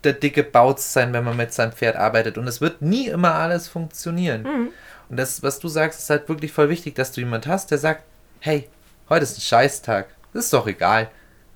der 0.03 0.13
dicke 0.13 0.43
Bautz 0.43 0.93
sein, 0.93 1.13
wenn 1.13 1.23
man 1.23 1.37
mit 1.37 1.53
seinem 1.53 1.71
Pferd 1.71 1.95
arbeitet. 1.95 2.37
Und 2.37 2.47
es 2.47 2.61
wird 2.61 2.81
nie 2.81 3.07
immer 3.07 3.33
alles 3.35 3.67
funktionieren. 3.67 4.71
Und 5.09 5.17
das, 5.17 5.41
was 5.43 5.59
du 5.59 5.67
sagst, 5.67 5.99
ist 5.99 6.09
halt 6.09 6.29
wirklich 6.29 6.51
voll 6.51 6.69
wichtig, 6.69 6.95
dass 6.95 7.11
du 7.11 7.21
jemand 7.21 7.47
hast, 7.47 7.71
der 7.71 7.77
sagt, 7.77 8.03
hey, 8.39 8.67
heute 9.09 9.23
ist 9.23 9.37
ein 9.37 9.41
Scheißtag. 9.41 10.07
Das 10.33 10.45
ist 10.45 10.53
doch 10.53 10.67
egal. 10.67 11.09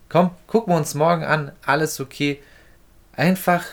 Komm, 0.09 0.31
gucken 0.47 0.73
wir 0.73 0.77
uns 0.77 0.95
morgen 0.95 1.23
an. 1.23 1.51
Alles 1.65 1.99
okay. 1.99 2.41
Einfach, 3.15 3.63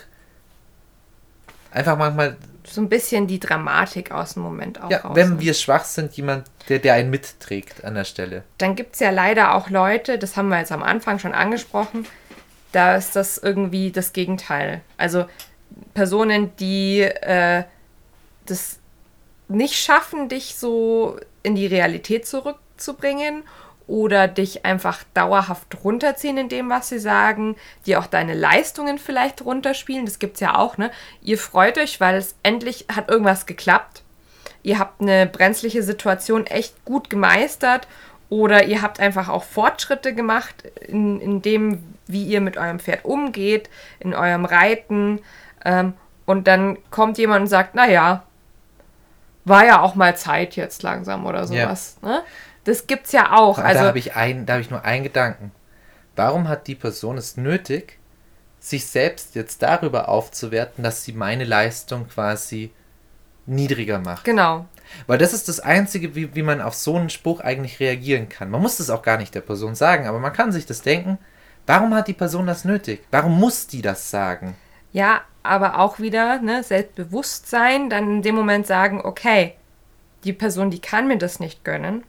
einfach 1.71 1.97
manchmal, 1.97 2.37
So 2.65 2.81
ein 2.81 2.89
bisschen 2.89 3.27
die 3.27 3.41
Dramatik 3.41 4.11
aus 4.13 4.35
dem 4.35 4.43
Moment 4.43 4.83
auch 4.83 4.91
ja, 4.91 4.99
raus. 4.99 5.17
wenn 5.17 5.41
wir 5.41 5.55
schwach 5.55 5.85
sind, 5.85 6.13
jemand, 6.15 6.49
der, 6.69 6.81
der 6.81 6.95
einen 6.95 7.11
mitträgt 7.11 7.85
an 7.85 7.95
der 7.95 8.05
Stelle. 8.05 8.43
Dann 8.59 8.75
gibt 8.77 8.95
es 8.95 9.01
ja 9.01 9.11
leider 9.11 9.55
auch 9.55 9.71
Leute, 9.71 10.19
das 10.19 10.37
haben 10.37 10.49
wir 10.49 10.59
jetzt 10.59 10.73
am 10.73 10.83
Anfang 10.83 11.19
schon 11.19 11.33
angesprochen, 11.33 12.05
da 12.73 12.97
ist 12.97 13.17
das 13.17 13.39
irgendwie 13.39 13.91
das 13.91 14.13
Gegenteil. 14.13 14.83
Also 14.97 15.27
Personen, 15.95 16.55
die 16.57 17.01
äh, 17.01 17.65
das 18.47 18.79
nicht 19.49 19.77
schaffen, 19.77 20.29
dich 20.29 20.57
so 20.57 21.19
in 21.43 21.55
die 21.55 21.67
Realität 21.67 22.27
zurückzubringen 22.27 23.45
oder 23.87 24.29
dich 24.29 24.67
einfach 24.67 25.03
dauerhaft 25.15 25.83
runterziehen 25.83 26.37
in 26.37 26.51
dem, 26.51 26.69
was 26.69 26.91
sie 26.91 26.99
sagen, 26.99 27.57
die 27.87 27.97
auch 27.97 28.07
deine 28.07 28.35
Leistungen 28.35 28.99
vielleicht 28.99 29.43
runterspielen. 29.45 30.05
Das 30.05 30.19
gibt 30.19 30.35
es 30.35 30.41
ja 30.41 30.57
auch, 30.57 30.77
ne? 30.77 30.91
Ihr 31.23 31.39
freut 31.39 31.79
euch, 31.79 31.99
weil 31.99 32.17
es 32.17 32.37
endlich 32.43 32.85
hat 32.95 33.09
irgendwas 33.09 33.47
geklappt. 33.47 34.03
Ihr 34.63 34.79
habt 34.79 35.01
eine 35.01 35.27
brenzliche 35.27 35.83
Situation 35.83 36.47
echt 36.47 36.85
gut 36.85 37.09
gemeistert 37.09 37.89
oder 38.29 38.67
ihr 38.67 38.83
habt 38.83 39.01
einfach 39.01 39.31
auch 39.31 39.45
Fortschritte 39.45 40.15
gemacht 40.15 40.65
in, 40.87 41.21
in 41.21 41.41
dem, 41.41 41.95
wie 42.09 42.25
ihr 42.25 42.41
mit 42.41 42.57
eurem 42.57 42.81
Pferd 42.81 43.05
umgeht, 43.05 43.71
in 44.01 44.15
eurem 44.15 44.45
Reiten. 44.45 45.21
Ähm, 45.65 45.95
und 46.27 46.47
dann 46.47 46.79
kommt 46.91 47.19
jemand 47.19 47.43
und 47.43 47.47
sagt, 47.49 47.75
naja, 47.75 48.25
war 49.45 49.65
ja 49.65 49.81
auch 49.81 49.95
mal 49.95 50.17
Zeit 50.17 50.57
jetzt 50.57 50.83
langsam 50.83 51.27
oder 51.27 51.47
sowas. 51.47 51.97
Ne? 52.03 52.23
Das 52.65 52.87
gibt's 52.87 53.13
ja 53.13 53.37
auch. 53.37 53.59
da 53.59 53.65
Also, 53.65 53.85
habe 53.85 53.99
ich, 53.99 54.15
ein, 54.15 54.45
da 54.45 54.55
hab 54.55 54.61
ich 54.61 54.71
nur 54.71 54.85
einen 54.85 55.05
Gedanken. 55.05 55.53
Warum 56.17 56.49
hat 56.49 56.67
die 56.67 56.75
Person 56.75 57.17
es 57.17 57.37
nötig, 57.37 57.99
sich 58.61 58.87
selbst 58.87 59.35
jetzt 59.37 59.63
darüber 59.63 60.09
aufzuwerten, 60.09 60.83
dass 60.85 61.05
sie 61.05 61.13
meine 61.13 61.45
Leistung 61.45 62.09
quasi 62.09 62.73
niedriger 63.47 63.99
macht? 63.99 64.25
genau. 64.25 64.67
Weil 65.07 65.19
das 65.19 65.33
ist 65.33 65.49
das 65.49 65.61
Einzige, 65.61 66.15
wie, 66.15 66.35
wie 66.35 66.43
man 66.43 66.61
auf 66.61 66.75
so 66.75 66.97
einen 66.97 67.11
Spruch 67.11 67.41
eigentlich 67.41 67.81
reagieren 67.81 68.29
kann. 68.29 68.51
Man 68.51 68.63
muss 68.63 68.79
das 68.79 68.91
auch 68.91 69.03
gar 69.03 69.19
nicht 69.19 69.35
der 69.35 69.41
Person 69.41 69.75
sagen, 69.75 70.07
aber 70.07 70.19
man 70.19 70.33
kann 70.33 70.53
sich 70.53 70.67
das 70.67 70.83
denken. 70.83 71.19
Warum 71.69 71.95
hat 71.95 72.09
die 72.09 72.15
Person 72.15 72.47
das 72.47 72.65
nötig? 72.65 73.03
Warum 73.11 73.39
muss 73.39 73.67
die 73.67 73.83
das 73.83 74.11
sagen? 74.11 74.57
Ja, 74.91 75.21
aber 75.43 75.79
auch 75.79 75.99
wieder 75.99 76.41
ne, 76.41 76.63
Selbstbewusstsein, 76.63 77.91
dann 77.91 78.09
in 78.09 78.23
dem 78.23 78.35
Moment 78.35 78.67
sagen, 78.67 79.03
okay, 79.05 79.55
die 80.25 80.33
Person, 80.33 80.71
die 80.71 80.81
kann 80.81 81.07
mir 81.07 81.19
das 81.19 81.41
nicht 81.41 81.65
gönnen. 81.65 82.05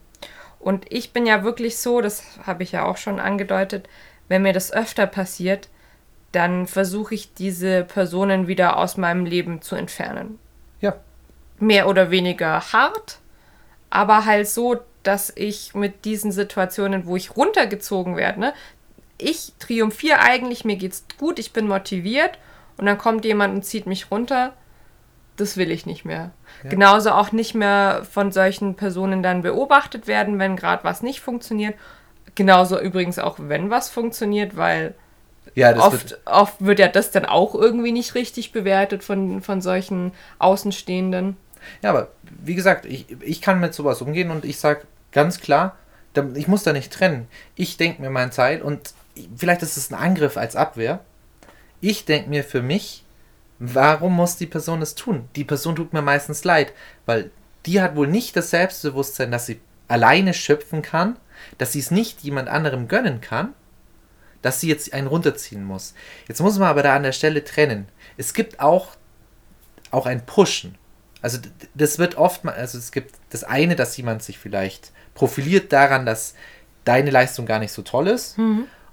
Und 0.59 0.85
ich 0.89 1.11
bin 1.11 1.25
ja 1.25 1.43
wirklich 1.43 1.77
so, 1.77 1.99
das 1.99 2.23
habe 2.47 2.63
ich 2.63 2.71
ja 2.71 2.85
auch 2.85 2.95
schon 2.95 3.19
angedeutet, 3.19 3.89
wenn 4.29 4.43
mir 4.43 4.53
das 4.53 4.71
öfter 4.71 5.07
passiert, 5.07 5.67
dann 6.31 6.65
versuche 6.65 7.13
ich 7.13 7.33
diese 7.33 7.83
Personen 7.83 8.47
wieder 8.47 8.77
aus 8.77 8.95
meinem 8.95 9.25
Leben 9.25 9.61
zu 9.61 9.75
entfernen. 9.75 10.39
Ja, 10.79 10.95
Mehr 11.59 11.89
oder 11.89 12.11
weniger 12.11 12.61
hart, 12.71 13.19
aber 13.89 14.23
halt 14.23 14.47
so, 14.47 14.77
dass 15.03 15.33
ich 15.35 15.75
mit 15.75 16.05
diesen 16.05 16.31
Situationen, 16.31 17.05
wo 17.05 17.17
ich 17.17 17.35
runtergezogen 17.35 18.15
werde, 18.15 18.39
ne, 18.39 18.53
ich 19.19 19.53
triumphiere 19.59 20.19
eigentlich, 20.19 20.65
mir 20.65 20.77
geht's 20.77 21.05
gut, 21.19 21.37
ich 21.37 21.53
bin 21.53 21.67
motiviert 21.67 22.39
und 22.77 22.85
dann 22.85 22.97
kommt 22.97 23.25
jemand 23.25 23.53
und 23.53 23.65
zieht 23.65 23.85
mich 23.85 24.09
runter. 24.09 24.53
Das 25.37 25.55
will 25.55 25.71
ich 25.71 25.85
nicht 25.85 26.03
mehr. 26.03 26.31
Genauso 26.63 27.11
auch 27.11 27.31
nicht 27.31 27.55
mehr 27.55 28.05
von 28.09 28.31
solchen 28.31 28.75
Personen 28.75 29.23
dann 29.23 29.41
beobachtet 29.41 30.07
werden, 30.07 30.37
wenn 30.39 30.57
gerade 30.57 30.83
was 30.83 31.01
nicht 31.01 31.21
funktioniert. 31.21 31.75
Genauso 32.35 32.79
übrigens 32.79 33.19
auch, 33.19 33.37
wenn 33.39 33.69
was 33.69 33.89
funktioniert, 33.89 34.57
weil 34.57 34.95
ja 35.55 35.75
oft, 35.77 36.11
wird, 36.11 36.21
oft 36.25 36.65
wird 36.65 36.79
ja 36.79 36.87
das 36.87 37.11
dann 37.11 37.25
auch 37.25 37.55
irgendwie 37.55 37.91
nicht 37.91 38.15
richtig 38.15 38.51
bewertet 38.51 39.03
von, 39.03 39.41
von 39.41 39.61
solchen 39.61 40.11
Außenstehenden. 40.39 41.37
ja, 41.81 41.89
aber 41.89 42.09
wie 42.23 42.55
gesagt, 42.55 42.85
ich, 42.85 43.05
ich 43.21 43.41
kann 43.41 43.59
mit 43.59 43.73
sowas 43.73 44.01
umgehen 44.01 44.31
und 44.31 44.43
ich 44.43 44.59
sage 44.59 44.81
ganz 45.11 45.39
klar, 45.39 45.75
ich 46.35 46.47
muss 46.47 46.63
da 46.63 46.73
nicht 46.73 46.91
trennen. 46.91 47.27
Ich 47.55 47.77
denke 47.77 48.01
mir 48.01 48.09
mein 48.09 48.31
Teil 48.31 48.61
und 48.61 48.93
vielleicht 49.35 49.61
ist 49.63 49.77
es 49.77 49.91
ein 49.91 49.95
Angriff 49.95 50.37
als 50.37 50.55
Abwehr. 50.55 50.99
Ich 51.81 52.05
denke 52.05 52.29
mir 52.29 52.43
für 52.43 52.61
mich, 52.61 53.03
warum 53.59 54.15
muss 54.15 54.37
die 54.37 54.45
Person 54.45 54.81
es 54.81 54.95
tun? 54.95 55.29
Die 55.35 55.43
Person 55.43 55.75
tut 55.75 55.93
mir 55.93 56.01
meistens 56.01 56.43
leid, 56.43 56.73
weil 57.05 57.31
die 57.65 57.81
hat 57.81 57.95
wohl 57.95 58.07
nicht 58.07 58.35
das 58.35 58.49
Selbstbewusstsein, 58.49 59.31
dass 59.31 59.45
sie 59.45 59.59
alleine 59.87 60.33
schöpfen 60.33 60.81
kann, 60.81 61.17
dass 61.57 61.73
sie 61.73 61.79
es 61.79 61.91
nicht 61.91 62.21
jemand 62.21 62.47
anderem 62.47 62.87
gönnen 62.87 63.21
kann, 63.21 63.53
dass 64.41 64.61
sie 64.61 64.69
jetzt 64.69 64.93
einen 64.93 65.07
runterziehen 65.07 65.63
muss. 65.63 65.93
Jetzt 66.27 66.41
muss 66.41 66.57
man 66.57 66.69
aber 66.69 66.83
da 66.83 66.95
an 66.95 67.03
der 67.03 67.11
Stelle 67.11 67.43
trennen. 67.43 67.87
Es 68.17 68.33
gibt 68.33 68.59
auch, 68.59 68.95
auch 69.91 70.05
ein 70.05 70.25
Pushen. 70.25 70.75
Also 71.21 71.39
das 71.73 71.99
wird 71.99 72.15
oft 72.15 72.45
also 72.45 72.77
es 72.77 72.91
gibt 72.91 73.15
das 73.29 73.43
eine, 73.43 73.75
dass 73.75 73.97
jemand 73.97 74.23
sich 74.23 74.39
vielleicht 74.39 74.93
profiliert 75.13 75.73
daran, 75.73 76.05
dass 76.05 76.33
deine 76.85 77.11
Leistung 77.11 77.45
gar 77.45 77.59
nicht 77.59 77.73
so 77.73 77.81
toll 77.81 78.07
ist. 78.07 78.37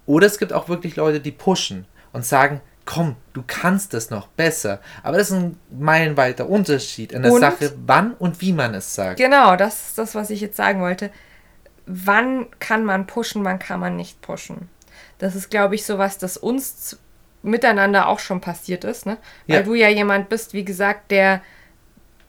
Oder 0.06 0.26
es 0.26 0.38
gibt 0.38 0.52
auch 0.52 0.68
wirklich 0.68 0.96
Leute, 0.96 1.20
die 1.20 1.32
pushen 1.32 1.86
und 2.12 2.24
sagen, 2.24 2.60
komm, 2.84 3.16
du 3.32 3.42
kannst 3.46 3.92
es 3.94 4.10
noch 4.10 4.28
besser. 4.28 4.80
Aber 5.02 5.16
das 5.18 5.30
ist 5.30 5.36
ein 5.36 5.58
meilenweiter 5.70 6.48
Unterschied 6.48 7.10
in 7.12 7.22
der 7.22 7.32
Und- 7.32 7.40
Sache, 7.40 7.72
wann 7.86 8.14
und 8.14 8.40
wie 8.40 8.52
man 8.52 8.74
es 8.74 8.94
sagt. 8.94 9.16
Genau, 9.18 9.56
das 9.56 9.88
ist 9.88 9.98
das, 9.98 10.14
was 10.14 10.30
ich 10.30 10.40
jetzt 10.40 10.56
sagen 10.56 10.80
wollte. 10.80 11.10
Wann 11.86 12.46
kann 12.60 12.84
man 12.84 13.06
pushen, 13.06 13.44
wann 13.44 13.58
kann 13.58 13.80
man 13.80 13.96
nicht 13.96 14.20
pushen? 14.22 14.68
Das 15.18 15.34
ist, 15.34 15.50
glaube 15.50 15.74
ich, 15.74 15.84
sowas, 15.84 16.18
das 16.18 16.36
uns 16.36 16.98
miteinander 17.42 18.08
auch 18.08 18.18
schon 18.18 18.40
passiert 18.40 18.84
ist, 18.84 19.06
ne? 19.06 19.18
Weil 19.46 19.56
Ja. 19.58 19.62
du 19.62 19.74
ja 19.74 19.88
jemand 19.88 20.28
bist, 20.28 20.52
wie 20.52 20.64
gesagt, 20.64 21.10
der, 21.10 21.42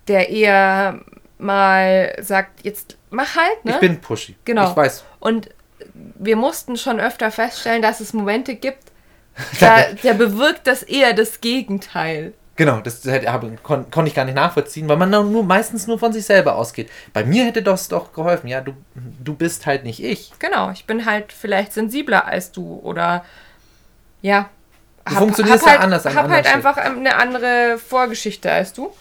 der 0.07 0.29
eher 0.29 1.01
mal 1.39 2.15
sagt, 2.21 2.63
jetzt 2.65 2.97
mach 3.09 3.35
halt, 3.35 3.63
ne? 3.65 3.73
Ich 3.73 3.79
bin 3.79 3.99
pushy. 4.01 4.35
Genau. 4.45 4.69
Ich 4.69 4.75
weiß. 4.75 5.03
Und 5.19 5.49
wir 6.15 6.35
mussten 6.35 6.77
schon 6.77 6.99
öfter 6.99 7.31
feststellen, 7.31 7.81
dass 7.81 7.99
es 7.99 8.13
Momente 8.13 8.55
gibt, 8.55 8.91
da, 9.59 9.83
da 10.03 10.13
bewirkt 10.13 10.65
das 10.65 10.83
eher 10.83 11.13
das 11.13 11.41
Gegenteil. 11.41 12.33
Genau, 12.57 12.79
das 12.79 13.05
hätte, 13.05 13.31
habe, 13.31 13.55
kon, 13.61 13.89
konnte 13.91 14.09
ich 14.09 14.15
gar 14.15 14.25
nicht 14.25 14.33
nachvollziehen, 14.33 14.89
weil 14.89 14.97
man 14.97 15.11
dann 15.11 15.31
nur, 15.31 15.43
meistens 15.43 15.85
nur 15.85 15.99
von 15.99 16.11
sich 16.11 16.25
selber 16.25 16.55
ausgeht. 16.55 16.89
Bei 17.13 17.23
mir 17.23 17.45
hätte 17.45 17.61
das 17.61 17.87
doch 17.87 18.13
geholfen. 18.13 18.47
Ja, 18.47 18.61
du, 18.61 18.73
du 18.95 19.35
bist 19.35 19.67
halt 19.67 19.83
nicht 19.83 20.03
ich. 20.03 20.31
Genau, 20.39 20.71
ich 20.71 20.85
bin 20.85 21.05
halt 21.05 21.31
vielleicht 21.31 21.73
sensibler 21.73 22.25
als 22.25 22.51
du 22.51 22.79
oder 22.83 23.23
ja. 24.23 24.49
Du 25.05 25.13
funktionierst 25.13 25.67
ja 25.67 25.79
anders 25.79 26.05
an 26.07 26.15
hab 26.15 26.29
halt 26.29 26.53
einfach 26.53 26.77
eine 26.77 27.15
andere 27.15 27.77
Vorgeschichte 27.77 28.51
als 28.51 28.73
du. 28.73 28.91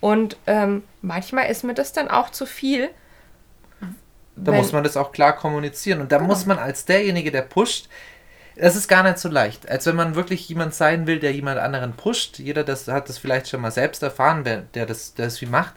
Und 0.00 0.36
ähm, 0.46 0.84
manchmal 1.00 1.50
ist 1.50 1.64
mir 1.64 1.74
das 1.74 1.94
dann 1.94 2.08
auch 2.08 2.28
zu 2.30 2.44
viel. 2.44 2.90
Da 4.36 4.52
wenn- 4.52 4.58
muss 4.58 4.72
man 4.72 4.84
das 4.84 4.96
auch 4.96 5.12
klar 5.12 5.34
kommunizieren. 5.34 6.00
Und 6.00 6.12
da 6.12 6.18
muss 6.18 6.46
man 6.46 6.58
als 6.58 6.84
derjenige, 6.84 7.30
der 7.30 7.42
pusht, 7.42 7.88
das 8.56 8.76
ist 8.76 8.88
gar 8.88 9.02
nicht 9.02 9.18
so 9.18 9.28
leicht. 9.28 9.68
Als 9.68 9.84
wenn 9.86 9.96
man 9.96 10.14
wirklich 10.14 10.48
jemand 10.48 10.74
sein 10.74 11.06
will, 11.06 11.18
der 11.18 11.32
jemand 11.32 11.58
anderen 11.58 11.92
pusht. 11.94 12.38
Jeder 12.38 12.64
das, 12.64 12.88
hat 12.88 13.08
das 13.08 13.18
vielleicht 13.18 13.48
schon 13.48 13.60
mal 13.60 13.70
selbst 13.70 14.02
erfahren, 14.02 14.44
wer, 14.44 14.62
der, 14.62 14.86
das, 14.86 15.14
der 15.14 15.26
das 15.26 15.40
wie 15.40 15.46
macht. 15.46 15.74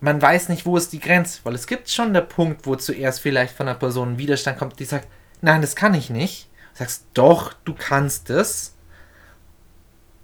Man 0.00 0.20
weiß 0.20 0.48
nicht, 0.48 0.66
wo 0.66 0.76
ist 0.76 0.92
die 0.92 0.98
Grenze. 0.98 1.40
Weil 1.44 1.54
es 1.54 1.68
gibt 1.68 1.88
schon 1.88 2.12
der 2.14 2.22
Punkt, 2.22 2.66
wo 2.66 2.74
zuerst 2.74 3.20
vielleicht 3.20 3.54
von 3.56 3.68
einer 3.68 3.78
Person 3.78 4.14
ein 4.14 4.18
Widerstand 4.18 4.58
kommt, 4.58 4.78
die 4.80 4.84
sagt, 4.84 5.06
nein, 5.40 5.60
das 5.60 5.76
kann 5.76 5.94
ich 5.94 6.10
nicht. 6.10 6.48
Du 6.72 6.78
sagst, 6.80 7.04
doch, 7.14 7.52
du 7.64 7.74
kannst 7.78 8.30
es. 8.30 8.74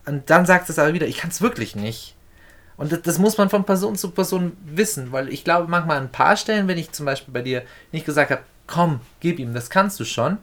Und 0.07 0.31
dann 0.31 0.47
sagt 0.47 0.69
es 0.71 0.79
aber 0.79 0.95
wieder, 0.95 1.07
ich 1.07 1.19
kann 1.19 1.31
es 1.31 1.41
wirklich 1.43 1.77
nicht. 1.77 2.17
Und 2.79 2.93
das, 2.93 3.03
das 3.03 3.19
muss 3.19 3.37
man 3.37 3.51
von 3.51 3.65
Person 3.65 3.97
zu 3.97 4.13
Person 4.13 4.57
wissen, 4.65 5.13
weil 5.13 5.29
ich 5.29 5.45
glaube, 5.45 5.69
manchmal 5.69 5.99
an 5.99 6.05
ein 6.05 6.13
paar 6.13 6.37
Stellen, 6.37 6.69
wenn 6.69 6.79
ich 6.79 6.93
zum 6.93 7.05
Beispiel 7.05 7.35
bei 7.35 7.43
dir 7.43 7.63
nicht 7.93 8.07
gesagt 8.07 8.31
habe, 8.31 8.43
komm, 8.67 9.01
gib 9.21 9.39
ihm, 9.39 9.53
das 9.53 9.69
kannst 9.69 10.01
du 10.01 10.05
schon, 10.05 10.39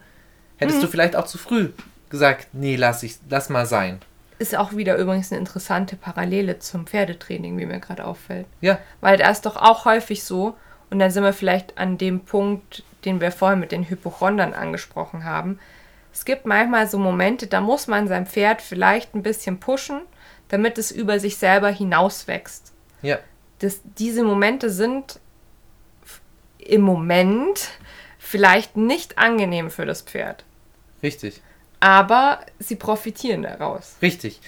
hättest 0.57 0.83
du 0.83 0.87
vielleicht 0.87 1.15
auch 1.15 1.25
zu 1.25 1.37
früh 1.37 1.69
gesagt, 2.09 2.49
nee, 2.53 2.75
lass, 2.75 3.03
ich, 3.03 3.17
lass 3.29 3.49
mal 3.49 3.65
sein. 3.65 3.99
Ist 4.37 4.55
auch 4.55 4.75
wieder 4.75 4.97
übrigens 4.97 5.31
eine 5.31 5.39
interessante 5.39 5.95
Parallele 5.95 6.59
zum 6.59 6.85
Pferdetraining, 6.85 7.57
wie 7.57 7.65
mir 7.65 7.79
gerade 7.79 8.05
auffällt. 8.05 8.47
Ja. 8.59 8.79
Weil 8.99 9.17
da 9.17 9.29
ist 9.29 9.45
doch 9.45 9.55
auch 9.55 9.85
häufig 9.85 10.23
so, 10.23 10.57
und 10.89 10.99
dann 10.99 11.11
sind 11.11 11.23
wir 11.23 11.33
vielleicht 11.33 11.77
an 11.77 11.97
dem 11.97 12.21
Punkt, 12.21 12.83
den 13.05 13.21
wir 13.21 13.31
vorhin 13.31 13.59
mit 13.59 13.71
den 13.71 13.89
Hypochondern 13.89 14.53
angesprochen 14.53 15.23
haben. 15.23 15.59
Es 16.13 16.25
gibt 16.25 16.45
manchmal 16.45 16.87
so 16.87 16.97
Momente, 16.97 17.47
da 17.47 17.61
muss 17.61 17.87
man 17.87 18.07
sein 18.07 18.25
Pferd 18.25 18.61
vielleicht 18.61 19.15
ein 19.15 19.23
bisschen 19.23 19.59
pushen, 19.59 20.01
damit 20.49 20.77
es 20.77 20.91
über 20.91 21.19
sich 21.19 21.37
selber 21.37 21.69
hinauswächst. 21.69 22.71
Ja. 23.01 23.19
Das, 23.59 23.79
diese 23.97 24.23
Momente 24.23 24.69
sind 24.69 25.19
im 26.59 26.81
Moment 26.81 27.69
vielleicht 28.17 28.75
nicht 28.75 29.17
angenehm 29.17 29.69
für 29.69 29.85
das 29.85 30.01
Pferd, 30.01 30.43
Richtig. 31.03 31.41
aber 31.79 32.39
sie 32.59 32.75
profitieren 32.75 33.43
daraus. 33.43 33.95
Richtig. 34.01 34.41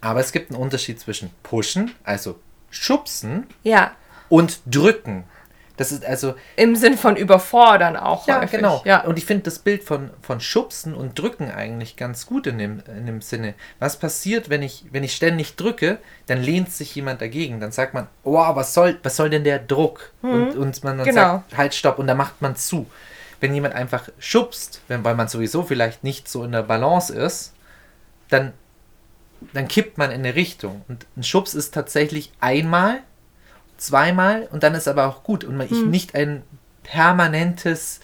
Aber 0.00 0.20
es 0.20 0.32
gibt 0.32 0.50
einen 0.50 0.60
Unterschied 0.60 1.00
zwischen 1.00 1.30
pushen, 1.42 1.94
also 2.04 2.38
schubsen, 2.70 3.46
Ja, 3.62 3.94
und 4.28 4.60
drücken. 4.66 5.24
Das 5.76 5.92
ist 5.92 6.04
also, 6.06 6.34
im 6.56 6.74
Sinn 6.74 6.96
von 6.96 7.16
überfordern 7.16 7.96
auch 7.96 8.26
ja, 8.26 8.38
häufig. 8.38 8.52
genau. 8.52 8.80
Ja. 8.86 9.04
Und 9.04 9.18
ich 9.18 9.26
finde 9.26 9.44
das 9.44 9.58
Bild 9.58 9.84
von, 9.84 10.10
von 10.22 10.40
schubsen 10.40 10.94
und 10.94 11.18
drücken 11.18 11.50
eigentlich 11.50 11.96
ganz 11.96 12.24
gut 12.26 12.46
in 12.46 12.56
dem, 12.58 12.82
in 12.96 13.04
dem 13.06 13.20
Sinne. 13.20 13.54
Was 13.78 13.98
passiert, 13.98 14.48
wenn 14.48 14.62
ich, 14.62 14.86
wenn 14.92 15.04
ich 15.04 15.14
ständig 15.14 15.56
drücke, 15.56 15.98
dann 16.26 16.40
lehnt 16.42 16.70
sich 16.72 16.94
jemand 16.94 17.20
dagegen. 17.20 17.60
Dann 17.60 17.72
sagt 17.72 17.92
man, 17.92 18.06
oh, 18.24 18.38
was 18.54 18.72
soll, 18.72 18.98
was 19.02 19.16
soll 19.16 19.28
denn 19.28 19.44
der 19.44 19.58
Druck? 19.58 20.12
Und, 20.22 20.56
und 20.56 20.82
man, 20.82 20.96
man 20.96 21.04
Genau. 21.04 21.20
sagt, 21.20 21.56
halt, 21.58 21.74
stopp, 21.74 21.98
und 21.98 22.06
da 22.06 22.14
macht 22.14 22.40
man 22.40 22.56
zu. 22.56 22.86
Wenn 23.40 23.52
jemand 23.54 23.74
einfach 23.74 24.08
schubst, 24.18 24.80
wenn, 24.88 25.04
weil 25.04 25.14
man 25.14 25.28
sowieso 25.28 25.62
vielleicht 25.62 26.02
nicht 26.04 26.26
so 26.26 26.42
in 26.42 26.52
der 26.52 26.62
Balance 26.62 27.14
ist, 27.14 27.52
dann, 28.30 28.54
dann 29.52 29.68
kippt 29.68 29.98
man 29.98 30.10
in 30.10 30.20
eine 30.20 30.34
Richtung. 30.34 30.84
Und 30.88 31.06
ein 31.18 31.22
Schubs 31.22 31.54
ist 31.54 31.74
tatsächlich 31.74 32.32
einmal, 32.40 33.00
zweimal 33.76 34.48
und 34.50 34.62
dann 34.62 34.74
ist 34.74 34.88
aber 34.88 35.06
auch 35.06 35.22
gut. 35.22 35.44
Und 35.44 35.60
ich 35.60 35.70
nicht 35.70 36.14
ein 36.14 36.42
permanentes 36.82 38.00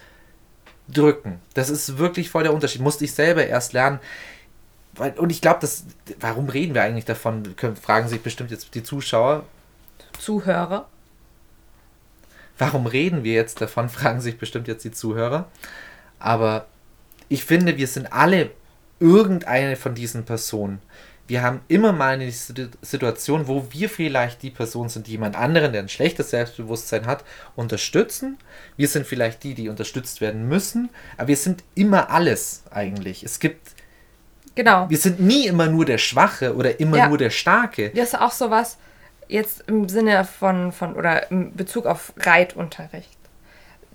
Drücken. 0.88 1.40
Das 1.54 1.70
ist 1.70 1.98
wirklich 1.98 2.30
voll 2.30 2.42
der 2.42 2.52
Unterschied. 2.52 2.82
Musste 2.82 3.04
ich 3.04 3.14
selber 3.14 3.46
erst 3.46 3.72
lernen. 3.72 4.00
Und 5.16 5.30
ich 5.30 5.40
glaube, 5.40 5.60
das. 5.60 5.84
Warum 6.20 6.48
reden 6.48 6.74
wir 6.74 6.82
eigentlich 6.82 7.04
davon? 7.04 7.56
Können, 7.56 7.76
fragen 7.76 8.08
sich 8.08 8.22
bestimmt 8.22 8.50
jetzt 8.50 8.74
die 8.74 8.82
Zuschauer. 8.82 9.44
Zuhörer. 10.18 10.88
Warum 12.58 12.86
reden 12.86 13.24
wir 13.24 13.32
jetzt 13.32 13.60
davon? 13.60 13.88
Fragen 13.88 14.20
sich 14.20 14.38
bestimmt 14.38 14.68
jetzt 14.68 14.84
die 14.84 14.92
Zuhörer. 14.92 15.48
Aber 16.18 16.66
ich 17.28 17.44
finde, 17.44 17.76
wir 17.78 17.86
sind 17.86 18.12
alle 18.12 18.50
irgendeine 19.00 19.76
von 19.76 19.94
diesen 19.94 20.24
Personen. 20.24 20.80
Wir 21.28 21.42
haben 21.42 21.60
immer 21.68 21.92
mal 21.92 22.14
eine 22.14 22.30
Situ- 22.30 22.68
Situation, 22.82 23.46
wo 23.48 23.66
wir 23.70 23.88
vielleicht 23.88 24.42
die 24.42 24.50
Person 24.50 24.88
sind, 24.88 25.06
die 25.06 25.12
jemand 25.12 25.36
anderen, 25.36 25.72
der 25.72 25.82
ein 25.82 25.88
schlechtes 25.88 26.30
Selbstbewusstsein 26.30 27.06
hat, 27.06 27.24
unterstützen. 27.56 28.38
Wir 28.76 28.88
sind 28.88 29.06
vielleicht 29.06 29.42
die, 29.44 29.54
die 29.54 29.68
unterstützt 29.68 30.20
werden 30.20 30.48
müssen. 30.48 30.90
Aber 31.16 31.28
wir 31.28 31.36
sind 31.36 31.62
immer 31.74 32.10
alles 32.10 32.64
eigentlich. 32.70 33.22
Es 33.22 33.38
gibt, 33.38 33.68
Genau. 34.54 34.90
wir 34.90 34.98
sind 34.98 35.20
nie 35.20 35.46
immer 35.46 35.66
nur 35.68 35.84
der 35.84 35.98
Schwache 35.98 36.54
oder 36.56 36.80
immer 36.80 36.98
Ja. 36.98 37.08
nur 37.08 37.18
der 37.18 37.30
Starke. 37.30 37.90
Das 37.90 38.08
ist 38.08 38.20
auch 38.20 38.32
sowas 38.32 38.76
jetzt 39.28 39.62
im 39.68 39.88
Sinne 39.88 40.24
von, 40.24 40.72
von 40.72 40.94
oder 40.96 41.30
im 41.30 41.54
Bezug 41.56 41.86
auf 41.86 42.12
Reitunterricht. 42.18 43.16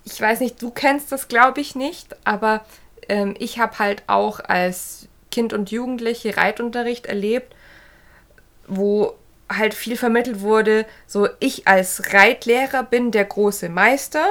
Ich 0.04 0.20
weiß 0.20 0.40
nicht, 0.40 0.60
du 0.62 0.70
kennst 0.70 1.12
das 1.12 1.28
glaube 1.28 1.60
ich 1.60 1.74
nicht, 1.76 2.16
aber 2.24 2.64
ähm, 3.08 3.34
ich 3.38 3.58
habe 3.60 3.78
halt 3.78 4.02
auch 4.06 4.40
als 4.40 5.06
Kind 5.30 5.52
und 5.52 5.70
Jugendliche 5.70 6.36
Reitunterricht 6.36 7.06
erlebt, 7.06 7.54
wo 8.66 9.14
halt 9.50 9.74
viel 9.74 9.96
vermittelt 9.96 10.40
wurde, 10.40 10.86
so 11.06 11.28
ich 11.40 11.66
als 11.66 12.12
Reitlehrer 12.12 12.82
bin 12.82 13.10
der 13.10 13.24
große 13.24 13.68
Meister 13.68 14.26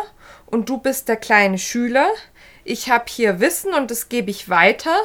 und 0.45 0.69
du 0.69 0.77
bist 0.77 1.07
der 1.07 1.15
kleine 1.15 1.57
Schüler. 1.57 2.07
Ich 2.63 2.89
habe 2.89 3.05
hier 3.07 3.39
Wissen 3.39 3.73
und 3.73 3.89
das 3.89 4.09
gebe 4.09 4.29
ich 4.29 4.49
weiter, 4.49 4.95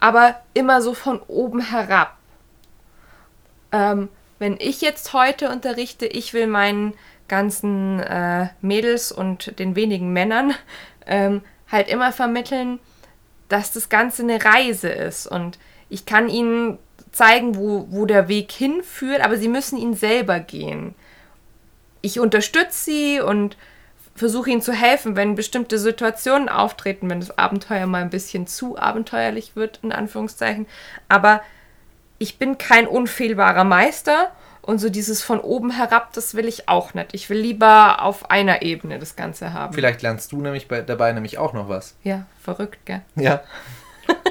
aber 0.00 0.40
immer 0.54 0.82
so 0.82 0.94
von 0.94 1.20
oben 1.28 1.60
herab. 1.60 2.16
Ähm, 3.72 4.08
wenn 4.38 4.56
ich 4.58 4.80
jetzt 4.80 5.12
heute 5.12 5.50
unterrichte, 5.50 6.06
ich 6.06 6.34
will 6.34 6.46
meinen 6.46 6.94
ganzen 7.26 8.00
äh, 8.00 8.48
Mädels 8.60 9.12
und 9.12 9.58
den 9.58 9.76
wenigen 9.76 10.12
Männern 10.12 10.54
ähm, 11.06 11.42
halt 11.70 11.88
immer 11.88 12.12
vermitteln, 12.12 12.80
dass 13.48 13.72
das 13.72 13.88
Ganze 13.88 14.22
eine 14.22 14.44
Reise 14.44 14.88
ist 14.88 15.26
und 15.26 15.58
ich 15.88 16.06
kann 16.06 16.28
ihnen 16.28 16.78
zeigen, 17.12 17.56
wo, 17.56 17.86
wo 17.90 18.04
der 18.06 18.28
Weg 18.28 18.52
hinführt, 18.52 19.22
aber 19.22 19.36
sie 19.36 19.48
müssen 19.48 19.78
ihn 19.78 19.94
selber 19.94 20.40
gehen. 20.40 20.94
Ich 22.02 22.20
unterstütze 22.20 22.84
sie 22.84 23.20
und 23.20 23.56
versuche 24.14 24.50
ihnen 24.50 24.62
zu 24.62 24.72
helfen, 24.72 25.16
wenn 25.16 25.34
bestimmte 25.34 25.78
Situationen 25.78 26.48
auftreten, 26.48 27.08
wenn 27.08 27.20
das 27.20 27.38
Abenteuer 27.38 27.86
mal 27.86 28.02
ein 28.02 28.10
bisschen 28.10 28.46
zu 28.46 28.78
abenteuerlich 28.78 29.56
wird, 29.56 29.80
in 29.82 29.92
Anführungszeichen. 29.92 30.66
Aber 31.08 31.42
ich 32.18 32.38
bin 32.38 32.58
kein 32.58 32.86
unfehlbarer 32.86 33.64
Meister 33.64 34.32
und 34.68 34.80
so 34.80 34.90
dieses 34.90 35.22
von 35.22 35.40
oben 35.40 35.70
herab, 35.70 36.12
das 36.12 36.34
will 36.34 36.46
ich 36.46 36.68
auch 36.68 36.92
nicht. 36.92 37.14
Ich 37.14 37.30
will 37.30 37.38
lieber 37.38 38.02
auf 38.02 38.30
einer 38.30 38.60
Ebene 38.60 38.98
das 38.98 39.16
Ganze 39.16 39.54
haben. 39.54 39.72
Vielleicht 39.72 40.02
lernst 40.02 40.30
du 40.30 40.42
nämlich 40.42 40.68
bei, 40.68 40.82
dabei 40.82 41.10
nämlich 41.12 41.38
auch 41.38 41.54
noch 41.54 41.70
was. 41.70 41.96
Ja, 42.04 42.26
verrückt, 42.42 42.84
gell? 42.84 43.00
Ja. 43.16 43.42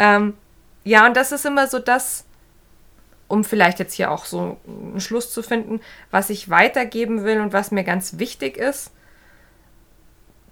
Ähm, 0.00 0.34
ja, 0.84 1.06
und 1.06 1.16
das 1.16 1.32
ist 1.32 1.44
immer 1.44 1.66
so 1.66 1.80
das, 1.80 2.24
um 3.26 3.42
vielleicht 3.42 3.80
jetzt 3.80 3.94
hier 3.94 4.12
auch 4.12 4.26
so 4.26 4.58
einen 4.64 5.00
Schluss 5.00 5.32
zu 5.32 5.42
finden, 5.42 5.80
was 6.12 6.30
ich 6.30 6.50
weitergeben 6.50 7.24
will 7.24 7.40
und 7.40 7.52
was 7.52 7.72
mir 7.72 7.82
ganz 7.82 8.18
wichtig 8.18 8.56
ist. 8.56 8.92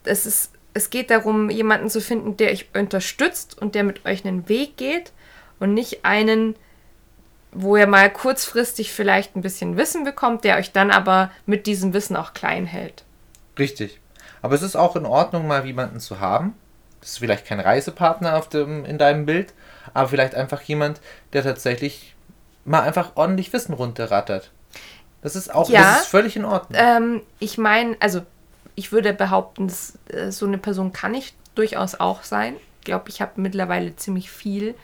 Es, 0.03 0.27
ist, 0.27 0.51
es 0.75 0.91
geht 0.91 1.11
darum, 1.13 1.49
jemanden 1.49 1.91
zu 1.91 2.01
finden, 2.01 2.37
der 2.39 2.51
euch 2.51 2.71
unterstützt 2.75 3.57
und 3.57 3.77
der 3.77 3.85
mit 3.85 4.05
euch 4.05 4.25
einen 4.25 4.49
Weg 4.49 4.77
geht 4.77 5.13
und 5.61 5.75
nicht 5.75 6.05
einen, 6.05 6.57
wo 7.57 7.77
ihr 7.77 7.87
mal 7.87 8.11
kurzfristig 8.13 8.93
vielleicht 8.93 9.35
ein 9.37 9.41
bisschen 9.43 9.77
Wissen 9.77 10.05
bekommt, 10.05 10.45
der 10.45 10.57
euch 10.57 10.73
dann 10.73 10.91
aber 10.91 11.31
mit 11.47 11.67
diesem 11.67 11.93
Wissen 11.93 12.17
auch 12.17 12.33
klein 12.35 12.67
hält. 12.67 13.05
Richtig. 13.59 14.01
Aber 14.43 14.55
es 14.55 14.63
ist 14.63 14.77
auch 14.77 14.97
in 14.97 15.07
Ordnung, 15.07 15.47
mal 15.47 15.65
jemanden 15.65 15.99
zu 15.99 16.21
haben. 16.21 16.55
Das 17.01 17.11
ist 17.13 17.19
vielleicht 17.19 17.47
kein 17.47 17.61
Reisepartner 17.61 18.37
auf 18.37 18.49
dem, 18.49 18.85
in 18.85 18.99
deinem 18.99 19.27
Bild, 19.27 19.55
aber 19.95 20.09
vielleicht 20.09 20.35
einfach 20.35 20.61
jemand, 20.63 21.01
der 21.33 21.43
tatsächlich 21.43 22.15
mal 22.65 22.83
einfach 22.83 23.13
ordentlich 23.15 23.53
Wissen 23.53 23.73
runterrattert. 23.75 24.51
Das 25.23 25.37
ist 25.37 25.53
auch 25.55 25.69
Ja. 25.71 25.81
das 25.83 26.03
ist 26.03 26.09
völlig 26.09 26.37
in 26.37 26.45
Ordnung. 26.45 26.81
Ähm, 26.81 27.23
ich 27.39 27.59
meine, 27.59 27.97
also 28.01 28.23
ich 28.75 28.93
würde 28.93 29.13
behaupten, 29.13 29.69
dass, 29.69 29.95
äh, 30.09 30.31
so 30.31 30.47
eine 30.47 30.59
Person 30.59 30.93
kann 30.93 31.15
ich 31.15 31.35
durchaus 31.55 31.95
auch 31.99 32.23
sein. 32.23 32.57
Ich 32.81 32.85
glaube, 32.85 33.09
ich 33.09 33.21
habe 33.21 33.41
mittlerweile 33.41 33.97
ziemlich 33.97 34.31
viel 34.31 34.75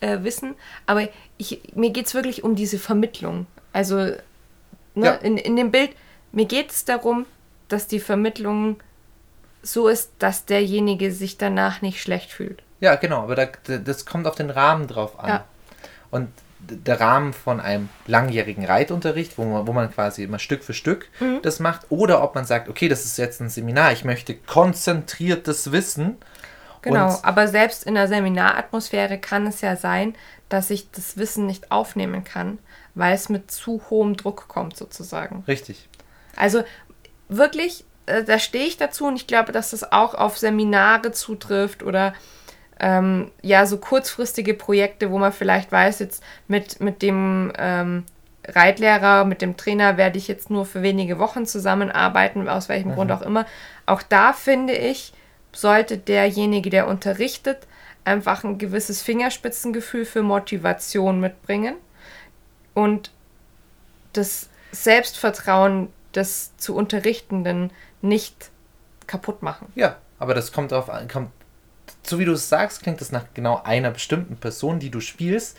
äh, 0.00 0.18
Wissen. 0.22 0.54
Aber 0.86 1.08
ich, 1.38 1.60
mir 1.74 1.90
geht 1.90 2.06
es 2.06 2.14
wirklich 2.14 2.44
um 2.44 2.54
diese 2.56 2.78
Vermittlung. 2.78 3.46
Also 3.72 3.96
ne, 3.96 4.16
Ja. 4.94 5.12
in, 5.14 5.36
in 5.36 5.56
dem 5.56 5.70
Bild, 5.70 5.90
mir 6.32 6.46
geht 6.46 6.70
es 6.70 6.84
darum, 6.84 7.26
dass 7.68 7.86
die 7.86 8.00
Vermittlung 8.00 8.80
so 9.62 9.88
ist, 9.88 10.12
dass 10.18 10.46
derjenige 10.46 11.12
sich 11.12 11.36
danach 11.38 11.82
nicht 11.82 12.00
schlecht 12.02 12.30
fühlt. 12.32 12.62
Ja, 12.80 12.94
genau, 12.96 13.22
aber 13.22 13.36
da, 13.36 13.46
da- 13.64 13.76
das 13.78 14.06
kommt 14.06 14.26
auf 14.26 14.34
den 14.34 14.48
Rahmen 14.50 14.86
drauf 14.86 15.18
an. 15.20 15.28
Ja. 15.28 15.44
Und 16.10 16.28
der 16.58 17.00
Rahmen 17.00 17.32
von 17.32 17.58
einem 17.60 17.88
langjährigen 18.06 18.64
Reitunterricht, 18.64 19.38
wo 19.38 19.44
man, 19.44 19.66
wo 19.66 19.72
man 19.72 19.90
quasi 19.92 20.24
immer 20.24 20.38
Stück 20.38 20.62
für 20.64 20.74
Stück 20.74 21.08
Mhm. 21.20 21.40
das 21.42 21.58
macht, 21.60 21.86
oder 21.90 22.22
ob 22.22 22.34
man 22.34 22.44
sagt, 22.44 22.68
okay, 22.68 22.88
das 22.88 23.04
ist 23.04 23.16
jetzt 23.18 23.40
ein 23.40 23.48
Seminar, 23.48 23.92
ich 23.92 24.04
möchte 24.04 24.34
konzentriertes 24.34 25.72
Wissen. 25.72 26.16
Genau, 26.82 27.08
Und- 27.08 27.24
aber 27.24 27.48
selbst 27.48 27.84
in 27.84 27.94
der 27.94 28.08
Seminaratmosphäre 28.08 29.18
kann 29.18 29.46
es 29.46 29.60
ja 29.60 29.76
sein, 29.76 30.14
dass 30.48 30.70
ich 30.70 30.90
das 30.90 31.16
Wissen 31.16 31.46
nicht 31.46 31.70
aufnehmen 31.70 32.24
kann, 32.24 32.58
weil 32.94 33.14
es 33.14 33.28
mit 33.28 33.50
zu 33.50 33.82
hohem 33.90 34.16
Druck 34.16 34.48
kommt 34.48 34.76
sozusagen. 34.76 35.44
Richtig. 35.46 35.88
Also 36.36 36.62
wirklich, 37.28 37.84
äh, 38.06 38.24
da 38.24 38.38
stehe 38.38 38.66
ich 38.66 38.76
dazu 38.76 39.06
und 39.06 39.16
ich 39.16 39.26
glaube, 39.26 39.52
dass 39.52 39.70
das 39.70 39.92
auch 39.92 40.14
auf 40.14 40.38
Seminare 40.38 41.12
zutrifft 41.12 41.82
oder 41.82 42.14
ähm, 42.82 43.30
ja, 43.42 43.66
so 43.66 43.76
kurzfristige 43.76 44.54
Projekte, 44.54 45.10
wo 45.10 45.18
man 45.18 45.32
vielleicht 45.32 45.70
weiß, 45.70 45.98
jetzt 45.98 46.22
mit, 46.48 46.80
mit 46.80 47.02
dem 47.02 47.52
ähm, 47.58 48.04
Reitlehrer, 48.48 49.26
mit 49.26 49.42
dem 49.42 49.58
Trainer 49.58 49.98
werde 49.98 50.16
ich 50.16 50.28
jetzt 50.28 50.48
nur 50.48 50.64
für 50.64 50.82
wenige 50.82 51.18
Wochen 51.18 51.44
zusammenarbeiten, 51.44 52.48
aus 52.48 52.70
welchem 52.70 52.94
Grund 52.94 53.12
auch 53.12 53.20
immer. 53.20 53.44
Auch 53.84 54.00
da 54.00 54.32
finde 54.32 54.72
ich, 54.72 55.12
sollte 55.52 55.98
derjenige, 55.98 56.70
der 56.70 56.86
unterrichtet, 56.86 57.66
einfach 58.04 58.44
ein 58.44 58.58
gewisses 58.58 59.02
Fingerspitzengefühl 59.02 60.04
für 60.04 60.22
Motivation 60.22 61.20
mitbringen 61.20 61.76
und 62.74 63.10
das 64.12 64.48
Selbstvertrauen 64.72 65.88
des 66.14 66.56
zu 66.56 66.74
Unterrichtenden 66.74 67.72
nicht 68.02 68.50
kaputt 69.06 69.42
machen. 69.42 69.70
Ja, 69.74 69.96
aber 70.18 70.34
das 70.34 70.52
kommt 70.52 70.72
auf 70.72 70.90
kommt, 71.12 71.30
so 72.02 72.18
wie 72.18 72.24
du 72.24 72.32
es 72.32 72.48
sagst, 72.48 72.82
klingt 72.82 73.00
das 73.00 73.12
nach 73.12 73.26
genau 73.34 73.60
einer 73.62 73.90
bestimmten 73.90 74.36
Person, 74.36 74.78
die 74.78 74.90
du 74.90 75.00
spielst. 75.00 75.56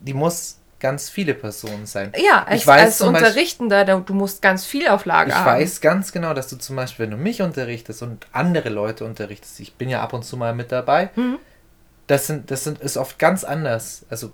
die 0.00 0.14
muss 0.14 0.58
ganz 0.82 1.08
viele 1.08 1.32
Personen 1.32 1.86
sein. 1.86 2.12
Ja, 2.22 2.44
als, 2.44 2.60
ich 2.60 2.66
weiß 2.66 2.80
als 2.82 2.98
Beispiel- 2.98 3.06
Unterrichtender, 3.16 3.84
da- 3.86 4.00
du 4.00 4.12
musst 4.12 4.42
ganz 4.42 4.66
viel 4.66 4.88
auf 4.88 5.06
Lager 5.06 5.30
Ich 5.30 5.34
haben. 5.34 5.46
weiß 5.62 5.80
ganz 5.80 6.12
genau, 6.12 6.34
dass 6.34 6.48
du 6.48 6.56
zum 6.56 6.76
Beispiel, 6.76 7.04
wenn 7.04 7.12
du 7.12 7.16
mich 7.16 7.40
unterrichtest 7.40 8.02
und 8.02 8.26
andere 8.32 8.68
Leute 8.68 9.04
unterrichtest, 9.06 9.60
ich 9.60 9.74
bin 9.74 9.88
ja 9.88 10.02
ab 10.02 10.12
und 10.12 10.24
zu 10.24 10.36
mal 10.36 10.54
mit 10.54 10.70
dabei, 10.72 11.08
Mhm. 11.16 11.38
das 12.08 12.26
sind, 12.26 12.50
das 12.50 12.64
sind, 12.64 12.80
ist 12.80 12.98
oft 12.98 13.18
ganz 13.18 13.44
anders. 13.44 14.04
Also 14.10 14.32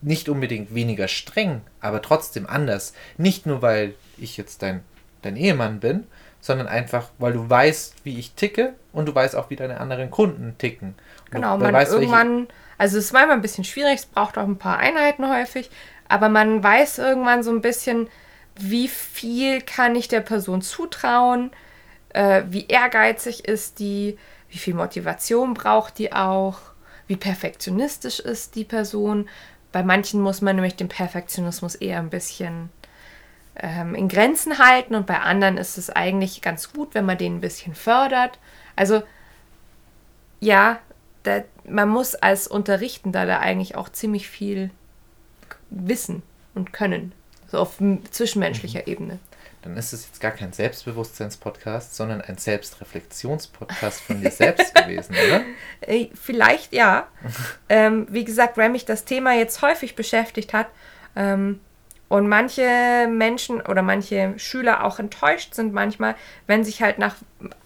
nicht 0.00 0.28
unbedingt 0.28 0.74
weniger 0.74 1.08
streng, 1.08 1.62
aber 1.80 2.02
trotzdem 2.02 2.46
anders. 2.46 2.92
Nicht 3.16 3.46
nur, 3.46 3.62
weil 3.62 3.94
ich 4.18 4.36
jetzt 4.36 4.62
dein, 4.62 4.84
dein 5.22 5.34
Ehemann 5.36 5.80
bin, 5.80 6.06
sondern 6.40 6.68
einfach, 6.68 7.08
weil 7.18 7.32
du 7.32 7.48
weißt, 7.48 7.94
wie 8.04 8.18
ich 8.18 8.34
ticke 8.34 8.74
und 8.92 9.06
du 9.06 9.14
weißt 9.14 9.34
auch, 9.36 9.48
wie 9.50 9.56
deine 9.56 9.80
anderen 9.80 10.10
Kunden 10.10 10.56
ticken. 10.58 10.88
Und 11.26 11.30
Genau, 11.32 11.56
man 11.56 11.72
weißt, 11.72 11.92
welche- 11.92 12.04
irgendwann, 12.04 12.48
also 12.82 12.98
es 12.98 13.04
ist 13.04 13.12
manchmal 13.12 13.36
ein 13.36 13.42
bisschen 13.42 13.62
schwierig, 13.62 14.00
es 14.00 14.06
braucht 14.06 14.36
auch 14.36 14.42
ein 14.42 14.58
paar 14.58 14.78
Einheiten 14.78 15.30
häufig, 15.30 15.70
aber 16.08 16.28
man 16.28 16.64
weiß 16.64 16.98
irgendwann 16.98 17.44
so 17.44 17.52
ein 17.52 17.60
bisschen, 17.60 18.08
wie 18.58 18.88
viel 18.88 19.60
kann 19.60 19.94
ich 19.94 20.08
der 20.08 20.20
Person 20.20 20.62
zutrauen, 20.62 21.52
äh, 22.08 22.42
wie 22.48 22.66
ehrgeizig 22.66 23.44
ist 23.44 23.78
die, 23.78 24.18
wie 24.50 24.58
viel 24.58 24.74
Motivation 24.74 25.54
braucht 25.54 25.96
die 25.98 26.12
auch, 26.12 26.58
wie 27.06 27.14
perfektionistisch 27.14 28.18
ist 28.18 28.56
die 28.56 28.64
Person. 28.64 29.28
Bei 29.70 29.84
manchen 29.84 30.20
muss 30.20 30.40
man 30.40 30.56
nämlich 30.56 30.74
den 30.74 30.88
Perfektionismus 30.88 31.76
eher 31.76 32.00
ein 32.00 32.10
bisschen 32.10 32.68
ähm, 33.54 33.94
in 33.94 34.08
Grenzen 34.08 34.58
halten 34.58 34.96
und 34.96 35.06
bei 35.06 35.20
anderen 35.20 35.56
ist 35.56 35.78
es 35.78 35.88
eigentlich 35.88 36.42
ganz 36.42 36.72
gut, 36.72 36.96
wenn 36.96 37.06
man 37.06 37.16
den 37.16 37.36
ein 37.36 37.40
bisschen 37.40 37.76
fördert. 37.76 38.40
Also 38.74 39.04
ja, 40.40 40.80
da, 41.22 41.42
man 41.64 41.88
muss 41.88 42.14
als 42.14 42.46
Unterrichtender 42.48 43.26
da 43.26 43.38
eigentlich 43.38 43.76
auch 43.76 43.88
ziemlich 43.88 44.28
viel 44.28 44.70
wissen 45.70 46.22
und 46.54 46.72
können. 46.72 47.12
So 47.50 47.58
auf 47.58 47.78
zwischenmenschlicher 48.10 48.86
Ebene. 48.86 49.18
Dann 49.62 49.76
ist 49.76 49.92
es 49.92 50.06
jetzt 50.06 50.20
gar 50.20 50.32
kein 50.32 50.52
Selbstbewusstseinspodcast, 50.52 51.94
sondern 51.94 52.20
ein 52.20 52.36
Selbstreflexionspodcast 52.36 54.00
von 54.00 54.20
dir 54.20 54.30
selbst 54.30 54.74
gewesen, 54.74 55.14
oder? 55.14 55.42
Äh, 55.82 56.08
Vielleicht 56.14 56.72
ja. 56.72 57.06
ähm, 57.68 58.06
wie 58.10 58.24
gesagt, 58.24 58.56
weil 58.56 58.70
mich 58.70 58.84
das 58.84 59.04
Thema 59.04 59.34
jetzt 59.34 59.62
häufig 59.62 59.94
beschäftigt 59.94 60.52
hat 60.52 60.66
ähm, 61.14 61.60
und 62.12 62.28
manche 62.28 63.08
Menschen 63.10 63.62
oder 63.62 63.80
manche 63.80 64.34
Schüler 64.38 64.84
auch 64.84 64.98
enttäuscht 64.98 65.54
sind 65.54 65.72
manchmal, 65.72 66.14
wenn 66.46 66.62
sich 66.62 66.82
halt 66.82 66.98
nach 66.98 67.14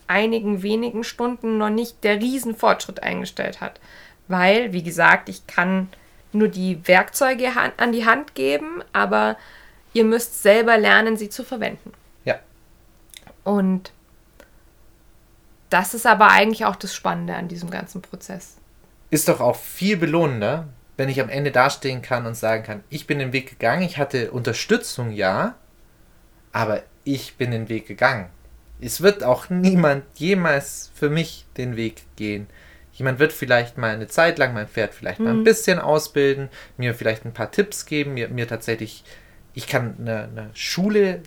einigen 0.07 0.62
wenigen 0.62 1.03
Stunden 1.03 1.59
noch 1.59 1.68
nicht 1.68 2.05
der 2.05 2.20
Riesenfortschritt 2.20 3.03
eingestellt 3.03 3.61
hat. 3.61 3.80
Weil, 4.28 4.72
wie 4.72 4.84
gesagt, 4.84 5.28
ich 5.28 5.49
kann 5.49 5.88
nur 6.30 6.47
die 6.47 6.78
Werkzeuge 6.86 7.49
an 7.76 7.90
die 7.90 8.07
Hand 8.07 8.36
geben, 8.36 8.84
aber 8.92 9.36
ihr 9.94 10.05
müsst 10.05 10.44
selber 10.44 10.78
lernen, 10.78 11.16
sie 11.16 11.28
zu 11.28 11.42
verwenden. 11.42 11.90
Ja. 12.24 12.38
Und 13.42 13.90
das 15.70 15.92
ist 15.92 16.07
aber 16.07 16.30
eigentlich 16.30 16.66
auch 16.66 16.76
das 16.76 16.94
Spannende 16.94 17.34
an 17.34 17.49
diesem 17.49 17.70
ganzen 17.70 18.01
Prozess. 18.01 18.59
ist 19.11 19.28
doch 19.28 19.40
auch 19.40 19.57
viel 19.57 19.97
belohnender, 19.97 20.68
wenn 20.97 21.09
ich 21.09 21.20
am 21.20 21.28
Ende 21.28 21.51
dastehen 21.51 22.03
kann 22.03 22.26
und 22.26 22.36
sagen 22.36 22.62
kann, 22.62 22.84
ich 22.88 23.07
bin 23.07 23.18
den 23.18 23.32
Weg 23.32 23.51
gegangen, 23.51 23.82
ich 23.82 23.99
hatte 23.99 24.30
Unterstützung, 24.30 25.11
ja, 25.11 25.57
aber 26.53 26.82
ich 27.05 27.36
bin 27.36 27.51
den 27.51 27.68
Weg 27.68 27.86
gegangen. 27.86 28.26
Es 28.80 29.01
wird 29.01 29.22
auch 29.22 29.49
niemand 29.51 30.05
jemals 30.14 30.90
für 30.94 31.09
mich 31.09 31.47
den 31.57 31.76
Weg 31.76 32.03
gehen. 32.16 32.47
Jemand 32.92 33.18
wird 33.18 33.32
vielleicht 33.32 33.76
mal 33.76 33.90
eine 33.90 34.07
Zeit 34.07 34.38
lang 34.38 34.55
mein 34.55 34.68
Pferd 34.68 34.94
vielleicht 34.94 35.20
mal 35.20 35.30
ein 35.30 35.44
bisschen 35.44 35.78
ausbilden, 35.78 36.49
mir 36.78 36.94
vielleicht 36.94 37.26
ein 37.26 37.34
paar 37.34 37.51
Tipps 37.51 37.84
geben, 37.84 38.14
mir, 38.14 38.28
mir 38.28 38.49
tatsächlich, 38.49 39.05
ich 39.53 39.66
kann 39.66 39.97
eine, 39.99 40.24
eine 40.24 40.51
Schule 40.55 41.22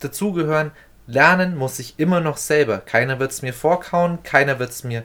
dazugehören. 0.00 0.70
Lernen 1.06 1.56
muss 1.56 1.78
ich 1.78 1.98
immer 1.98 2.20
noch 2.20 2.38
selber. 2.38 2.78
Keiner 2.78 3.18
wird 3.18 3.30
es 3.30 3.42
mir 3.42 3.52
vorkauen, 3.52 4.22
keiner 4.22 4.58
wird 4.58 4.70
es 4.70 4.84
mir 4.84 5.04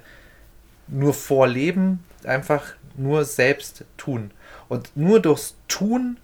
nur 0.88 1.14
vorleben, 1.14 2.04
einfach 2.24 2.64
nur 2.98 3.26
selbst 3.26 3.86
tun. 3.98 4.32
Und 4.70 4.92
nur 4.96 5.22
durchs 5.22 5.56
Tun 5.68 6.18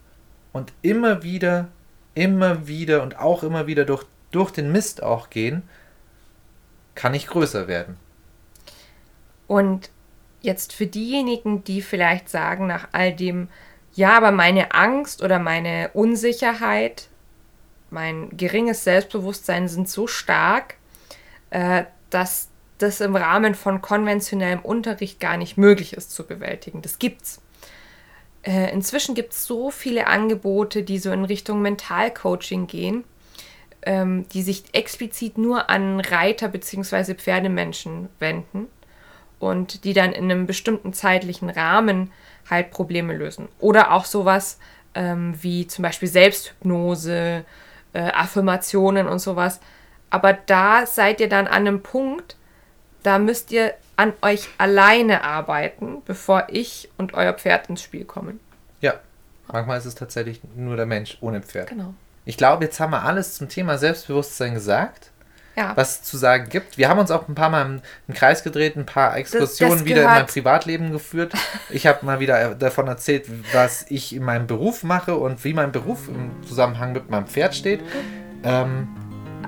und 0.52 0.74
immer 0.82 1.24
wieder, 1.24 1.70
immer 2.16 2.68
wieder 2.68 3.04
und 3.04 3.20
auch 3.20 3.44
immer 3.44 3.68
wieder 3.68 3.86
durch, 3.86 4.06
durch 4.32 4.52
den 4.52 4.72
Mist 4.72 5.02
auch 5.02 5.30
gehen, 5.30 5.64
kann 6.96 7.14
ich 7.14 7.28
größer 7.28 7.68
werden. 7.68 7.98
Und 9.48 9.90
jetzt 10.42 10.74
für 10.74 10.88
diejenigen, 10.88 11.64
die 11.64 11.82
vielleicht 11.82 12.30
sagen 12.30 12.68
nach 12.68 12.90
all 12.92 13.14
dem, 13.14 13.50
ja, 13.94 14.18
aber 14.18 14.32
meine 14.32 14.74
Angst 14.74 15.24
oder 15.24 15.40
meine 15.40 15.92
Unsicherheit, 15.94 17.08
mein 17.90 18.36
geringes 18.36 18.84
Selbstbewusstsein 18.84 19.68
sind 19.68 19.88
so 19.88 20.08
stark, 20.08 20.76
äh, 21.52 21.86
dass 22.10 22.50
das 22.84 23.02
im 23.02 23.16
Rahmen 23.16 23.56
von 23.56 23.82
konventionellem 23.82 24.60
Unterricht 24.60 25.20
gar 25.20 25.38
nicht 25.38 25.58
möglich 25.58 25.94
ist 25.94 26.12
zu 26.12 26.26
bewältigen. 26.26 26.82
Das 26.82 27.00
gibt's. 27.00 27.42
Äh, 28.44 28.72
inzwischen 28.72 29.16
gibt 29.16 29.34
es 29.34 29.46
so 29.46 29.72
viele 29.72 30.08
Angebote, 30.08 30.84
die 30.84 31.00
so 31.00 31.12
in 31.12 31.26
Richtung 31.26 31.62
Mentalcoaching 31.62 32.68
gehen, 32.68 33.06
ähm, 33.84 34.28
die 34.30 34.42
sich 34.44 34.64
explizit 34.74 35.38
nur 35.38 35.70
an 35.70 36.00
Reiter 36.00 36.50
bzw. 36.50 37.16
Pferdemenschen 37.16 38.10
wenden 38.20 38.68
und 39.40 39.84
die 39.86 39.94
dann 39.94 40.12
in 40.12 40.26
einem 40.26 40.46
bestimmten 40.46 40.94
zeitlichen 40.94 41.50
Rahmen 41.50 42.12
halt 42.50 42.72
Probleme 42.72 43.16
lösen. 43.16 43.48
Oder 43.60 43.94
auch 43.94 44.06
sowas 44.06 44.60
ähm, 44.96 45.34
wie 45.42 45.68
zum 45.68 45.84
Beispiel 45.84 46.10
Selbsthypnose, 46.10 47.46
äh, 47.94 48.00
Affirmationen 48.00 49.08
und 49.08 49.20
sowas. 49.20 49.60
Aber 50.10 50.34
da 50.34 50.86
seid 50.86 51.22
ihr 51.22 51.30
dann 51.30 51.48
an 51.48 51.68
einem 51.68 51.82
Punkt, 51.82 52.36
da 53.04 53.20
müsst 53.20 53.52
ihr 53.52 53.74
an 53.96 54.14
euch 54.22 54.50
alleine 54.58 55.24
arbeiten, 55.24 56.02
bevor 56.06 56.48
ich 56.50 56.90
und 56.98 57.14
euer 57.14 57.34
Pferd 57.34 57.70
ins 57.70 57.82
Spiel 57.84 58.06
kommen. 58.06 58.40
Ja, 58.82 58.96
manchmal 59.52 59.78
ist 59.78 59.86
es 59.86 59.96
tatsächlich 59.96 60.42
nur 60.56 60.76
der 60.76 60.86
Mensch 60.86 61.18
ohne 61.22 61.42
Pferd. 61.42 61.68
Genau. 61.70 61.94
Ich 62.26 62.38
glaube, 62.38 62.64
jetzt 62.66 62.80
haben 62.80 62.92
wir 62.92 63.04
alles 63.04 63.36
zum 63.36 63.50
Thema 63.50 63.78
Selbstbewusstsein 63.78 64.54
gesagt, 64.54 65.12
Ja. 65.56 65.74
was 65.76 65.98
es 66.00 66.04
zu 66.04 66.18
sagen 66.18 66.48
gibt. 66.50 66.78
Wir 66.78 66.90
haben 66.90 67.00
uns 67.00 67.12
auch 67.12 67.28
ein 67.28 67.36
paar 67.36 67.50
Mal 67.50 67.66
im, 67.66 67.82
im 68.08 68.14
Kreis 68.14 68.44
gedreht, 68.44 68.76
ein 68.78 68.86
paar 68.86 69.16
Exkursionen 69.18 69.80
das 69.80 69.86
wieder 69.86 70.02
in 70.04 70.08
mein 70.08 70.26
Privatleben 70.26 70.92
geführt. 70.92 71.34
Ich 71.70 71.86
habe 71.86 72.06
mal 72.06 72.20
wieder 72.20 72.56
davon 72.56 72.88
erzählt, 72.88 73.26
was 73.54 73.86
ich 73.90 74.16
in 74.16 74.24
meinem 74.24 74.48
Beruf 74.48 74.84
mache 74.84 75.16
und 75.16 75.44
wie 75.44 75.54
mein 75.54 75.72
Beruf 75.72 76.08
im 76.08 76.32
Zusammenhang 76.48 76.94
mit 76.94 77.10
meinem 77.10 77.28
Pferd 77.28 77.56
steht. 77.56 77.82
Ähm, 78.44 78.88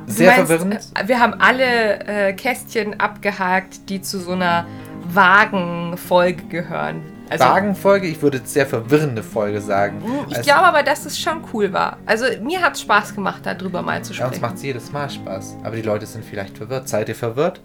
sehr 0.08 0.32
meinst, 0.38 0.48
verwirrend. 0.52 0.88
äh, 0.96 1.08
Wir 1.08 1.20
haben 1.20 1.34
alle 1.40 2.00
äh, 2.06 2.34
Kästchen 2.34 3.00
abgehakt, 3.00 3.90
die 3.90 4.02
zu 4.02 4.20
so 4.20 4.32
einer 4.34 4.66
Wagenfolge 5.14 6.44
gehören. 6.46 7.02
Also, 7.30 7.44
Wagenfolge, 7.44 8.06
ich 8.08 8.22
würde 8.22 8.40
sehr 8.44 8.68
verwirrende 8.68 9.24
Folge 9.24 9.60
sagen. 9.60 10.00
Ich 10.30 10.38
Also, 10.38 10.48
glaube 10.52 10.66
aber, 10.68 10.84
dass 10.84 11.06
es 11.06 11.18
schon 11.20 11.44
cool 11.54 11.74
war. 11.74 11.98
Also 12.06 12.26
mir 12.44 12.62
hat 12.62 12.76
es 12.76 12.82
Spaß 12.82 13.16
gemacht, 13.16 13.42
darüber 13.44 13.82
mal 13.82 14.04
zu 14.04 14.14
ja, 14.14 14.26
uns 14.26 14.36
sprechen. 14.36 14.42
macht 14.42 14.56
es 14.58 14.64
jedes 14.64 14.92
Mal 14.92 15.10
Spaß. 15.10 15.58
Aber 15.64 15.76
die 15.76 15.82
Leute 15.82 16.06
sind 16.06 16.24
vielleicht 16.24 16.56
verwirrt. 16.58 16.88
Seid 16.88 17.10
ihr 17.10 17.16
verwirrt? 17.16 17.62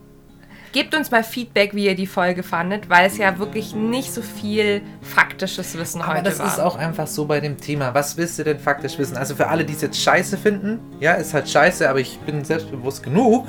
Gebt 0.72 0.94
uns 0.94 1.10
mal 1.10 1.24
Feedback, 1.24 1.74
wie 1.74 1.86
ihr 1.86 1.96
die 1.96 2.06
Folge 2.06 2.42
fandet, 2.44 2.88
weil 2.88 3.06
es 3.06 3.18
ja 3.18 3.38
wirklich 3.40 3.74
nicht 3.74 4.12
so 4.12 4.22
viel 4.22 4.82
faktisches 5.02 5.76
Wissen 5.76 6.00
Aber 6.00 6.14
heute 6.14 6.22
das 6.24 6.38
war. 6.38 6.46
ist 6.46 6.60
auch 6.60 6.76
einfach 6.76 7.08
so 7.08 7.24
bei 7.24 7.40
dem 7.40 7.56
Thema. 7.58 7.92
Was 7.92 8.16
willst 8.16 8.38
du 8.38 8.44
denn 8.44 8.58
faktisch 8.60 8.96
wissen? 8.98 9.16
Also 9.16 9.34
für 9.34 9.48
alle, 9.48 9.64
die 9.64 9.72
es 9.72 9.80
jetzt 9.80 10.00
scheiße 10.00 10.36
finden, 10.38 10.78
ja, 11.00 11.14
ist 11.14 11.34
halt 11.34 11.48
scheiße, 11.48 11.88
aber 11.90 11.98
ich 11.98 12.18
bin 12.20 12.44
selbstbewusst 12.44 13.02
genug. 13.02 13.48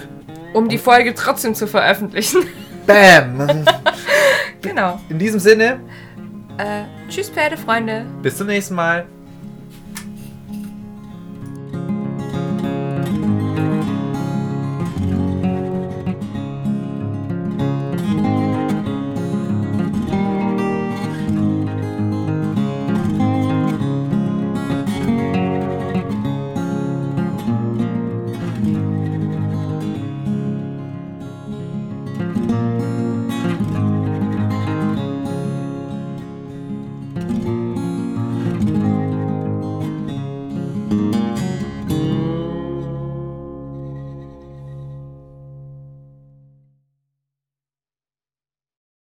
um 0.54 0.68
die 0.68 0.80
Folge 0.80 1.14
trotzdem 1.14 1.54
zu 1.54 1.68
veröffentlichen. 1.68 2.42
Bam! 2.88 3.66
genau. 4.62 5.00
In 5.10 5.20
diesem 5.20 5.40
Sinne, 5.40 5.80
Äh, 6.58 6.84
tschüss, 7.08 7.30
Pferdefreunde. 7.30 8.06
bis 8.24 8.38
zum 8.38 8.48
nächsten 8.48 8.74
Mal. 8.74 9.06